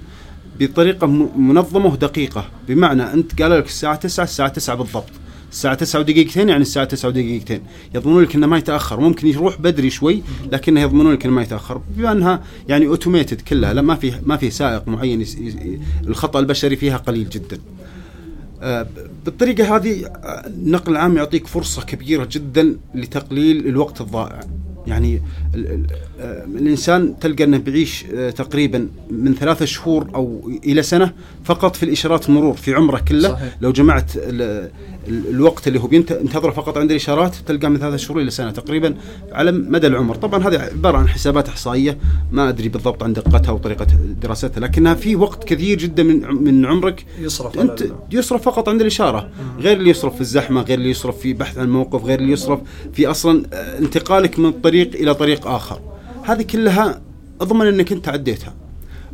بطريقة 0.60 1.06
م- 1.06 1.48
منظمة 1.48 1.86
ودقيقة، 1.92 2.44
بمعنى 2.68 3.02
أنت 3.12 3.42
قال 3.42 3.50
لك 3.50 3.66
الساعة 3.66 3.96
9 3.96 4.24
الساعة 4.24 4.48
9 4.48 4.76
بالضبط. 4.76 5.10
الساعة 5.52 5.74
9 5.74 6.00
ودقيقتين 6.00 6.48
يعني 6.48 6.62
الساعة 6.62 6.84
9 6.86 7.08
ودقيقتين. 7.08 7.60
يضمنون 7.94 8.22
لك 8.22 8.34
إنه 8.34 8.46
ما 8.46 8.58
يتأخر. 8.58 9.00
ممكن 9.00 9.26
يروح 9.26 9.60
بدري 9.60 9.90
شوي 9.90 10.22
لكنه 10.52 10.80
يضمنون 10.80 11.12
لك 11.12 11.24
إنه 11.24 11.34
ما 11.34 11.42
يتأخر. 11.42 11.80
بما 11.96 12.12
انها 12.12 12.42
يعني 12.68 12.86
automated 12.86 13.40
كلها. 13.40 13.72
لا 13.74 13.82
ما 13.82 13.94
في 13.94 14.12
ما 14.26 14.36
في 14.36 14.50
سائق 14.50 14.88
معين 14.88 15.20
يس- 15.20 15.38
الخطأ 16.06 16.40
البشري 16.40 16.76
فيها 16.76 16.96
قليل 16.96 17.28
جدا. 17.28 17.58
آه، 18.62 18.86
بالطريقة 19.24 19.76
هذه 19.76 20.06
آه، 20.06 20.46
النقل 20.46 20.92
العام 20.92 21.16
يعطيك 21.16 21.46
فرصة 21.46 21.82
كبيرة 21.82 22.28
جدا 22.32 22.76
لتقليل 22.94 23.66
الوقت 23.66 24.00
الضائع. 24.00 24.40
يعني 24.86 25.22
آه، 26.20 26.44
الإنسان 26.44 27.18
تلقى 27.18 27.44
أنه 27.44 27.58
بيعيش 27.58 28.04
آه، 28.14 28.30
تقريبا 28.30 28.88
من 29.10 29.34
ثلاثة 29.34 29.64
شهور 29.64 30.06
أو 30.14 30.50
إلى 30.64 30.82
سنة 30.82 31.12
فقط 31.44 31.76
في 31.76 31.82
الإشارات 31.82 32.28
المرور 32.28 32.54
في 32.54 32.74
عمره 32.74 32.98
كله. 32.98 33.28
صحيح. 33.28 33.56
لو 33.60 33.72
جمعت 33.72 34.16
ال 34.16 34.42
ال 35.08 35.28
الوقت 35.30 35.68
اللي 35.68 35.80
هو 35.80 35.86
بينتظره 35.86 36.50
فقط 36.50 36.78
عند 36.78 36.90
الإشارات 36.90 37.36
تلقى 37.46 37.70
من 37.70 37.78
ثلاثة 37.78 37.96
شهور 37.96 38.20
إلى 38.20 38.30
سنة 38.30 38.50
تقريبا 38.50 38.94
على 39.32 39.52
مدى 39.52 39.86
العمر. 39.86 40.14
طبعا 40.14 40.48
هذه 40.48 40.58
عبارة 40.58 40.98
عن 40.98 41.08
حسابات 41.08 41.48
إحصائية 41.48 41.98
ما 42.32 42.48
أدري 42.48 42.68
بالضبط 42.68 43.02
عن 43.02 43.12
دقتها 43.12 43.52
وطريقة 43.52 43.86
دراستها 44.22 44.60
لكنها 44.60 44.94
في 44.94 45.16
وقت 45.16 45.44
كثير 45.44 45.78
جدا 45.78 46.02
من 46.02 46.44
من 46.44 46.66
عمرك 46.66 47.04
يصرف 47.20 47.58
أنت 47.58 47.84
يصرف 48.12 48.42
فقط 48.42 48.68
عند 48.68 48.80
الإشارة. 48.80 49.30
غير 49.60 49.76
اللي 49.76 49.90
يصرف 49.90 50.14
في 50.14 50.20
الزحمة 50.20 50.62
غير 50.62 50.78
اللي 50.78 50.90
يصرف 50.90 51.18
في 51.18 51.32
بحث 51.32 51.58
عن 51.58 51.64
الموقف 51.64 52.04
غير 52.04 52.18
اللي 52.18 52.32
يصرف 52.32 52.60
في 52.92 53.06
أصلا 53.06 53.42
آه، 53.52 53.78
انتقالك 53.78 54.38
من 54.38 54.52
طريق 54.52 54.94
إلى 54.94 55.14
طريق 55.14 55.46
آخر. 55.46 55.80
هذه 56.28 56.42
كلها 56.42 57.00
أضمن 57.40 57.66
إنك 57.66 57.92
أنت 57.92 58.08
عديتها. 58.08 58.54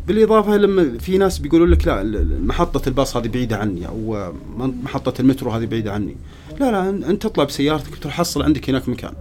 بالإضافة 0.07 0.57
لما 0.57 0.99
في 0.99 1.19
ناس 1.19 1.39
بيقولوا 1.39 1.67
لك 1.67 1.87
لا 1.87 2.03
محطة 2.43 2.89
الباص 2.89 3.17
هذه 3.17 3.29
بعيدة 3.29 3.57
عني 3.57 3.89
أو 3.89 4.33
محطة 4.59 5.21
المترو 5.21 5.51
هذه 5.51 5.67
بعيدة 5.67 5.93
عني. 5.93 6.17
لا 6.61 6.71
لا 6.71 6.91
أنت 6.91 7.23
تطلع 7.23 7.45
بسيارتك 7.45 7.97
تحصل 7.99 8.43
عندك 8.43 8.71
هناك 8.71 8.89
مكان. 8.89 9.13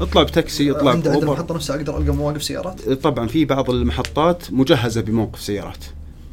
اطلع 0.00 0.22
بتاكسي 0.22 0.70
اطلع 0.70 0.90
عند. 0.90 1.08
المحطة 1.08 1.54
نفسها 1.54 1.76
أقدر 1.76 1.98
ألقى 1.98 2.12
مواقف 2.14 2.42
سيارات؟ 2.42 2.90
طبعا 2.90 3.26
في 3.28 3.44
بعض 3.44 3.70
المحطات 3.70 4.52
مجهزة 4.52 5.00
بموقف 5.00 5.40
سيارات. 5.40 5.84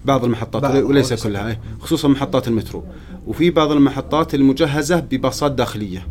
بعض 0.05 0.23
المحطات 0.25 0.61
بعض 0.61 0.75
وليس 0.75 1.13
كلها 1.13 1.47
إيه، 1.47 1.59
خصوصا 1.79 2.07
محطات 2.07 2.47
المترو. 2.47 2.83
وفي 3.27 3.49
بعض 3.49 3.71
المحطات 3.71 4.35
المجهزة 4.35 4.99
بباصات 4.99 5.51
داخلية 5.51 6.07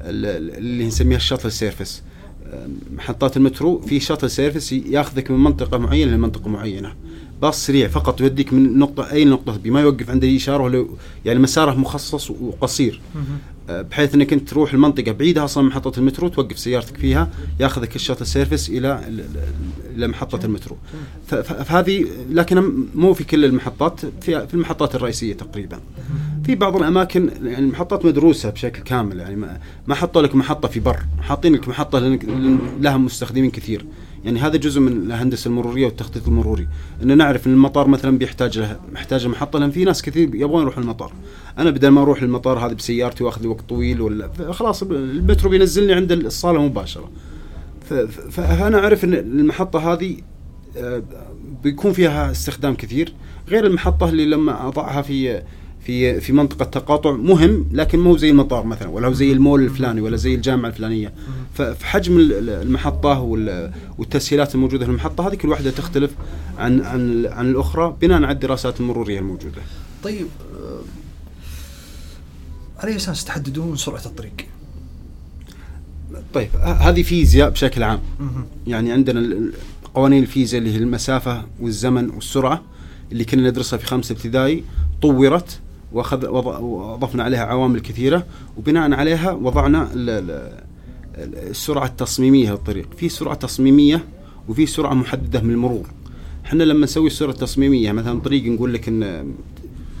ال- 0.00 0.56
اللي 0.56 0.86
نسميها 0.86 1.16
ال 1.16 1.20
shuttle 1.20 1.52
service. 1.52 2.02
محطات 2.96 3.36
المترو 3.36 3.80
في 3.80 4.00
shuttle 4.00 4.30
service 4.30 4.72
ياخذك 4.72 5.30
من 5.30 5.38
منطقة 5.38 5.78
معينة 5.78 6.12
لمنطقه 6.12 6.48
معينة. 6.48 6.92
باص 7.42 7.66
سريع 7.66 7.88
فقط 7.88 8.20
يوديك 8.20 8.52
من 8.52 8.78
نقطة 8.78 9.10
أي 9.12 9.24
نقطة 9.24 9.56
بما 9.56 9.80
يوقف 9.80 10.10
عند 10.10 10.24
الاشاره 10.24 10.88
يعني 11.24 11.38
مساره 11.38 11.74
مخصص 11.74 12.30
وقصير. 12.30 13.00
بحيث 13.68 14.14
إنك 14.14 14.32
أنت 14.32 14.48
تروح 14.48 14.72
المنطقة 14.72 15.12
بعيدة 15.12 15.44
أصلا 15.44 15.62
من 15.62 15.68
محطة 15.68 15.98
المترو 15.98 16.28
توقف 16.28 16.58
سيارتك 16.58 16.96
فيها 16.96 17.30
ياخذك 17.60 17.96
ال 17.96 18.00
shuttle 18.00 18.26
service 18.26 18.68
إلى 18.70 19.04
ال- 19.08 19.20
ال- 19.20 19.26
إلى 19.96 20.08
محطة 20.08 20.44
المترو. 20.46 20.76
فهذه 21.42 22.04
لكن 22.30 22.72
مو 22.94 23.14
في 23.14 23.24
كل 23.24 23.44
المحطات 23.44 24.00
في 24.20 24.46
في 24.46 24.54
المحطات 24.54 24.94
الرئيسية 24.94 25.34
تقريبا. 25.34 25.80
في 26.46 26.54
بعض 26.54 26.76
الأماكن 26.76 27.30
يعني 27.42 27.58
المحطات 27.58 28.04
مدروسة 28.04 28.50
بشكل 28.50 28.82
كامل 28.82 29.18
يعني 29.18 29.36
ما, 29.86 29.94
حطوا 29.94 30.22
لك 30.22 30.34
محطة 30.34 30.68
في 30.68 30.80
بر 30.80 30.98
حاطين 31.20 31.54
لك 31.54 31.68
محطة 31.68 31.98
لها 32.80 32.96
مستخدمين 32.96 33.50
كثير. 33.50 33.86
يعني 34.24 34.40
هذا 34.40 34.56
جزء 34.56 34.80
من 34.80 34.92
الهندسة 34.92 35.48
المرورية 35.48 35.86
والتخطيط 35.86 36.28
المروري. 36.28 36.68
إن 37.02 37.16
نعرف 37.16 37.46
إن 37.46 37.52
المطار 37.52 37.88
مثلا 37.88 38.18
بيحتاج 38.18 38.58
له 38.58 38.80
محتاج 38.92 39.26
محطة 39.26 39.58
لأن 39.58 39.70
في 39.70 39.84
ناس 39.84 40.02
كثير 40.02 40.34
يبغون 40.34 40.62
يروحوا 40.62 40.82
المطار. 40.82 41.12
أنا 41.58 41.70
بدل 41.70 41.88
ما 41.88 42.02
أروح 42.02 42.22
المطار 42.22 42.58
هذا 42.58 42.74
بسيارتي 42.74 43.24
وأخذ 43.24 43.42
لي 43.42 43.48
وقت 43.48 43.68
طويل 43.68 44.00
ولا 44.00 44.30
خلاص 44.50 44.82
المترو 44.82 45.50
بينزلني 45.50 45.92
عند 45.92 46.12
الصالة 46.12 46.62
مباشرة. 46.62 47.10
فأنا 48.30 48.78
أعرف 48.78 49.04
إن 49.04 49.14
المحطة 49.14 49.92
هذه 49.92 50.16
آه، 50.76 51.02
بيكون 51.62 51.92
فيها 51.92 52.30
استخدام 52.30 52.74
كثير. 52.74 53.14
غير 53.48 53.66
المحطة 53.66 54.08
اللي 54.08 54.24
لما 54.24 54.68
أضعها 54.68 55.02
في 55.02 55.42
في 55.86 56.20
في 56.20 56.32
منطقة 56.32 56.64
تقاطع 56.64 57.12
مهم 57.12 57.66
لكن 57.72 57.98
مو 57.98 58.16
زي 58.16 58.30
المطار 58.30 58.66
مثلا 58.66 58.88
ولا 58.88 59.08
هو 59.08 59.12
زي 59.12 59.32
المول 59.32 59.64
الفلاني 59.64 60.00
ولا 60.00 60.16
زي 60.16 60.34
الجامعة 60.34 60.68
الفلانية 60.68 61.12
فحجم 61.54 62.18
المحطة 62.30 63.20
والتسهيلات 63.98 64.54
الموجودة 64.54 64.84
في 64.84 64.90
المحطة 64.90 65.28
هذه 65.28 65.34
كل 65.34 65.48
واحدة 65.48 65.70
تختلف 65.70 66.10
عن 66.58 66.80
عن 66.80 67.26
عن 67.26 67.50
الأخرى 67.50 67.96
بناء 68.00 68.22
على 68.22 68.32
الدراسات 68.32 68.80
المرورية 68.80 69.18
الموجودة. 69.18 69.62
طيب 70.02 70.26
آه، 70.54 70.80
على 72.78 72.96
أساس 72.96 73.24
تحددون 73.24 73.76
سرعة 73.76 74.06
الطريق؟ 74.06 74.34
طيب 76.34 76.48
هذه 76.56 77.02
فيزياء 77.02 77.50
بشكل 77.50 77.82
عام 77.82 78.00
يعني 78.66 78.92
عندنا 78.92 79.50
قوانين 79.94 80.22
الفيزياء 80.22 80.62
اللي 80.62 80.74
هي 80.74 80.78
المسافة 80.78 81.44
والزمن 81.60 82.10
والسرعة 82.10 82.62
اللي 83.12 83.24
كنا 83.24 83.50
ندرسها 83.50 83.76
في 83.76 83.86
خمسه 83.86 84.12
ابتدائي 84.12 84.64
طورت 85.02 85.60
واخذ 85.92 86.26
وضفنا 86.26 87.22
عليها 87.22 87.44
عوامل 87.44 87.80
كثيرة 87.80 88.26
وبناء 88.56 88.92
عليها 88.92 89.32
وضعنا 89.32 89.88
السرعة 91.16 91.86
التصميمية 91.86 92.50
للطريق 92.50 92.88
في 92.96 93.08
سرعة 93.08 93.34
تصميمية 93.34 94.04
وفي 94.48 94.66
سرعة 94.66 94.94
محددة 94.94 95.40
من 95.40 95.50
المرور. 95.50 95.86
إحنا 96.46 96.64
لما 96.64 96.84
نسوي 96.84 97.06
السرعة 97.06 97.30
التصميمية 97.30 97.92
مثلا 97.92 98.20
طريق 98.20 98.44
نقول 98.44 98.74
لك 98.74 98.88
إن 98.88 99.32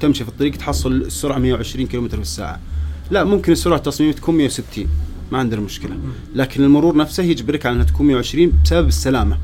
تمشي 0.00 0.24
في 0.24 0.30
الطريق 0.30 0.56
تحصل 0.56 0.92
السرعة 0.92 1.38
120 1.38 1.86
كم 1.86 2.08
في 2.08 2.14
الساعة. 2.14 2.60
لا 3.10 3.24
ممكن 3.24 3.52
السرعة 3.52 3.76
التصميمية 3.76 4.14
تكون 4.14 4.34
160 4.34 4.86
ما 5.32 5.38
عندنا 5.38 5.60
مشكلة. 5.60 5.96
لكن 6.34 6.64
المرور 6.64 6.96
نفسه 6.96 7.22
يجبرك 7.22 7.66
على 7.66 7.74
إنها 7.74 7.84
تكون 7.84 8.06
120 8.06 8.52
بسبب 8.64 8.88
السلامة. 8.88 9.38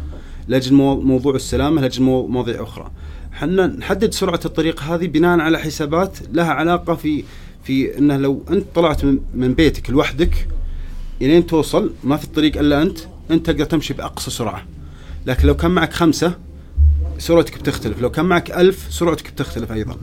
لاجل 0.48 0.74
موضوع 0.74 1.34
السلامة 1.34 1.80
لاجل 1.80 2.02
مواضيع 2.02 2.62
أخرى. 2.62 2.90
إحنا 3.32 3.66
نحدد 3.66 4.12
سرعة 4.12 4.40
الطريق 4.44 4.82
هذه 4.82 5.06
بناء 5.06 5.38
على 5.38 5.58
حسابات 5.58 6.18
لها 6.32 6.52
علاقة 6.52 6.94
في 6.94 7.24
في 7.64 7.98
إنه 7.98 8.16
لو 8.16 8.44
أنت 8.50 8.64
طلعت 8.74 9.04
من 9.34 9.54
بيتك 9.54 9.90
لوحدك 9.90 10.48
إلين 11.22 11.46
توصل 11.46 11.92
ما 12.04 12.16
في 12.16 12.24
الطريق 12.24 12.58
إلا 12.58 12.82
أنت 12.82 12.98
أنت 13.30 13.46
تقدر 13.46 13.64
تمشي 13.64 13.94
بأقصى 13.94 14.30
سرعة. 14.30 14.64
لكن 15.26 15.48
لو 15.48 15.56
كان 15.56 15.70
معك 15.70 15.92
خمسة 15.92 16.34
سرعتك 17.18 17.58
بتختلف. 17.58 18.02
لو 18.02 18.10
كان 18.10 18.24
معك 18.24 18.50
ألف 18.50 18.86
سرعتك 18.90 19.32
بتختلف 19.32 19.72
أيضا. 19.72 19.96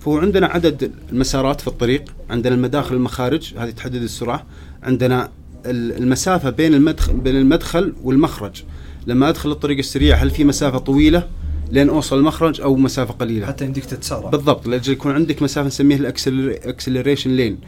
فهو 0.00 0.18
عندنا 0.18 0.46
عدد 0.46 0.92
المسارات 1.12 1.60
في 1.60 1.68
الطريق. 1.68 2.04
عندنا 2.30 2.54
المداخل 2.54 2.94
والمخارج 2.94 3.54
هذه 3.58 3.70
تحدد 3.70 4.02
السرعة. 4.02 4.46
عندنا 4.82 5.28
المسافة 5.66 6.50
بين 6.50 6.74
المدخل 6.74 7.12
بين 7.12 7.36
المدخل 7.36 7.92
والمخرج. 8.02 8.62
لما 9.06 9.28
أدخل 9.28 9.50
الطريق 9.50 9.78
السريع 9.78 10.16
هل 10.16 10.30
في 10.30 10.44
مسافة 10.44 10.78
طويلة؟ 10.78 11.28
لين 11.70 11.88
أوصل 11.88 12.18
المخرج 12.18 12.60
أو 12.60 12.76
مسافة 12.76 13.14
قليلة. 13.14 13.46
حتى 13.46 13.64
يمديك 13.64 13.84
تتسارع. 13.84 14.30
بالضبط 14.30 14.66
لأجل 14.66 14.92
يكون 14.92 15.12
عندك 15.12 15.42
مسافة 15.42 15.66
نسميها 15.66 15.98
الاكسلريشن 15.98 17.30
لين 17.30 17.58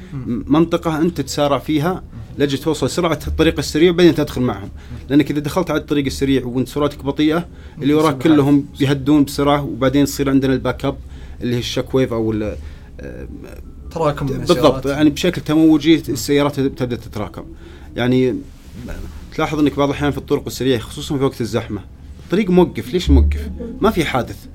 منطقة 0.47 1.01
أنت 1.01 1.17
تتسارع 1.17 1.59
فيها 1.59 2.03
لأجل 2.39 2.59
توصل 2.59 2.91
سرعة 2.91 3.19
الطريق 3.27 3.59
السريع 3.59 3.93
بعدين 3.93 4.15
تدخل 4.15 4.41
معهم. 4.41 4.69
لأنك 5.09 5.31
إذا 5.31 5.41
دخلت 5.41 5.71
على 5.71 5.81
الطريق 5.81 6.05
السريع 6.05 6.45
وأنت 6.45 6.69
سرعتك 6.69 7.05
بطيئة 7.05 7.49
اللي 7.83 7.95
وراك 7.95 8.19
كلهم 8.19 8.65
بيهدون 8.79 9.25
بسرعة 9.25 9.65
وبعدين 9.65 10.03
يصير 10.03 10.31
عندنا 10.31 10.53
ال 10.53 10.59
back 10.59 10.85
up 10.85 10.97
اللي 11.43 11.55
هي 11.55 11.59
ال 11.59 11.65
shock 11.65 11.95
wave 11.95 12.13
أو 12.13 12.55
تراكم 13.91 14.27
بالضبط 14.27 14.87
يعني 14.87 15.11
بشكل 15.11 15.43
تموجي 15.43 15.95
السيارات 15.95 16.61
تبدأ 16.61 16.97
تتراكم. 16.97 17.45
يعني 17.97 18.37
تلاحظ 19.35 19.59
إنك 19.59 19.77
بعض 19.77 19.89
الأحيان 19.89 20.11
في 20.11 20.19
الطرق 20.19 20.43
السريعة 20.47 20.81
خصوصا 20.81 21.19
في 21.19 21.25
وقت 21.25 21.41
الزحمة 21.41 21.81
الطريق 22.27 22.51
موقف. 22.51 22.93
ليش 22.93 23.11
موقف؟ 23.11 23.51
ما 23.81 23.91
في 23.91 24.05
حادث. 24.05 24.47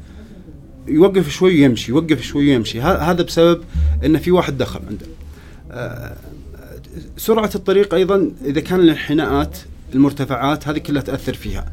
يوقف 0.88 1.30
شوي 1.30 1.62
ويمشي 1.62 1.92
يوقف 1.92 2.22
شوي 2.22 2.50
ويمشي. 2.50 2.82
هذا 2.82 3.24
بسبب 3.24 3.62
إن 4.06 4.18
في 4.18 4.32
واحد 4.32 4.58
دخل 4.58 4.80
عنده. 4.88 5.06
آه، 5.72 6.16
سرعة 7.18 7.50
الطريق 7.56 7.94
أيضا 7.94 8.32
إذا 8.46 8.62
كان 8.62 8.80
الانحناءات 8.80 9.58
المرتفعات 9.94 10.68
هذه 10.68 10.78
كلها 10.78 11.02
تأثر 11.02 11.34
فيها. 11.34 11.66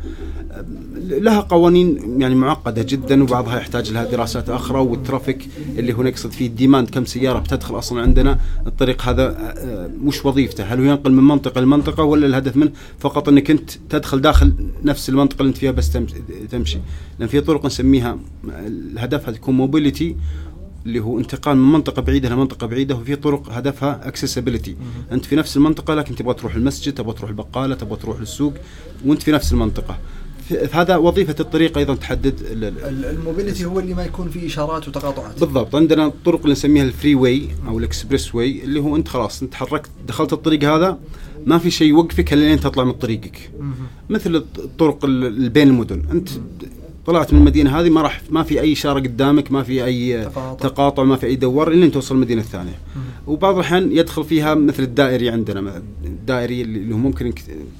لها 1.09 1.41
قوانين 1.41 2.21
يعني 2.21 2.35
معقدة 2.35 2.83
جدا 2.83 3.23
وبعضها 3.23 3.57
يحتاج 3.57 3.93
لها 3.93 4.05
دراسات 4.05 4.51
أخرى 4.51 4.79
وال 4.79 4.94
traffic 4.94 5.49
اللي 5.79 5.93
هو 5.93 6.03
نقصد 6.03 6.31
فيه 6.31 6.47
ال 6.47 6.53
demand 6.53 6.91
كم 6.91 7.05
سيارة 7.05 7.39
بتدخل 7.39 7.79
أصلا 7.79 8.03
عندنا. 8.03 8.39
الطريق 8.67 9.03
هذا 9.03 9.37
آه، 9.39 9.91
مش 10.03 10.25
وظيفته. 10.25 10.65
هل 10.65 10.79
هو 10.79 10.85
ينقل 10.85 11.13
من 11.13 11.25
منطقة 11.25 11.61
لمنطقة 11.61 12.05
ولا 12.05 12.27
الهدف 12.27 12.57
منه 12.57 12.71
فقط 12.99 13.29
إنك 13.29 13.51
أنت 13.51 13.71
تدخل 13.91 14.21
داخل 14.21 14.53
نفس 14.85 15.09
المنطقة 15.09 15.41
اللي 15.41 15.49
أنت 15.49 15.59
فيها 15.59 15.71
بس 15.71 15.93
تمشي؟ 16.51 16.79
لأن 17.19 17.29
في 17.29 17.41
طرق 17.41 17.67
نسميها 17.67 18.19
هدفها 18.97 19.35
تكون 19.35 19.57
mobility 19.57 20.17
اللي 20.87 21.01
هو 21.01 21.19
انتقال 21.19 21.57
من 21.57 21.73
منطقة 21.73 22.03
بعيدة 22.03 22.29
لمنطقه 22.29 22.67
بعيدة 22.67 22.95
وفي 22.97 23.17
طرق 23.17 23.53
هدفها 23.53 24.09
accessibility 24.09 24.77
أنت 25.13 25.25
في 25.25 25.37
نفس 25.37 25.57
المنطقة 25.57 25.95
لكن 25.95 26.15
تبغى 26.15 26.35
تروح 26.35 26.55
المسجد 26.55 26.95
تبغى 26.95 27.15
تروح 27.15 27.31
البقالة 27.31 27.75
تبغى 27.75 27.97
تروح 27.97 28.21
للسوق 28.21 28.55
وأنت 29.07 29.23
في 29.23 29.33
نفس 29.33 29.53
المنطقة. 29.53 29.99
هذا 30.73 30.97
وظيفة 30.97 31.35
الطريق 31.41 31.79
أيضا 31.79 31.95
تحدد 31.95 32.35
ال 32.43 32.57
mobility 32.57 33.65
هو 33.65 33.79
اللي 33.79 33.95
ما 33.95 34.05
يكون 34.05 34.29
فيه 34.29 34.47
إشارات 34.47 34.89
وتقاطعات. 34.89 35.41
بالضبط. 35.41 35.75
عندنا 35.75 36.07
الطرق 36.07 36.41
اللي 36.41 36.53
نسميها 36.53 36.85
ال 36.85 37.15
freeway 37.15 37.49
أو 37.69 37.79
ال 37.79 38.35
expressway 38.35 38.65
اللي 38.65 38.81
هو 38.81 38.97
أنت 38.97 39.09
خلاص 39.09 39.43
أنت 39.43 39.53
تحركت 39.53 39.91
دخلت 40.09 40.33
الطريق 40.33 40.65
هذا 40.65 40.99
ما 41.47 41.59
في 41.59 41.71
شيء 41.71 41.89
يوقفك 41.89 42.33
إلا 42.33 42.45
لين 42.45 42.61
تطلع 42.61 42.85
من 42.85 42.93
طريقك. 42.93 43.51
مثل 44.11 44.37
الطرق 44.37 45.07
بين 45.27 45.69
المدن. 45.69 46.03
أنت 46.13 46.29
طلعت 47.09 47.33
من 47.33 47.39
المدينة 47.39 47.81
هذه 47.81 47.91
ما 47.91 48.03
راح 48.03 48.23
ما 48.31 48.43
في 48.43 48.61
أي 48.61 48.73
اشاره 48.73 49.01
قدامك 49.01 49.53
ما 49.53 49.63
في 49.63 49.85
أي 49.85 50.25
تقاطع, 50.25 50.69
تقاطع 50.69 51.03
ما 51.03 51.17
في 51.17 51.27
أي 51.27 51.37
دوار 51.37 51.73
إلا 51.73 51.89
توصل 51.89 52.15
المدينة 52.15 52.41
الثانية. 52.41 52.79
وبعض 53.27 53.55
الأحيان 53.55 53.93
يدخل 53.93 54.25
فيها 54.25 54.55
مثل 54.55 54.83
الدائري 54.83 55.31
عندنا 55.31 55.83
الدائري 56.05 56.63
اللي 56.63 56.95
هو 56.95 56.99
ممكن 56.99 57.33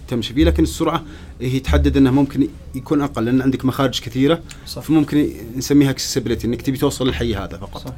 تمشي 0.09 0.35
فيه 0.35 0.45
لكن 0.45 0.63
السرعة 0.63 1.05
هي 1.41 1.61
تحدد 1.61 1.97
إنه 1.97 2.11
ممكن 2.11 2.49
يكون 2.75 3.01
أقل 3.01 3.25
لأن 3.25 3.43
عندك 3.43 3.65
مخارج 3.65 4.01
كثيرة. 4.01 4.41
صح. 4.67 4.83
فممكن 4.83 5.29
نسميها 5.57 5.91
accessibility 5.91 6.47
إنك 6.47 6.63
تبي 6.63 6.79
توصل 6.79 7.07
للحي 7.07 7.35
هذا 7.35 7.57
فقط. 7.57 7.81
صحيح. 7.81 7.95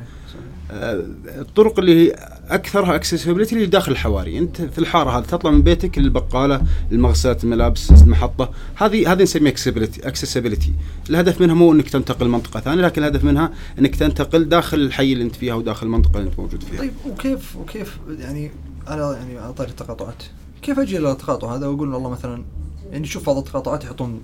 الطرق 0.70 1.78
اللي 1.78 2.12
أكثرها 2.48 2.94
accessibility 2.94 3.54
اللي 3.54 3.66
داخل 3.66 3.92
الحواري. 3.92 4.38
أنت 4.38 4.62
في 4.62 4.78
الحارة 4.78 5.18
هذه 5.18 5.24
تطلع 5.24 5.50
من 5.50 5.62
بيتك 5.62 5.98
للبقالة 5.98 6.62
المغسلات 6.92 7.44
الملابس 7.44 7.90
المحطة. 7.90 8.50
هذه 8.74 9.12
هذه 9.12 9.22
نسميها 9.22 9.52
accessibility 9.52 10.08
accessibility 10.08 10.72
الهدف 11.10 11.40
منها 11.40 11.54
مو 11.54 11.72
إنك 11.72 11.88
تنتقل 11.88 12.28
منطقه 12.28 12.60
ثانية 12.60 12.82
لكن 12.82 13.02
الهدف 13.02 13.24
منها 13.24 13.52
إنك 13.78 13.96
تنتقل 13.96 14.48
داخل 14.48 14.80
الحي 14.80 15.12
اللي 15.12 15.24
أنت 15.24 15.36
فيها 15.36 15.54
وداخل 15.54 15.86
المنطقة 15.86 16.18
اللي 16.18 16.30
أنت 16.30 16.38
موجود 16.38 16.62
فيها. 16.62 16.78
طيب 16.78 16.92
وكيف 17.06 17.56
وكيف 17.56 17.98
يعني 18.18 18.50
أنا 18.88 19.16
يعني 19.16 19.38
على 19.38 19.52
طاري 19.52 19.70
التقاطعات؟ 19.70 20.22
كيف 20.62 20.78
أجي 20.78 20.98
التقاطع 20.98 21.56
هذا 21.56 21.66
وأقول 21.66 21.94
والله 21.94 22.10
مثلا 22.10 22.44
يعني 22.92 23.06
شوف 23.06 23.26
بعض 23.26 23.36
التقاطعات 23.36 23.84
يحطون 23.84 24.20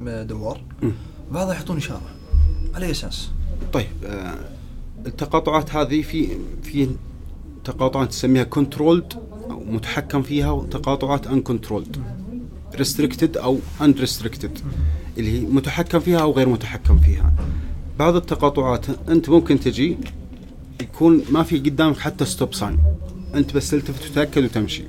دوار 0.00 0.60
بعضها 1.30 1.54
يحطون 1.54 1.76
إشارة. 1.76 2.10
على 2.74 2.90
أساس؟ 2.90 3.30
طيب 3.72 3.86
آه 4.04 4.55
التقاطعات 5.06 5.74
هذه 5.74 6.02
في 6.02 6.28
في 6.62 6.88
تقاطعات 7.64 8.08
تسميها 8.08 8.44
controlled 8.44 9.12
أو 9.50 9.64
متحكم 9.64 10.22
فيها 10.22 10.50
وتقاطعات 10.50 11.26
uncontrolled 11.26 11.96
restricted 12.74 13.36
أو 13.36 13.58
unrestricted 13.80 14.58
اللي 15.18 15.30
هي 15.30 15.40
متحكم 15.40 16.00
فيها 16.00 16.18
أو 16.18 16.32
غير 16.32 16.48
متحكم 16.48 16.98
فيها. 16.98 17.32
بعض 17.98 18.16
التقاطعات 18.16 18.86
أنت 19.08 19.28
ممكن 19.28 19.60
تجي 19.60 19.98
يكون 20.82 21.22
ما 21.30 21.42
في 21.42 21.58
قدامك 21.58 21.98
حتى 21.98 22.24
stop 22.24 22.54
sign 22.54 22.78
أنت 23.34 23.56
بس 23.56 23.70
تلتفت 23.70 24.10
وتتاكد 24.10 24.44
وتمشي. 24.44 24.82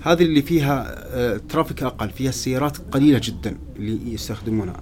هذه 0.00 0.22
اللي 0.22 0.42
فيها 0.42 0.84
آه 0.88 1.40
traffic 1.48 1.82
أقل 1.82 2.10
فيها 2.10 2.28
السيارات 2.28 2.76
قليلة 2.92 3.20
جدا 3.24 3.56
اللي 3.76 4.14
يستخدمونها. 4.14 4.80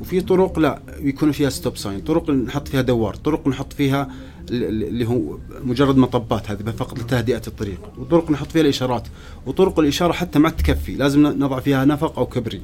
وفي 0.00 0.20
طرق 0.20 0.58
لا 0.58 0.82
يكون 0.98 1.32
فيها 1.32 1.50
stop 1.50 1.76
sign 1.76 2.00
طرق 2.00 2.30
نحط 2.30 2.68
فيها 2.68 2.80
دوار 2.80 3.14
طرق 3.14 3.48
نحط 3.48 3.72
فيها 3.72 4.08
اللي 4.50 5.08
هو 5.08 5.38
مجرد 5.64 5.96
مطبات 5.96 6.50
هذه 6.50 6.62
فقط 6.62 6.98
لتهدئة 6.98 7.42
الطريق 7.46 7.80
وطرق 7.98 8.30
نحط 8.30 8.52
فيها 8.52 8.62
الإشارات 8.62 9.08
وطرق 9.46 9.78
الإشارة 9.78 10.12
حتى 10.12 10.38
ما 10.38 10.50
تكفي 10.50 10.94
لازم 10.94 11.26
نضع 11.26 11.60
فيها 11.60 11.84
نفق 11.84 12.18
أو 12.18 12.26
كبري. 12.26 12.60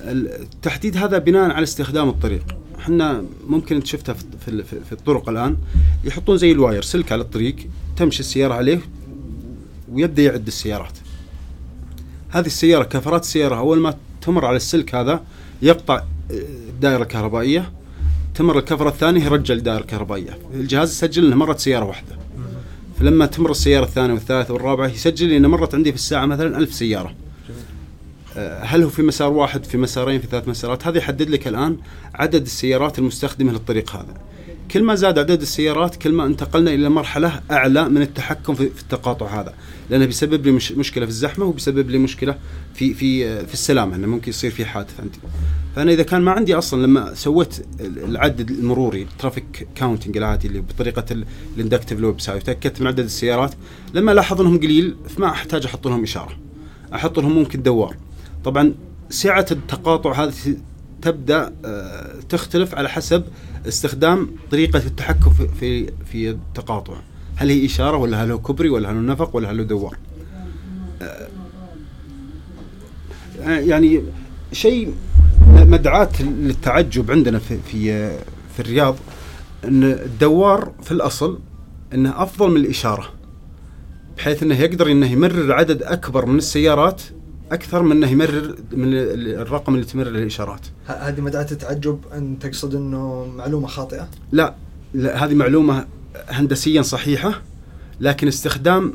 التحديد 0.00 0.96
هذا 0.96 1.18
بناء 1.18 1.50
على 1.50 1.62
استخدام 1.62 2.08
الطريق. 2.08 2.42
إحنا 2.78 3.24
ممكن 3.46 3.76
أنت 3.76 3.86
شفتها 3.86 4.12
في, 4.14 4.62
في, 4.62 4.92
الطرق 4.92 5.28
الآن 5.28 5.56
يحطون 6.04 6.36
زي 6.36 6.52
الواير 6.52 6.82
سلك 6.82 7.12
على 7.12 7.22
الطريق 7.22 7.56
تمشي 7.96 8.20
السيارة 8.20 8.54
عليه 8.54 8.80
ويبدأ 9.92 10.22
يعد 10.22 10.46
السيارات. 10.46 10.98
هذه 12.28 12.46
السيارة 12.46 12.84
كفرات 12.84 13.22
السيارة 13.22 13.56
أول 13.56 13.78
ما 13.78 13.94
تمر 14.22 14.44
على 14.44 14.56
السلك 14.56 14.94
هذا 14.94 15.24
يقطع 15.62 16.02
الدائره 16.30 17.02
الكهربائيه 17.02 17.72
تمر 18.34 18.58
الكفره 18.58 18.88
الثانية 18.88 19.24
يرجع 19.24 19.54
الدائره 19.54 19.80
الكهربائيه 19.80 20.38
الجهاز 20.54 20.90
يسجل 20.90 21.24
انها 21.26 21.36
مرت 21.36 21.58
سيارة 21.58 21.84
واحدة. 21.84 22.18
فلما 23.00 23.26
تمر 23.26 23.50
السيارة 23.50 23.84
الثانية 23.84 24.14
والثالثة 24.14 24.54
والرابعة 24.54 24.86
يسجل 24.86 25.32
انها 25.32 25.50
مرت 25.50 25.74
عندي 25.74 25.92
في 25.92 25.98
الساعة 25.98 26.26
مثلا 26.26 26.58
ألف 26.58 26.74
سيارة. 26.74 27.14
هل 28.62 28.82
هو 28.82 28.88
في 28.88 29.02
مسار 29.02 29.32
واحد 29.32 29.64
في 29.64 29.78
مسارين 29.78 30.20
في 30.20 30.26
ثلاث 30.26 30.48
مسارات؟ 30.48 30.86
هذا 30.86 30.98
يحدد 30.98 31.30
لك 31.30 31.48
الآن 31.48 31.76
عدد 32.14 32.42
السيارات 32.42 32.98
المستخدمة 32.98 33.52
للطريق 33.52 33.96
هذا. 33.96 34.14
كل 34.72 34.82
ما 34.82 34.94
زاد 34.94 35.18
عدد 35.18 35.40
السيارات 35.40 35.96
كل 35.96 36.12
ما 36.12 36.26
انتقلنا 36.26 36.74
إلى 36.74 36.88
مرحلة 36.88 37.40
أعلى 37.50 37.88
من 37.88 38.02
التحكم 38.02 38.54
في 38.54 38.62
التقاطع 38.62 39.40
هذا. 39.40 39.54
لأنه 39.90 40.06
بيسبب 40.06 40.46
لي 40.46 40.52
مش 40.52 40.72
مشكلة 40.72 41.04
في 41.04 41.10
الزحمة 41.10 41.44
وبيسبب 41.44 41.90
لي 41.90 41.98
مشكلة 41.98 42.38
في 42.74 42.94
في 42.94 43.46
في 43.46 43.54
السلامة 43.54 43.96
إنه 43.96 44.06
ممكن 44.06 44.30
يصير 44.30 44.50
في 44.50 44.64
حادث. 44.64 45.00
عندي 45.00 45.18
فأنا 45.76 45.92
إذا 45.92 46.02
كان 46.02 46.22
ما 46.22 46.32
عندي 46.32 46.54
أصلا 46.54 46.86
لما 46.86 47.14
سويت 47.14 47.66
العدد 47.80 48.50
المروري 48.50 49.06
traffic 49.18 49.68
counting 49.74 50.16
العادي 50.16 50.48
اللي 50.48 50.60
بطريقة 50.60 51.24
ال 51.56 51.60
inductive 51.60 52.00
loop 52.00 52.20
ساي 52.20 52.36
وتاكدت 52.36 52.80
من 52.80 52.86
عدد 52.86 53.04
السيارات 53.04 53.54
لما 53.94 54.12
الاحظ 54.12 54.40
إنهم 54.40 54.58
قليل 54.58 54.96
فما 55.08 55.26
أحتاج 55.30 55.66
أحط 55.66 55.88
لهم 55.88 56.02
إشارة. 56.02 56.38
أحط 56.94 57.18
لهم 57.18 57.32
ممكن 57.32 57.62
دوار. 57.62 57.96
طبعا 58.44 58.74
سعة 59.10 59.46
التقاطع 59.50 60.24
هذه 60.24 60.56
تبدأ 61.02 61.52
آه، 61.64 62.20
تختلف 62.28 62.74
على 62.74 62.88
حسب 62.88 63.24
استخدام 63.68 64.30
طريقة 64.50 64.78
التحكم 64.86 65.30
في 65.30 65.92
في, 66.04 66.30
التقاطع. 66.30 66.94
هل 67.36 67.50
هي 67.50 67.66
إشارة 67.66 67.96
ولا 67.96 68.24
هل 68.24 68.30
هو 68.30 68.38
كبري 68.38 68.68
ولا 68.68 68.90
هل 68.90 68.94
هو 68.94 69.00
نفق 69.00 69.36
ولا 69.36 69.50
هل 69.50 69.58
هو 69.58 69.64
دوار؟ 69.64 69.96
آه، 71.02 71.28
يعني 73.40 74.02
شيء 74.52 74.94
مدعاة 75.46 76.22
للتعجب 76.22 77.10
عندنا 77.10 77.38
في 77.38 77.58
في 77.58 78.10
في 78.54 78.60
الرياض 78.60 78.96
إن 79.64 79.84
الدوار 79.84 80.72
في 80.82 80.92
الأصل 80.92 81.38
إنه 81.94 82.22
أفضل 82.22 82.50
من 82.50 82.56
الإشارة 82.56 83.12
بحيث 84.16 84.42
إنه 84.42 84.60
يقدر 84.60 84.90
إنه 84.90 85.12
يمرر 85.12 85.52
عدد 85.52 85.82
أكبر 85.82 86.26
من 86.26 86.38
السيارات 86.38 87.02
أكثر 87.52 87.82
من 87.82 87.92
إنه 87.92 88.10
يمرر 88.10 88.54
من 88.72 88.94
الرقم 88.94 89.74
اللي 89.74 89.86
تمرر 89.86 90.08
الإشارات. 90.08 90.60
هذه 90.86 91.20
مدعاة 91.20 91.46
التعجب 91.52 92.00
أن 92.14 92.38
تقصد 92.38 92.74
إنه 92.74 93.26
معلومة 93.36 93.66
خاطئة؟ 93.66 94.08
لا, 94.32 94.54
لا 94.94 95.24
هذه 95.24 95.34
معلومة 95.34 95.86
هندسيا 96.28 96.82
صحيحة 96.82 97.42
لكن 98.00 98.28
استخدام 98.28 98.94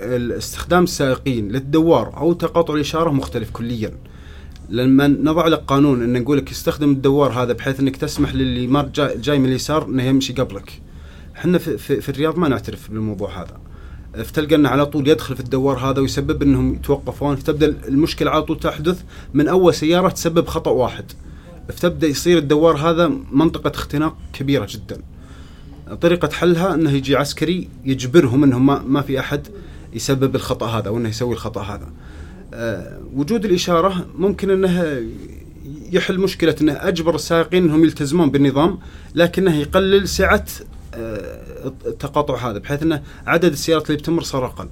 استخدام 0.00 0.84
السائقين 0.84 1.48
للدوار 1.48 2.16
أو 2.16 2.32
تقاطع 2.32 2.74
الإشارة 2.74 3.10
مختلف 3.10 3.50
كليا. 3.50 3.92
لما 4.68 5.06
نضع 5.08 5.46
لك 5.46 5.58
قانون 5.58 6.02
إن 6.02 6.22
نقول 6.22 6.38
لك 6.38 6.50
استخدم 6.50 6.90
الدوار 6.90 7.32
هذا 7.32 7.52
بحيث 7.52 7.80
إنك 7.80 7.96
تسمح 7.96 8.34
للي 8.34 8.90
جاي, 8.94 9.18
جاي 9.18 9.38
من 9.38 9.46
اليسار 9.46 9.86
إنه 9.86 10.02
يمشي 10.02 10.32
قبلك. 10.32 10.82
إحنا 11.36 11.58
في, 11.58 11.78
في, 11.78 12.00
في 12.00 12.08
الرياض 12.08 12.38
ما 12.38 12.48
نعترف 12.48 12.90
بالموضوع 12.90 13.42
هذا. 13.42 13.65
فتلقى 14.24 14.54
انه 14.54 14.68
على 14.68 14.86
طول 14.86 15.08
يدخل 15.08 15.34
في 15.34 15.40
الدوار 15.40 15.78
هذا 15.78 16.00
ويسبب 16.00 16.42
إنهم 16.42 16.74
يتوقفون 16.74 17.36
فتبدا 17.36 17.66
المشكلة 17.88 18.30
على 18.30 18.42
طول 18.42 18.60
تحدث 18.60 19.02
من 19.34 19.48
أول 19.48 19.74
سيارة 19.74 20.08
تسبب 20.08 20.46
خطأ 20.46 20.70
واحد. 20.70 21.04
فتبدا 21.68 22.06
يصير 22.06 22.38
الدوار 22.38 22.76
هذا 22.76 23.12
منطقة 23.32 23.70
اختناق 23.70 24.16
كبيرة 24.32 24.66
جدا. 24.70 25.00
طريقة 26.00 26.28
حلها 26.32 26.74
إنه 26.74 26.90
يجي 26.90 27.16
عسكري 27.16 27.68
يجبرهم 27.84 28.44
إنهم 28.44 28.66
ما, 28.66 28.82
ما 28.82 29.02
في 29.02 29.20
أحد 29.20 29.48
يسبب 29.92 30.36
الخطأ 30.36 30.66
هذا 30.66 30.88
أو 30.88 30.96
انه 30.96 31.08
يسوي 31.08 31.34
الخطأ 31.34 31.62
هذا. 31.62 31.88
أه 32.54 32.98
وجود 33.14 33.44
الإشارة 33.44 34.06
ممكن 34.18 34.50
إنه 34.50 35.02
يحل 35.92 36.18
مشكلة 36.18 36.56
إنه 36.60 36.72
أجبر 36.72 37.14
السائقين 37.14 37.64
إنهم 37.64 37.84
يلتزمون 37.84 38.30
بالنظام 38.30 38.78
لكنه 39.14 39.56
يقلل 39.56 40.08
سعة 40.08 40.44
التقاطع 41.86 42.50
هذا 42.50 42.58
بحيث 42.58 42.82
إنه 42.82 43.02
عدد 43.26 43.52
السيارات 43.52 43.86
اللي 43.90 43.98
بتمر 43.98 44.22
صار 44.22 44.46
أقل. 44.46 44.68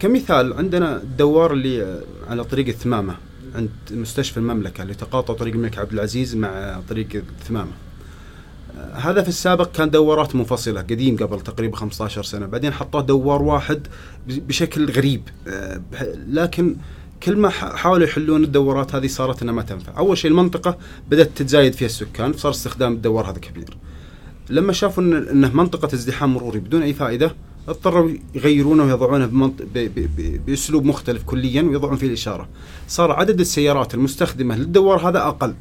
كمثال 0.00 0.52
عندنا 0.52 0.96
الدوار 0.96 1.52
اللي 1.52 2.02
على 2.28 2.44
طريق 2.44 2.68
الثمامة 2.68 3.16
عند 3.54 3.70
مستشفى 3.90 4.36
المملكة 4.36 4.82
اللي 4.82 4.94
تقاطع 4.94 5.34
طريق 5.34 5.54
الملك 5.54 5.78
عبد 5.78 5.92
العزيز 5.92 6.36
مع 6.36 6.80
طريق 6.88 7.08
الثمامة. 7.14 7.72
هذا 8.92 9.22
في 9.22 9.28
السابق 9.28 9.72
كان 9.72 9.90
دوارات 9.90 10.36
منفصلة 10.36 10.80
قديم 10.80 11.16
قبل 11.16 11.40
تقريبا 11.40 11.76
15 11.76 12.22
سنة 12.22 12.46
بعدين 12.46 12.72
حطوه 12.72 13.02
دوار 13.02 13.42
واحد 13.42 13.86
بشكل 14.26 14.90
غريب 14.90 15.22
لكن 16.28 16.76
كل 17.22 17.36
ما 17.36 17.48
حاولوا 17.48 18.06
يحلون 18.06 18.44
الدورات 18.44 18.94
هذه 18.94 19.06
صارت 19.06 19.42
إنها 19.42 19.54
ما 19.54 19.62
تنفع 19.62 19.98
أول 19.98 20.18
شيء 20.18 20.30
المنطقة 20.30 20.78
بدأت 21.10 21.30
تتزايد 21.34 21.72
فيها 21.72 21.86
السكان 21.86 22.32
فصار 22.32 22.52
استخدام 22.52 22.92
الدوار 22.92 23.30
هذا 23.30 23.38
كبير 23.38 23.76
لما 24.50 24.72
شافوا 24.72 25.02
إن 25.02 25.14
إنه 25.14 25.54
منطقة 25.54 25.94
ازدحام 25.94 26.34
مروري 26.34 26.58
بدون 26.58 26.82
أي 26.82 26.94
فائدة 26.94 27.34
اضطروا 27.68 28.10
يغيرونه 28.34 28.84
ويضعونه 28.84 29.26
بمنط... 29.26 29.62
ب... 29.62 29.78
ب... 29.78 30.08
ب... 30.16 30.46
بأسلوب 30.46 30.84
مختلف 30.84 31.22
كليا 31.22 31.62
ويضعون 31.62 31.96
فيه 31.96 32.06
الإشارة. 32.06 32.48
صار 32.88 33.12
عدد 33.12 33.40
السيارات 33.40 33.94
المستخدمة 33.94 34.56
للدوار 34.56 35.08
هذا 35.08 35.18
أقل. 35.18 35.54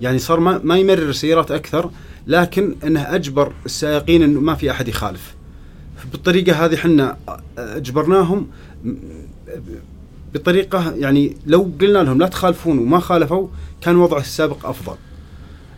يعني 0.00 0.18
صار 0.18 0.40
ما, 0.40 0.60
ما 0.64 0.78
يمرر 0.78 1.12
سيارات 1.12 1.50
أكثر 1.50 1.90
لكن 2.26 2.74
إنه 2.84 3.14
أجبر 3.14 3.52
السائقين 3.66 4.22
إنه 4.22 4.40
ما 4.40 4.54
في 4.54 4.70
أحد 4.70 4.88
يخالف. 4.88 5.34
بالطريقة 6.12 6.64
هذه 6.64 6.74
إحنا 6.74 7.16
أجبرناهم. 7.58 8.46
بطريقة 10.34 10.94
يعني 10.94 11.36
لو 11.46 11.70
قلنا 11.80 11.98
لهم 11.98 12.18
لا 12.18 12.26
تخالفون 12.26 12.78
وما 12.78 12.98
خالفوا 13.00 13.48
كان 13.80 13.96
وضع 13.96 14.18
السابق 14.18 14.66
أفضل. 14.66 14.96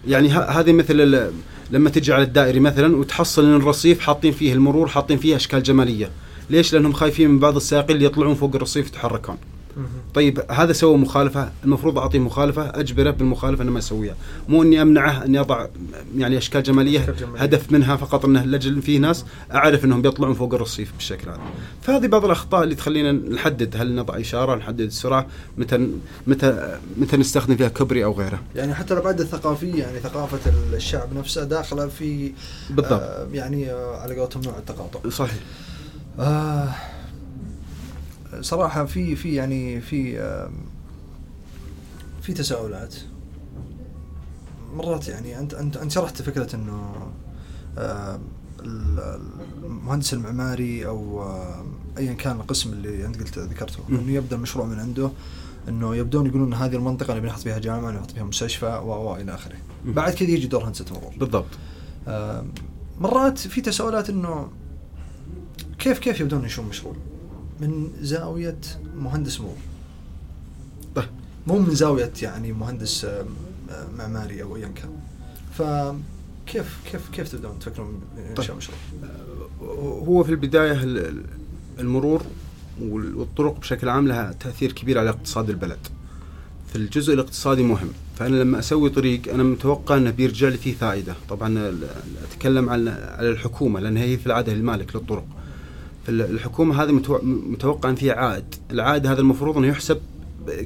يعني 0.06 0.28
هذه 0.28 0.72
مثل 0.72 1.30
لما 1.72 1.90
تجي 1.90 2.12
على 2.12 2.22
الدائري 2.22 2.60
مثلا 2.60 2.96
وتحصل 2.96 3.44
إن 3.44 3.56
الرصيف 3.56 4.00
حاطين 4.00 4.32
فيه 4.32 4.52
المرور 4.52 4.88
حاطين 4.88 5.18
فيه 5.18 5.36
أشكال 5.36 5.62
جمالية. 5.62 6.10
ليش؟ 6.50 6.72
لأنهم 6.72 6.92
خايفين 6.92 7.30
من 7.30 7.38
بعض 7.38 7.56
السائقين 7.56 7.96
اللي 7.96 8.06
يطلعون 8.06 8.34
فوق 8.34 8.54
الرصيف 8.54 8.86
يتحركون. 8.88 9.36
طيب 10.14 10.42
هذا 10.50 10.72
سوى 10.72 10.96
مخالفة 10.96 11.52
المفروض 11.64 11.98
اعطيه 11.98 12.18
مخالفة 12.18 12.80
أجبره 12.80 13.10
بالمخالفة 13.10 13.62
إنه 13.62 13.72
ما 13.72 13.78
يسويها. 13.78 14.14
مو 14.48 14.62
إني 14.62 14.82
أمنعه 14.82 15.24
ان 15.24 15.34
يضع 15.34 15.66
يعني 16.16 16.38
أشكال 16.38 16.62
جمالية, 16.62 17.00
أشكال 17.00 17.16
جمالية. 17.16 17.42
هدف 17.42 17.72
منها 17.72 17.96
فقط 17.96 18.24
إنه 18.24 18.44
لاجل 18.44 18.82
في 18.82 18.98
ناس 18.98 19.24
أعرف 19.54 19.84
إنهم 19.84 20.02
بيطلعون 20.02 20.34
فوق 20.34 20.54
الرصيف 20.54 20.92
بالشكل 20.92 21.30
هذا. 21.30 21.40
فهذه 21.82 22.06
بعض 22.06 22.24
الأخطاء 22.24 22.64
اللي 22.64 22.74
تخلينا 22.74 23.12
نحدد 23.12 23.76
هل 23.76 23.94
نضع 23.94 24.20
إشارة 24.20 24.54
نحدد 24.56 24.80
السرعة 24.80 25.26
متى 25.58 25.88
متى 26.26 26.78
متى 26.96 27.16
نستخدم 27.16 27.56
فيها 27.56 27.68
كبري 27.68 28.04
أو 28.04 28.12
غيره. 28.12 28.40
يعني 28.54 28.74
حتى 28.74 28.94
الأبعاد 28.94 29.20
الثقافية 29.20 29.82
يعني 29.82 29.98
ثقافة 29.98 30.52
الشعب 30.72 31.14
نفسه 31.14 31.44
داخلة 31.44 31.88
في 31.88 32.32
بالضبط. 32.70 32.92
آه 32.92 33.26
يعني 33.32 33.72
آه 33.72 33.96
على 33.96 34.18
قولتهم 34.18 34.42
نوع 34.42 34.58
التقاطع. 34.58 35.10
صحيح. 35.10 35.40
آه 36.20 36.68
صراحة 38.40 38.84
في 38.84 39.16
في 39.16 39.34
يعني 39.34 39.80
في 39.80 40.14
في 42.22 42.32
تساؤلات 42.32 42.94
مرات 44.74 45.08
يعني 45.08 45.38
أنت 45.38 45.54
أنت 45.54 45.76
أنت 45.76 45.90
شرحت 45.90 46.22
فكرة 46.22 46.56
إنه 46.56 46.92
المهندس 49.64 50.14
المعماري 50.14 50.86
أو 50.86 51.24
ايا 51.98 52.12
كان 52.12 52.36
القسم 52.36 52.72
اللي 52.72 53.06
أنت 53.06 53.20
قلت 53.20 53.38
ذكرته 53.38 53.78
إنه 53.88 54.12
يبدأ 54.12 54.36
المشروع 54.36 54.66
من 54.66 54.78
عنده 54.78 55.10
إنه 55.68 55.96
يبدون 55.96 56.26
يقولون 56.26 56.54
هذه 56.54 56.76
المنطقة 56.76 57.10
اللي 57.10 57.20
بنحط 57.20 57.40
فيها 57.40 57.58
جامعة 57.58 57.90
نحط 57.90 58.10
فيها 58.10 58.24
مستشفى 58.24 58.66
و 58.66 59.16
إلى 59.16 59.34
آخره. 59.34 59.56
بعد 59.84 60.12
كذا 60.12 60.30
يجي 60.30 60.46
دور 60.46 60.68
هندسة 60.68 60.84
مرور. 60.90 61.12
بالضبط. 61.16 61.46
مرات 63.00 63.38
في 63.38 63.60
تساؤلات 63.60 64.10
إنه 64.10 64.50
كيف 65.78 65.98
كيف 65.98 66.20
يبدون 66.20 66.42
ينشون 66.42 66.64
مشروع؟ 66.68 66.94
من 67.62 67.90
زاوية 68.00 68.58
مهندس 68.96 69.40
مرور 69.40 69.56
طيب 70.94 71.08
مو 71.46 71.58
من 71.58 71.74
زاوية 71.74 72.12
يعني 72.22 72.52
مهندس 72.52 73.06
معماري 73.98 74.42
أو 74.42 74.56
ايا 74.56 74.68
كان 74.68 74.90
فكيف 75.54 76.78
كيف 76.92 77.08
كيف 77.12 77.28
تبدون 77.28 77.58
تفكرون 77.58 78.00
بإنشاء 78.16 78.46
طيب. 78.46 78.56
مشروع؟ 78.56 78.78
هو 80.08 80.24
في 80.24 80.30
البداية 80.30 80.80
المرور 81.78 82.22
والطرق 82.80 83.60
بشكل 83.60 83.88
عام 83.88 84.08
لها 84.08 84.32
تأثير 84.40 84.72
كبير 84.72 84.98
على 84.98 85.10
اقتصاد 85.10 85.50
البلد. 85.50 85.78
في 86.68 86.76
الجزء 86.78 87.14
الاقتصادي 87.14 87.62
مهم، 87.62 87.88
فأنا 88.18 88.36
لما 88.36 88.58
أسوي 88.58 88.90
طريق 88.90 89.32
أنا 89.34 89.42
متوقع 89.42 89.96
أنه 89.96 90.10
بيرجع 90.10 90.48
لي 90.48 90.56
فيه 90.56 90.74
فائدة، 90.74 91.14
طبعا 91.28 91.76
أتكلم 92.30 92.70
عن 92.70 92.88
على 92.88 93.28
الحكومة 93.30 93.80
لأن 93.80 93.96
هي 93.96 94.18
في 94.18 94.26
العادة 94.26 94.52
المالك 94.52 94.96
للطرق. 94.96 95.24
الحكومة 96.08 96.82
هذه 96.82 96.92
متوقع 97.22 97.88
أن 97.88 97.94
فيها 97.94 98.14
عائد، 98.14 98.54
العائد 98.70 99.06
هذا 99.06 99.20
المفروض 99.20 99.56
أنه 99.56 99.66
يحسب 99.66 100.00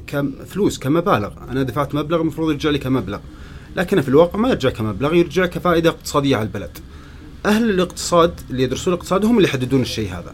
كفلوس 0.07 0.79
كمبالغ، 0.79 1.31
أنا 1.51 1.63
دفعت 1.63 1.95
مبلغ 1.95 2.21
المفروض 2.21 2.51
يرجع 2.51 2.69
لي 2.69 2.79
كمبلغ. 2.79 3.19
لكن 3.75 4.01
في 4.01 4.09
الواقع 4.09 4.39
ما 4.39 4.49
يرجع 4.49 4.69
كمبلغ، 4.69 5.13
يرجع 5.13 5.45
كفائدة 5.45 5.89
اقتصادية 5.89 6.35
على 6.35 6.45
البلد. 6.45 6.77
أهل 7.45 7.69
الاقتصاد 7.69 8.39
اللي 8.49 8.63
يدرسون 8.63 8.93
الاقتصاد 8.93 9.25
هم 9.25 9.37
اللي 9.37 9.47
يحددون 9.47 9.81
الشيء 9.81 10.09
هذا. 10.09 10.33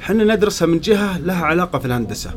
إحنا 0.00 0.34
ندرسها 0.34 0.66
من 0.66 0.80
جهة 0.80 1.18
لها 1.18 1.44
علاقة 1.44 1.78
في 1.78 1.86
الهندسة. 1.86 2.30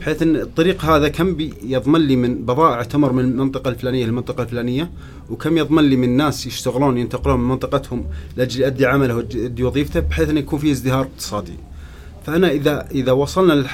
بحيث 0.00 0.22
إن 0.22 0.36
الطريق 0.36 0.84
هذا 0.84 1.08
كم 1.08 1.36
يضمن 1.62 2.00
لي 2.00 2.16
من 2.16 2.34
بضائع 2.34 2.82
تمر 2.82 3.12
من 3.12 3.24
المنطقة 3.24 3.68
الفلانية 3.68 4.06
للمنطقة 4.06 4.42
الفلانية 4.42 4.90
وكم 5.30 5.58
يضمن 5.58 5.84
لي 5.84 5.96
من 5.96 6.16
ناس 6.16 6.46
يشتغلون 6.46 6.98
ينتقلون 6.98 7.40
من 7.40 7.48
منطقتهم 7.48 8.06
لأجل 8.36 8.62
يؤدي 8.62 8.86
عمله 8.86 9.14
ويؤدي 9.14 9.64
وظيفته 9.64 10.00
بحيث 10.00 10.28
انه 10.28 10.40
يكون 10.40 10.58
في 10.58 10.70
ازدهار 10.70 11.00
اقتصادي. 11.00 11.52
فأنا 12.26 12.50
اذا 12.50 12.88
إذا 12.90 13.12
وصلنا 13.12 13.64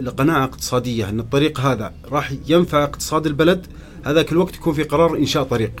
لقناعة 0.00 0.44
اقتصادية 0.44 1.08
إن 1.08 1.20
الطريق 1.20 1.60
هذا 1.60 1.92
راح 2.10 2.32
ينفع 2.48 2.84
اقتصاد 2.84 3.26
البلد 3.26 3.66
هذاك 4.04 4.32
الوقت 4.32 4.54
يكون 4.54 4.74
في 4.74 4.82
قرار 4.82 5.16
إنشاء 5.16 5.42
طريق. 5.42 5.72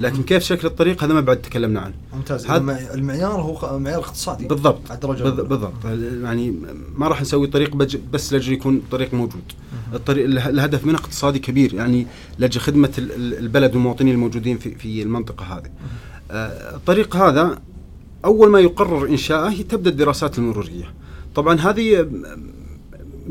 لكن 0.00 0.22
كيف 0.22 0.42
شكل 0.42 0.66
الطريق 0.66 1.04
هذا 1.04 1.14
ما 1.14 1.20
بعد 1.20 1.36
تكلمنا 1.36 1.80
عنه. 1.80 1.94
ممتاز. 2.14 2.46
هذا- 2.46 2.56
المع- 2.56 2.94
المعيار 2.94 3.32
هو 3.40 3.78
معيار 3.78 3.98
اقتصادي. 4.00 4.46
بالضبط. 4.48 4.92
بالضبط. 5.48 5.84
يعني 6.24 6.54
ما 6.96 7.08
راح 7.08 7.20
نسوي 7.20 7.46
طريق 7.46 7.76
بس 8.12 8.32
لاجل 8.32 8.52
يكون 8.52 8.82
طريق 8.90 9.14
موجود. 9.14 9.42
الطريق 9.94 10.24
اله- 10.24 10.48
الهدف 10.48 10.84
منه 10.86 10.98
اقتصادي 10.98 11.38
كبير 11.38 11.74
يعني 11.74 12.06
لاجل 12.38 12.60
خدمة 12.60 12.90
ال- 12.98 13.12
ال- 13.12 13.38
البلد 13.38 13.74
والمواطنين 13.74 14.14
الموجودين 14.14 14.58
في 14.58 14.74
في 14.74 15.02
المنطقة 15.02 15.44
هذه. 15.44 15.70
آه، 16.30 16.76
الطريق 16.76 17.16
هذا 17.16 17.58
أول 18.24 18.50
ما 18.50 18.60
يقرر 18.60 19.08
إنشاءه 19.08 19.62
تبدأ 19.62 19.90
الدراسات 19.90 20.38
المرورية. 20.38 20.94
طبعا 21.34 21.60
هذه 21.60 22.08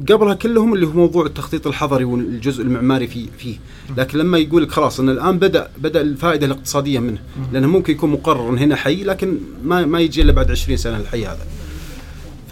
قبلها 0.10 0.34
كلهم 0.34 0.74
اللي 0.74 0.88
هو 0.88 0.92
موضوع 0.92 1.26
التخطيط 1.26 1.68
الحضري 1.68 2.04
والجزء 2.04 2.64
المعماري 2.64 3.08
فيه 3.08 3.28
فيه. 3.38 3.58
لكن 3.98 4.18
لما 4.18 4.38
يقول 4.38 4.64
لك 4.64 4.72
خلاص 4.72 5.00
إن 5.00 5.10
الآن 5.10 5.40
بدا 5.40 5.70
بدأ 5.78 6.02
الفائدة 6.02 6.46
الاقتصادية 6.46 7.00
منه. 7.00 7.20
لأنه 7.54 7.68
ممكن 7.68 7.94
يكون 7.94 8.10
مقرر 8.10 8.50
هنا 8.50 8.76
حي 8.76 9.04
لكن 9.04 9.38
ما 9.64 9.86
ما 9.86 10.00
يجي 10.00 10.22
إلا 10.22 10.32
بعد 10.32 10.52
20 10.52 10.78
سنة 10.78 10.98
الحي 10.98 11.26
هذا. 11.26 11.46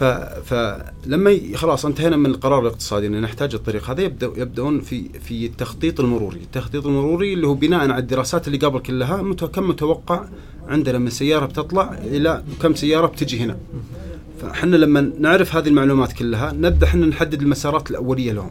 ف 0.00 0.04
فلما 0.50 1.40
خلاص 1.54 1.86
انتهينا 1.86 2.16
من 2.16 2.26
القرار 2.26 2.60
الاقتصادي 2.60 3.06
إن 3.06 3.20
نحتاج 3.20 3.54
الطريق 3.54 3.90
هذا 3.90 4.02
يبدا 4.02 4.30
يبدأون 4.36 4.80
في 4.80 5.08
في 5.24 5.46
التخطيط 5.46 6.00
المروري، 6.00 6.40
التخطيط 6.40 6.86
المروري 6.86 7.32
اللي 7.32 7.46
هو 7.46 7.54
بناء 7.54 7.80
على 7.80 7.98
الدراسات 7.98 8.46
اللي 8.46 8.58
قبل 8.58 8.78
كلها 8.78 9.32
كم 9.32 9.68
متوقع 9.68 10.24
عندنا 10.68 10.98
من 10.98 11.10
سيارة 11.10 11.46
بتطلع 11.46 11.98
إلى 12.04 12.44
كم 12.62 12.74
سيارة 12.74 13.06
بتجي 13.06 13.40
هنا. 13.40 13.56
فاحنا 14.44 14.76
لما 14.76 15.12
نعرف 15.18 15.56
هذه 15.56 15.68
المعلومات 15.68 16.12
كلها 16.12 16.52
نبدأ 16.52 16.86
إحنا 16.86 17.06
نحدد 17.06 17.42
المسارات 17.42 17.90
الأولية 17.90 18.32
لهم. 18.32 18.50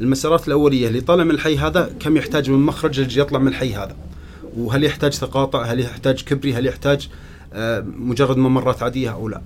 المسارات 0.00 0.48
الأولية 0.48 0.88
اللي 0.88 1.00
طالع 1.00 1.24
من 1.24 1.30
الحي 1.30 1.56
هذا 1.56 1.90
كم 2.00 2.16
يحتاج 2.16 2.50
من 2.50 2.58
مخرج 2.58 3.00
اللي 3.00 3.20
يطلع 3.20 3.38
من 3.38 3.48
الحي 3.48 3.74
هذا. 3.74 3.96
وهل 4.56 4.84
يحتاج 4.84 5.18
تقاطع؟ 5.18 5.62
هل 5.62 5.80
يحتاج 5.80 6.24
كبري؟ 6.24 6.54
هل 6.54 6.66
يحتاج 6.66 7.08
آه، 7.52 7.84
مجرد 7.96 8.36
ممرات 8.36 8.82
عادية 8.82 9.12
أو 9.12 9.28
لا؟ 9.28 9.42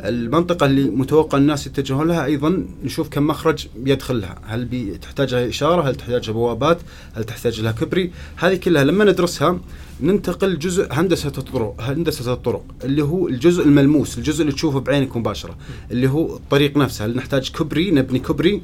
المنطقة 0.00 0.66
اللي 0.66 0.90
متوقع 0.90 1.38
الناس 1.38 1.66
يتجهون 1.66 2.08
لها 2.08 2.24
أيضا 2.24 2.66
نشوف 2.84 3.08
كم 3.08 3.26
مخرج 3.26 3.66
يدخل 3.86 4.20
لها. 4.20 4.38
هل 4.44 4.98
تحتاج 5.02 5.34
لها 5.34 5.48
إشارة؟ 5.48 5.82
هل 5.82 5.94
تحتاج 5.94 6.26
لها 6.26 6.34
بوابات؟ 6.34 6.78
هل 7.14 7.24
تحتاج 7.24 7.60
لها 7.60 7.72
كبري؟ 7.72 8.10
هذه 8.36 8.54
كلها 8.54 8.84
لما 8.84 9.04
ندرسها 9.04 9.60
ننتقل 10.00 10.58
جزء 10.58 10.88
هندسة 10.90 11.32
الطرق 11.38 11.74
هندسة 11.80 12.32
الطرق 12.32 12.64
اللي 12.84 13.02
هو 13.02 13.28
الجزء 13.28 13.64
الملموس 13.64 14.18
الجزء 14.18 14.42
اللي 14.42 14.52
تشوفه 14.52 14.80
بعينك 14.80 15.16
مباشرة 15.16 15.56
اللي 15.90 16.08
هو 16.08 16.36
الطريق 16.36 16.76
نفسه. 16.76 17.04
هل 17.04 17.16
نحتاج 17.16 17.50
كبري؟ 17.50 17.90
نبني 17.90 18.18
كبري. 18.18 18.62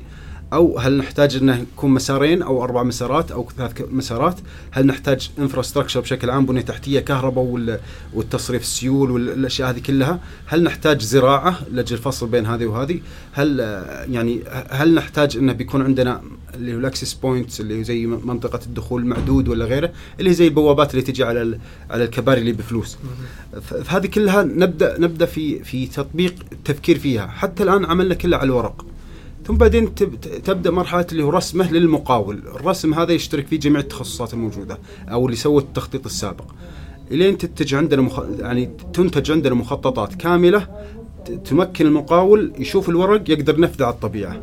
أو 0.52 0.78
هل 0.78 0.96
نحتاج 0.98 1.36
إنه 1.36 1.56
يكون 1.56 1.90
مسارين 1.90 2.42
أو 2.42 2.64
أربع 2.64 2.82
مسارات 2.82 3.30
أو 3.30 3.48
ثلاث 3.56 3.72
مسارات؟ 3.90 4.36
هل 4.70 4.86
نحتاج 4.86 5.30
infrastructure 5.38 6.00
بشكل 6.00 6.30
عام 6.30 6.46
بنية 6.46 6.60
تحتية 6.60 7.00
كهرباء 7.00 7.44
وال- 7.44 7.80
والتصريف 8.14 8.62
السيول 8.62 9.10
والأشياء 9.10 9.70
هذه 9.70 9.78
كلها؟ 9.78 10.20
هل 10.46 10.62
نحتاج 10.62 11.00
زراعة 11.02 11.58
لأجل 11.72 11.96
الفصل 11.96 12.26
بين 12.28 12.46
هذه 12.46 12.66
وهذه؟ 12.66 13.00
هل 13.32 13.60
آه، 13.60 14.04
يعني 14.04 14.40
هل 14.70 14.94
نحتاج 14.94 15.36
إنه 15.36 15.52
بيكون 15.52 15.82
عندنا 15.82 16.22
اللي 16.54 16.74
هو 16.74 16.78
ال 16.78 16.83
access 16.83 17.14
points 17.14 17.60
اللي 17.60 17.84
زي 17.84 18.06
منطقة 18.06 18.60
الدخول 18.66 19.02
المعدود 19.02 19.48
ولا 19.48 19.64
غيره 19.64 19.92
اللي 20.20 20.32
زي 20.34 20.46
البوابات 20.46 20.90
اللي 20.90 21.02
تجي 21.02 21.24
على 21.24 21.58
على 21.90 22.04
الكباري 22.04 22.40
اللي 22.40 22.52
بفلوس. 22.52 22.96
فهذه 23.84 24.06
كلها 24.06 24.42
نبدأ 24.42 25.00
نبدأ 25.00 25.26
في 25.26 25.64
في 25.64 25.86
تطبيق 25.86 26.34
التفكير 26.52 26.98
فيها، 26.98 27.26
حتى 27.26 27.62
الآن 27.62 27.84
عملنا 27.84 28.14
كله 28.14 28.36
على 28.36 28.44
الورق. 28.46 28.86
ثم 29.48 29.56
بعدين 29.56 29.94
تبدأ 30.44 30.70
مرحلة 30.70 31.06
اللي 31.12 31.22
هو 31.24 31.30
رسمه 31.30 31.72
للمقاول، 31.72 32.38
الرسم 32.38 32.94
هذا 32.94 33.12
يشترك 33.12 33.46
فيه 33.46 33.58
جميع 33.58 33.80
التخصصات 33.80 34.34
الموجودة 34.34 34.78
أو 35.08 35.26
اللي 35.26 35.36
سوى 35.36 35.62
التخطيط 35.62 36.06
السابق. 36.06 36.44
إلين 37.10 37.38
تنتج 37.38 37.74
عندنا 37.74 38.02
مخ... 38.02 38.20
يعني 38.38 38.70
تنتج 38.92 39.30
عندنا 39.30 39.54
مخططات 39.54 40.14
كاملة 40.14 40.66
تمكن 41.44 41.86
المقاول 41.86 42.52
يشوف 42.58 42.88
الورق 42.88 43.30
يقدر 43.30 43.58
ينفذه 43.58 43.84
على 43.84 43.94
الطبيعة. 43.94 44.42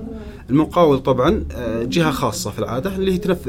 المقاول 0.50 1.00
طبعا 1.00 1.46
آه، 1.52 1.84
جهة 1.84 2.12
خاصة 2.12 2.52
في 2.52 2.60
العادة 2.60 2.96
اللي 2.96 3.14
هي 3.14 3.18
تنف... 3.18 3.48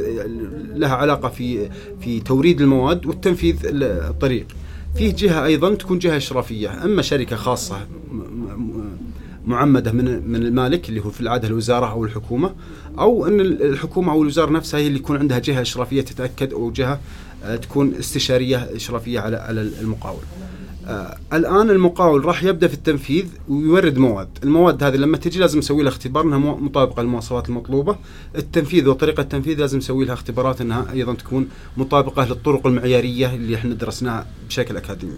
لها 0.74 0.94
علاقة 0.94 1.28
في 1.28 1.68
في 2.00 2.20
توريد 2.20 2.60
المواد 2.60 3.06
والتنفيذ 3.06 3.66
ال- 3.66 3.82
الطريق. 3.82 4.46
فيه 4.94 5.14
جهة 5.14 5.44
أيضا 5.44 5.74
تكون 5.74 5.98
جهة 5.98 6.16
إشرافية، 6.16 6.84
أما 6.84 7.02
شركة 7.02 7.36
خاصة 7.36 7.76
معمدة 9.46 9.92
من 9.92 10.28
من 10.28 10.42
المالك 10.42 10.88
اللي 10.88 11.00
هو 11.04 11.10
في 11.10 11.20
العادة 11.20 11.48
الوزارة 11.48 11.90
أو 11.90 12.04
الحكومة 12.04 12.54
أو 12.98 13.26
أن 13.26 13.40
الحكومة 13.40 14.12
أو 14.12 14.22
الوزارة 14.22 14.50
نفسها 14.50 14.80
هي 14.80 14.86
اللي 14.86 14.98
يكون 14.98 15.16
عندها 15.16 15.38
جهة 15.38 15.62
إشرافية 15.62 16.00
تتأكد 16.00 16.52
أو 16.52 16.70
جهة 16.70 17.00
آه، 17.44 17.56
تكون 17.56 17.94
استشارية 17.94 18.56
إشرافية 18.56 19.20
على 19.20 19.36
على 19.36 19.60
المقاول. 19.60 20.22
آه 20.86 21.16
الآن 21.32 21.70
المقاول 21.70 22.24
راح 22.24 22.44
يبدأ 22.44 22.68
في 22.68 22.74
التنفيذ 22.74 23.26
ويورد 23.48 23.98
مواد، 23.98 24.28
المواد 24.42 24.82
هذه 24.82 24.96
لما 24.96 25.16
تجي 25.16 25.38
لازم 25.38 25.58
نسوي 25.58 25.82
لها 25.82 25.92
اختبار 25.92 26.24
إنها 26.24 26.38
مطابقة 26.38 27.02
للمواصفات 27.02 27.48
المطلوبة، 27.48 27.96
التنفيذ 28.36 28.88
وطريقة 28.88 29.20
التنفيذ 29.20 29.58
لازم 29.60 29.78
نسوي 29.78 30.04
لها 30.04 30.14
اختبارات 30.14 30.60
إنها 30.60 30.92
أيضا 30.92 31.14
تكون 31.14 31.48
مطابقة 31.76 32.24
للطرق 32.24 32.66
المعيارية 32.66 33.34
اللي 33.34 33.56
إحنا 33.56 33.74
درسناها 33.74 34.26
بشكل 34.48 34.76
أكاديمي. 34.76 35.12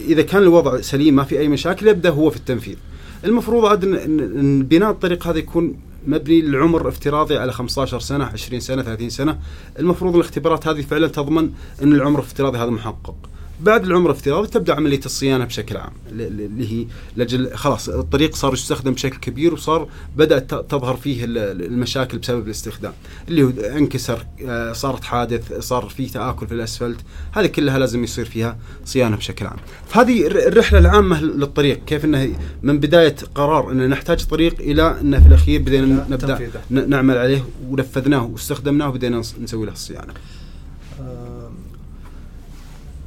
إذا 0.00 0.22
كان 0.22 0.42
الوضع 0.42 0.80
سليم 0.80 1.16
ما 1.16 1.24
في 1.24 1.38
أي 1.38 1.48
مشاكل 1.48 1.88
يبدأ 1.88 2.10
هو 2.10 2.30
في 2.30 2.36
التنفيذ. 2.36 2.76
المفروض 3.24 3.64
عاد 3.66 3.84
ان 3.84 4.62
بناء 4.62 4.90
الطريق 4.90 5.26
هذا 5.26 5.38
يكون 5.38 5.76
مبني 6.06 6.40
لعمر 6.40 6.88
افتراضي 6.88 7.36
على 7.36 7.52
15 7.52 8.00
سنة 8.00 8.24
20 8.24 8.60
سنة 8.60 8.82
30 8.82 9.10
سنة. 9.10 9.38
المفروض 9.78 10.14
الاختبارات 10.14 10.68
هذه 10.68 10.80
فعلا 10.80 11.08
تضمن 11.08 11.50
إن 11.82 11.92
العمر 11.92 12.18
الافتراضي 12.18 12.58
هذا 12.58 12.70
محقق. 12.70 13.14
بعد 13.60 13.84
العمر 13.84 14.10
الافتراضي 14.10 14.48
تبدأ 14.48 14.74
عملية 14.74 15.00
الصيانة 15.06 15.44
بشكل 15.44 15.76
عام 15.76 15.92
اللي 16.10 16.72
هي 16.72 16.86
لجل 17.16 17.54
خلاص 17.54 17.88
الطريق 17.88 18.34
صار 18.36 18.52
يستخدم 18.52 18.92
بشكل 18.92 19.16
كبير 19.18 19.54
وصار 19.54 19.88
بدأت 20.16 20.50
تظهر 20.54 20.96
فيه 20.96 21.24
ال- 21.24 21.38
ال- 21.38 21.62
المشاكل 21.64 22.18
بسبب 22.18 22.46
الاستخدام 22.46 22.92
اللي 23.28 23.42
هو 23.42 23.48
انكسر 23.76 24.26
آه، 24.46 24.72
صارت 24.72 25.04
حادث 25.04 25.52
صار 25.58 25.88
فيه 25.88 26.08
تآكل 26.08 26.46
في 26.46 26.54
الأسفلت 26.54 26.98
هذه 27.32 27.46
كلها 27.46 27.78
لازم 27.78 28.04
يصير 28.04 28.24
فيها 28.24 28.58
صيانة 28.84 29.16
بشكل 29.16 29.46
عام. 29.46 29.56
فهذه 29.88 30.26
الر- 30.26 30.46
الرحلة 30.48 30.78
العامة 30.78 31.20
للطريق 31.22 31.84
كيف 31.84 32.04
إنه 32.04 32.32
من 32.62 32.78
بداية 32.80 33.16
قرار 33.34 33.72
ان 33.72 33.88
نحتاج 33.90 34.24
طريق 34.24 34.54
إلى 34.60 35.00
إنه 35.00 35.20
في 35.20 35.26
الأخير 35.28 35.60
بدينا 35.62 36.06
نبدأ 36.10 36.50
نعمل 36.70 37.16
عليه 37.18 37.44
ونفذناه 37.68 38.24
واستخدمناه 38.24 38.88
وبدينا 38.88 39.22
نس- 39.22 39.34
نسوي 39.42 39.66
له 39.66 39.72
الصيانة. 39.72 40.12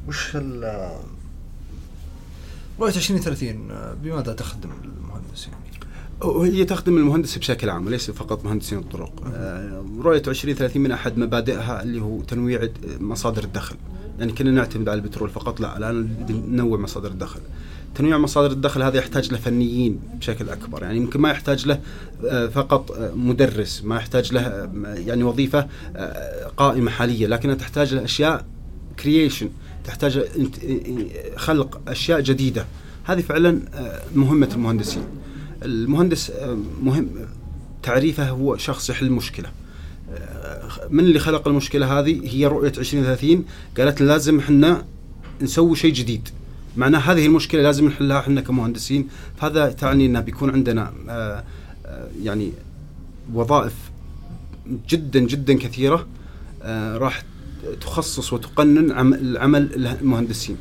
وش 0.08 0.32
ال 0.36 0.92
رؤية 2.80 2.96
2030 2.96 3.72
آه، 3.72 3.94
بماذا 3.94 4.34
تخدم 4.34 4.70
المهندسين؟ 4.84 5.54
هي 6.24 6.66
تخدم 6.66 6.98
المهندس 6.98 7.38
بشكل 7.38 7.70
عام 7.70 7.86
وليس 7.86 8.12
فقط 8.12 8.46
مهندسين 8.46 8.78
الطرق. 8.78 9.24
آه، 9.26 9.86
رؤية 10.00 10.22
2030 10.28 10.82
من 10.82 10.92
أحد 10.92 11.18
مبادئها 11.18 11.84
اللي 11.84 12.02
هو 12.02 12.22
تنويع 12.22 12.70
مصادر 13.00 13.44
الدخل. 13.44 13.76
يعني 14.20 14.34
كنا 14.34 14.52
نعتمد 14.52 14.90
على 14.90 14.98
البترول 14.98 15.30
فقط 15.30 15.60
لا 15.60 15.78
الآن 15.78 16.26
ننوع 16.30 16.78
مصادر 16.78 17.12
الدخل. 17.12 17.40
تنويع 17.96 18.18
مصادر 18.18 18.52
الدخل 18.52 18.82
هذا 18.82 18.98
يحتاج 18.98 19.32
له 19.32 19.38
فنيين 19.38 20.00
بشكل 20.14 20.50
أكبر. 20.50 20.84
يعني 20.84 20.98
يمكن 20.98 21.22
ما 21.22 21.30
يحتاج 21.30 21.68
له 21.68 21.80
آه، 22.26 22.48
فقط 22.48 22.92
آه، 22.92 23.12
مدرس 23.16 23.84
ما 23.84 23.96
يحتاج 23.96 24.34
له 24.34 24.70
يعني 24.84 25.24
وظيفة 25.24 25.68
آه، 25.96 26.48
قائمة 26.48 26.92
حالية 26.92 27.28
لكنها 27.28 27.56
تحتاج 27.56 27.94
له 27.94 28.04
أشياء 28.04 28.46
كرييشن 29.00 29.50
تحتاج 29.88 30.22
خلق 31.36 31.82
أشياء 31.88 32.22
جديدة. 32.22 32.66
هذه 33.04 33.22
فعلا 33.22 33.62
آه، 33.74 34.02
مهمة 34.16 34.50
المهندسين. 34.54 35.04
المهندس 35.64 36.30
آه، 36.30 36.58
مهم 36.82 37.10
تعريفه 37.84 38.30
هو 38.30 38.58
شخص 38.58 38.90
يحل 38.90 39.10
مشكله 39.12 39.50
آه، 40.12 40.70
من 40.90 41.00
اللي 41.00 41.20
خلق 41.20 41.48
المشكلة 41.48 42.00
هذه؟ 42.00 42.36
هي 42.36 42.46
رؤية 42.46 42.74
2030 42.78 43.46
قالت 43.78 44.02
لازم 44.02 44.40
إحنا 44.40 44.86
نسوي 45.42 45.76
شيء 45.76 45.94
جديد. 45.94 46.30
معناه 46.78 47.00
هذه 47.00 47.26
المشكلة 47.26 47.62
لازم 47.62 47.88
نحلها 47.88 48.20
إحنا 48.20 48.42
كمهندسين. 48.42 49.08
فهذا 49.38 49.72
تعني 49.72 50.06
إنه 50.06 50.20
بيكون 50.20 50.50
عندنا 50.50 50.94
يعني 52.24 52.52
وظائف 53.34 53.74
جدا 54.90 55.20
جدا 55.20 55.54
كثيرة. 55.54 56.08
راح 56.96 57.24
تخصص 57.82 58.34
وتقنن 58.34 58.92
عم- 58.92 59.14
العمل 59.14 59.88
المهندسين. 60.02 60.56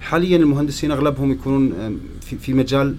حاليا 0.00 0.36
المهندسين 0.36 0.90
أغلبهم 0.90 1.32
يكونون 1.32 1.72
في 2.20 2.38
في 2.38 2.54
مجال 2.54 2.94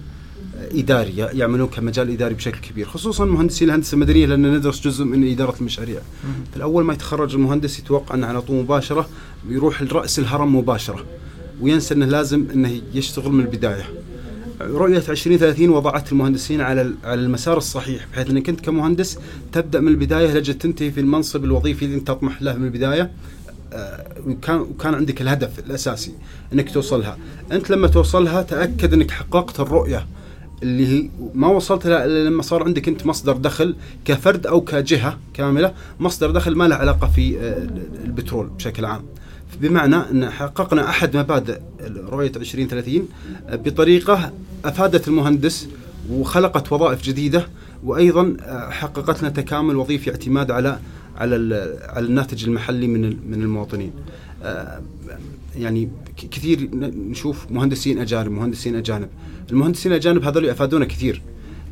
آه، 0.56 0.68
إداري 0.80 1.16
يعملون 1.16 1.68
كمجال 1.68 2.10
إداري 2.10 2.34
بشكل 2.34 2.58
كبير 2.60 2.86
خصوصا 2.86 3.24
مهندسين 3.24 3.68
الهندسة 3.68 3.94
المدنية 3.94 4.26
لأن 4.26 4.54
ندرس 4.56 4.80
جزء 4.80 5.04
من 5.04 5.30
إدارة 5.32 5.54
المشاريع. 5.60 6.00
في 6.50 6.56
الأول 6.56 6.84
ما 6.84 6.92
يتخرج 6.94 7.34
المهندس 7.34 7.78
يتوقع 7.78 8.14
إنه 8.14 8.26
على 8.26 8.42
طول 8.42 8.56
مباشرة 8.62 9.08
يروح 9.48 9.82
لرأس 9.82 10.18
الهرم 10.18 10.56
مباشرة 10.56 11.04
وينسى 11.60 11.94
إنه 11.94 12.06
لازم 12.06 12.46
إنه 12.54 12.80
يشتغل 12.94 13.32
من 13.32 13.40
البداية. 13.44 13.84
رؤية 14.60 15.02
2030 15.08 15.70
وضعت 15.70 16.12
المهندسين 16.12 16.60
على 16.60 16.94
على 17.04 17.20
المسار 17.20 17.56
الصحيح 17.56 18.06
بحيث 18.12 18.30
إنك 18.30 18.48
أنت 18.48 18.60
كمهندس 18.60 19.18
تبدأ 19.52 19.80
من 19.80 19.88
البداية 19.88 20.34
لجل 20.34 20.54
تنتهي 20.54 20.90
في 20.90 21.00
المنصب 21.00 21.44
الوظيفي 21.44 21.84
اللي 21.84 21.96
أنت 21.96 22.08
تطمح 22.08 22.42
له 22.42 22.56
من 22.56 22.64
البداية 22.64 23.10
وكان 24.26 24.56
وكان 24.60 24.94
عندك 24.94 25.20
الهدف 25.22 25.58
الأساسي 25.58 26.14
إنك 26.52 26.70
توصلها. 26.70 27.18
أنت 27.52 27.70
لما 27.70 27.88
توصلها 27.88 28.42
تأكد 28.42 28.92
إنك 28.92 29.10
حققت 29.10 29.60
الرؤية 29.60 30.06
اللي 30.62 30.86
هي 30.86 31.10
ما 31.34 31.48
وصلت 31.48 31.86
لها 31.86 32.04
إلا 32.04 32.28
لما 32.28 32.42
صار 32.42 32.62
عندك 32.62 32.88
أنت 32.88 33.06
مصدر 33.06 33.36
دخل 33.36 33.76
كفرد 34.04 34.46
أو 34.46 34.60
كجهة 34.60 35.18
كاملة. 35.34 35.72
مصدر 36.00 36.30
دخل 36.30 36.54
ما 36.56 36.68
له 36.68 36.76
علاقة 36.76 37.06
في 37.08 37.40
آه، 37.40 37.66
البترول 38.04 38.46
بشكل 38.46 38.84
عام. 38.84 39.02
بمعنى 39.60 39.96
إن 39.96 40.30
حققنا 40.30 40.88
أحد 40.88 41.16
مبادئ 41.16 41.58
رؤية 42.08 42.32
2030 42.36 43.08
آه، 43.48 43.56
بطريقة 43.56 44.32
أفادت 44.64 45.08
المهندس 45.08 45.68
وخلقت 46.10 46.72
وظائف 46.72 47.02
جديدة 47.02 47.46
وأيضا 47.84 48.36
آه، 48.40 48.70
حققت 48.70 49.20
لنا 49.22 49.30
تكامل 49.30 49.76
وظيفي 49.76 50.10
اعتماد 50.10 50.50
على 50.50 50.78
على 51.16 51.34
على 51.88 52.06
الناتج 52.06 52.44
المحلي 52.44 52.86
من 52.86 53.30
من 53.30 53.42
المواطنين. 53.42 53.92
يعني 55.56 55.90
كثير 56.30 56.70
نشوف 57.10 57.50
مهندسين 57.50 57.98
أجانب 57.98 58.30
مهندسين 58.30 58.76
أجانب. 58.76 59.08
المهندسين 59.50 59.92
الاجانب 59.92 60.24
هذول 60.24 60.48
افادونا 60.48 60.84
كثير. 60.84 61.22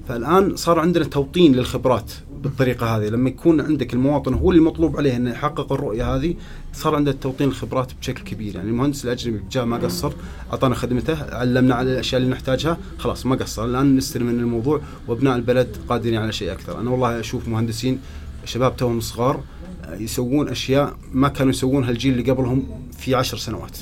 فالآن 0.08 0.56
صار 0.56 0.78
عندنا 0.78 1.04
توطين 1.04 1.54
للخبرات 1.54 2.12
بالطريقة 2.42 2.96
هذه. 2.96 3.08
لما 3.08 3.28
يكون 3.28 3.60
عندك 3.60 3.94
المواطن 3.94 4.34
هو 4.34 4.50
اللي 4.50 4.62
مطلوب 4.62 4.96
عليه 4.96 5.16
إنه 5.16 5.30
يحقق 5.30 5.72
الرؤية 5.72 6.14
هذه 6.16 6.34
صار 6.72 6.94
عنده 6.94 7.12
توطين 7.12 7.48
الخبرات 7.48 7.92
بشكل 8.00 8.24
كبير. 8.24 8.56
يعني 8.56 8.70
المهندس 8.70 9.04
الأجنبي 9.04 9.40
جاء 9.50 9.64
ما 9.64 9.76
قصر 9.76 10.12
أعطانا 10.52 10.74
خدمته 10.74 11.34
علمنا 11.34 11.74
على 11.74 11.92
الأشياء 11.92 12.20
اللي 12.20 12.32
نحتاجها 12.32 12.78
خلاص 12.98 13.26
ما 13.26 13.36
قصر. 13.36 13.64
الآن 13.64 13.96
نستلم 13.96 14.26
من 14.26 14.40
الموضوع 14.40 14.80
وأبناء 15.08 15.36
البلد 15.36 15.76
قادرين 15.88 16.18
على 16.18 16.32
شيء 16.32 16.52
أكثر. 16.52 16.80
أنا 16.80 16.90
والله 16.90 17.20
أشوف 17.20 17.48
مهندسين 17.48 17.98
شباب 18.44 18.76
توهم 18.76 19.00
صغار 19.00 19.44
يسوون 19.90 20.48
أشياء 20.48 20.96
ما 21.12 21.28
كانوا 21.28 21.52
يسوونها 21.52 21.90
الجيل 21.90 22.18
اللي 22.18 22.30
قبلهم 22.30 22.88
في 22.98 23.14
عشر 23.14 23.36
سنوات. 23.36 23.78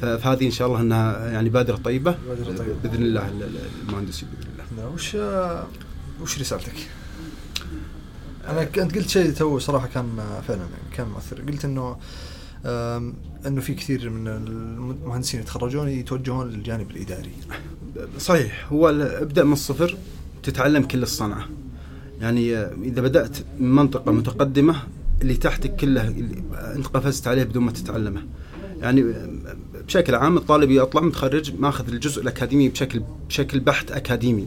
فهذه 0.00 0.46
إن 0.46 0.50
شاء 0.50 0.68
الله 0.68 0.80
إنها 0.80 1.30
يعني 1.30 1.48
بادرة 1.48 1.76
طيبة. 1.76 2.16
بإذن 2.82 3.02
الله 3.02 3.30
المهندسين 3.88 4.28
باذن 4.28 4.78
الله 4.78 4.88
وش 4.94 5.16
وش 6.22 6.40
رسالتك؟ 6.40 6.74
أنا 8.48 8.62
أنت 8.62 8.96
قلت 8.96 9.08
شيء 9.08 9.32
تو 9.32 9.58
صراحة 9.58 9.86
كان 9.86 10.40
فعلا 10.48 10.66
كان 10.92 11.08
مؤثر. 11.08 11.40
قلت 11.40 11.64
إنه 11.64 11.96
إنه 13.46 13.60
في 13.60 13.74
كثير 13.74 14.10
من 14.10 14.28
المهندسين 14.28 15.40
يتخرجون 15.40 15.88
يتوجهون 15.88 16.50
للجانب 16.50 16.90
الإداري. 16.90 17.32
صحيح 18.18 18.72
هو 18.72 18.88
ابدأ 18.88 19.44
من 19.44 19.52
الصفر 19.52 19.96
تتعلم 20.42 20.82
كل 20.82 21.02
الصنعة. 21.02 21.48
يعني 22.20 22.56
إذا 22.84 23.02
بدأت 23.02 23.36
من 23.60 23.74
منطقة 23.74 24.12
متقدمة 24.12 24.76
اللي 25.22 25.34
تحتك 25.34 25.76
كله 25.76 26.08
اللي 26.08 26.42
انت 26.76 26.86
قفزت 26.86 27.28
عليه 27.28 27.42
بدون 27.42 27.62
ما 27.62 27.72
تتعلمه. 27.72 28.22
يعني 28.80 29.14
بشكل 29.86 30.14
عام 30.14 30.36
الطالب 30.36 30.70
يطلع 30.70 31.02
متخرج 31.02 31.52
ماخذ 31.58 31.88
الجزء 31.88 32.22
الأكاديمي 32.22 32.68
بشكل 32.68 33.02
بشكل 33.28 33.60
بحت 33.60 33.90
أكاديمي. 33.90 34.46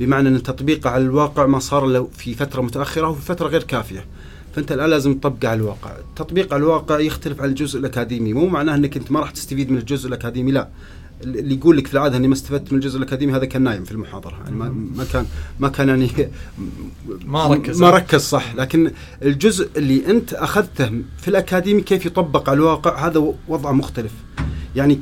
بمعنى 0.00 0.28
أن 0.28 0.42
تطبيقه 0.42 0.90
على 0.90 1.04
الواقع 1.04 1.46
ما 1.46 1.58
صار 1.58 1.86
له 1.86 2.08
في 2.16 2.34
فترة 2.34 2.62
متأخرة 2.62 3.08
وفي 3.08 3.22
فترة 3.22 3.48
غير 3.48 3.62
كافية. 3.62 4.04
فأنت 4.54 4.72
الآن 4.72 4.90
لازم 4.90 5.14
تطبقه 5.14 5.48
على 5.48 5.60
الواقع. 5.60 5.90
التطبيق 5.98 6.54
على 6.54 6.60
الواقع 6.62 7.00
يختلف 7.00 7.40
عن 7.40 7.48
الجزء 7.48 7.78
الأكاديمي. 7.78 8.32
مو 8.32 8.46
معناه 8.46 8.74
أنك 8.74 8.96
أنت 8.96 9.12
ما 9.12 9.20
راح 9.20 9.30
تستفيد 9.30 9.70
من 9.70 9.78
الجزء 9.78 10.08
الأكاديمي 10.08 10.52
لا. 10.52 10.68
اللي 11.24 11.54
يقول 11.54 11.76
لك 11.76 11.86
في 11.86 11.94
العادة 11.94 12.16
إني 12.16 12.28
ما 12.28 12.34
استفدت 12.34 12.72
من 12.72 12.78
الجزء 12.78 12.98
الأكاديمي 12.98 13.32
هذا 13.32 13.44
كان 13.44 13.62
نايم 13.62 13.84
في 13.84 13.92
المحاضرة. 13.92 14.38
يعني 14.44 14.56
ما, 14.56 14.68
ما 14.96 15.04
كان 15.12 15.26
ما 15.60 15.68
كان 15.68 15.88
يعني 15.88 16.10
ما 17.24 17.46
ركز. 17.46 17.80
ما 17.80 17.90
ركز 17.90 18.20
صح. 18.20 18.54
لكن 18.54 18.90
الجزء 19.22 19.68
اللي 19.76 20.06
أنت 20.06 20.34
أخذته 20.34 20.90
في 21.18 21.28
الأكاديمي 21.28 21.80
كيف 21.80 22.06
يطبق 22.06 22.50
على 22.50 22.56
الواقع 22.56 23.06
هذا 23.06 23.34
وضع 23.48 23.72
مختلف. 23.72 24.12
يعني 24.76 24.94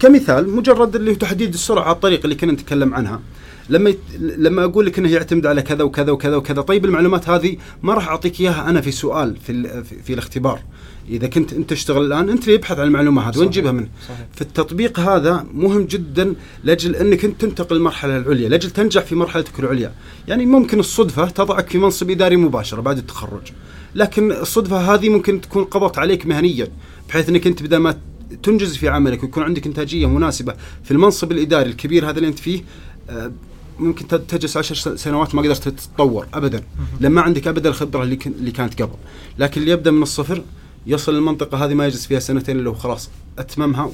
كمثال 0.00 0.50
مجرد 0.50 0.96
اللي 0.96 1.10
هو 1.10 1.14
تحديد 1.14 1.54
السرعة 1.54 1.84
على 1.84 1.94
الطريق 1.94 2.20
اللي 2.24 2.34
كنا 2.34 2.52
نتكلم 2.52 2.94
عنها. 2.94 3.20
لما 3.68 3.90
يت... 3.90 3.98
لما 4.18 4.64
أقول 4.64 4.86
لك 4.86 4.98
إنه 4.98 5.10
يعتمد 5.10 5.46
على 5.46 5.62
كذا 5.62 5.84
وكذا 5.84 6.12
وكذا 6.12 6.36
وكذا 6.36 6.62
طيب 6.62 6.84
المعلومات 6.84 7.28
هذه 7.28 7.56
ما 7.82 7.94
راح 7.94 8.08
أعطيك 8.08 8.40
إياها 8.40 8.70
أنا 8.70 8.80
في 8.80 8.90
سؤال 8.90 9.36
في 9.36 9.52
ال... 9.52 9.84
في, 9.84 10.02
في 10.02 10.12
الاختبار. 10.12 10.60
إذا 11.08 11.26
كنت 11.26 11.52
أنت 11.52 11.70
تشتغل 11.70 12.04
الآن 12.04 12.28
أنت 12.28 12.42
اللي 12.44 12.54
يبحث 12.54 12.78
عن 12.78 12.86
المعلومه 12.86 13.28
هذه 13.28 13.38
وين 13.38 13.50
تجيبها 13.50 13.72
منه. 13.72 13.88
في 14.34 14.42
التطبيق 14.42 15.00
هذا 15.00 15.46
مهم 15.54 15.84
جدا 15.84 16.34
لأجل 16.64 16.96
أنك 16.96 17.24
أنت 17.24 17.40
تنتقل 17.40 17.76
المرحله 17.76 18.16
العليا 18.16 18.48
لأجل 18.48 18.70
تنجح 18.70 19.02
في 19.02 19.14
مرحلتك 19.14 19.60
العليا. 19.60 19.92
يعني 20.28 20.46
ممكن 20.46 20.80
الصدفة 20.80 21.28
تضعك 21.28 21.68
في 21.68 21.78
منصب 21.78 22.10
إداري 22.10 22.36
مباشرة 22.36 22.80
بعد 22.80 22.98
التخرج 22.98 23.52
لكن 23.94 24.32
الصدفة 24.32 24.94
هذه 24.94 25.08
ممكن 25.08 25.40
تكون 25.40 25.64
قضت 25.64 25.98
عليك 25.98 26.26
مهنيا 26.26 26.68
بحيث 27.08 27.28
أنك 27.28 27.46
أنت 27.46 27.62
بدل 27.62 27.76
ما 27.76 27.98
تنجز 28.42 28.76
في 28.76 28.88
عملك 28.88 29.22
ويكون 29.22 29.42
عندك 29.42 29.66
إنتاجية 29.66 30.06
مناسبة 30.06 30.54
في 30.84 30.90
المنصب 30.90 31.32
الإداري 31.32 31.70
الكبير 31.70 32.10
هذا 32.10 32.16
اللي 32.16 32.28
أنت 32.28 32.38
فيه 32.38 32.62
آه، 33.10 33.32
ممكن 33.78 34.08
تجلس 34.08 34.56
عشر 34.56 34.96
سنوات 34.96 35.34
ما 35.34 35.42
قدرت 35.42 35.68
تتطور 35.68 36.26
ابدا. 36.34 36.62
لما 37.00 37.20
عندك 37.20 37.48
ابدا 37.48 37.68
الخبرة 37.68 38.02
اللي, 38.02 38.18
اللي 38.26 38.50
كانت 38.50 38.82
قبل. 38.82 38.94
لكن 39.38 39.60
اللي 39.60 39.72
يبدأ 39.72 39.90
من 39.90 40.02
الصفر 40.02 40.42
يصل 40.86 41.14
للمنطقة 41.14 41.64
هذه 41.64 41.74
ما 41.74 41.86
يجلس 41.86 42.06
فيها 42.06 42.18
سنتين 42.18 42.58
إلا 42.58 42.74
خلاص 42.74 43.10
أتممها 43.38 43.90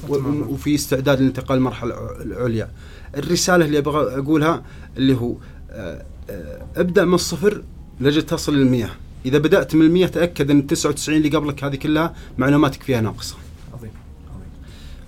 وفي 0.49 0.75
استعداد 0.75 1.19
للانتقال 1.19 1.57
للمرحلة 1.57 2.21
العليا. 2.21 2.71
الرسالة 3.17 3.65
اللي 3.65 3.77
أبغى 3.77 4.19
أقولها 4.19 4.63
اللي 4.97 5.15
هو 5.15 5.35
آه، 5.69 6.05
آه، 6.29 6.65
ابدأ 6.75 7.05
من 7.05 7.13
الصفر 7.13 7.63
لجل 7.99 8.21
تصل 8.21 8.55
للمية 8.55 8.89
إذا 9.25 9.37
بدأت 9.37 9.75
من 9.75 9.81
المية 9.81 10.07
تأكد 10.07 10.51
أن 10.51 10.59
التسعة 10.59 10.89
وتسعين 10.89 11.17
اللي 11.17 11.37
قبلك 11.37 11.63
هذه 11.63 11.75
كلها 11.75 12.15
معلوماتك 12.37 12.83
فيها 12.83 13.01
ناقصة. 13.01 13.35
عظيم 13.73 13.91
عظيم. 14.29 14.49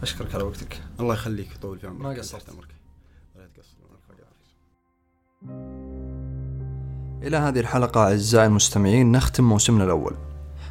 أشكرك 0.02 0.36
على 0.36 0.44
وقتك. 0.44 0.82
الله 1.00 1.14
يخليك 1.14 1.48
يطول 1.56 1.80
في 1.80 1.88
عمرك. 1.88 2.02
ما 2.02 2.10
قصرت. 2.10 2.44
إلى 7.24 7.38
هذه 7.38 7.60
الحلقة 7.60 8.02
أعزائي 8.02 8.48
المستمعين 8.48 9.12
نختم 9.12 9.44
موسمنا 9.44 9.84
الأول. 9.84 10.14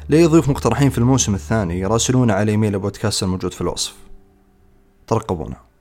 لأي 0.09 0.25
ضيوف 0.25 0.49
مقترحين 0.49 0.89
في 0.89 0.97
الموسم 0.97 1.35
الثاني 1.35 1.79
يراسلونا 1.79 2.33
على 2.33 2.51
إيميل 2.51 2.79
بودكاست 2.79 3.23
الموجود 3.23 3.53
في 3.53 3.61
الوصف. 3.61 3.95
ترقبونا. 5.07 5.72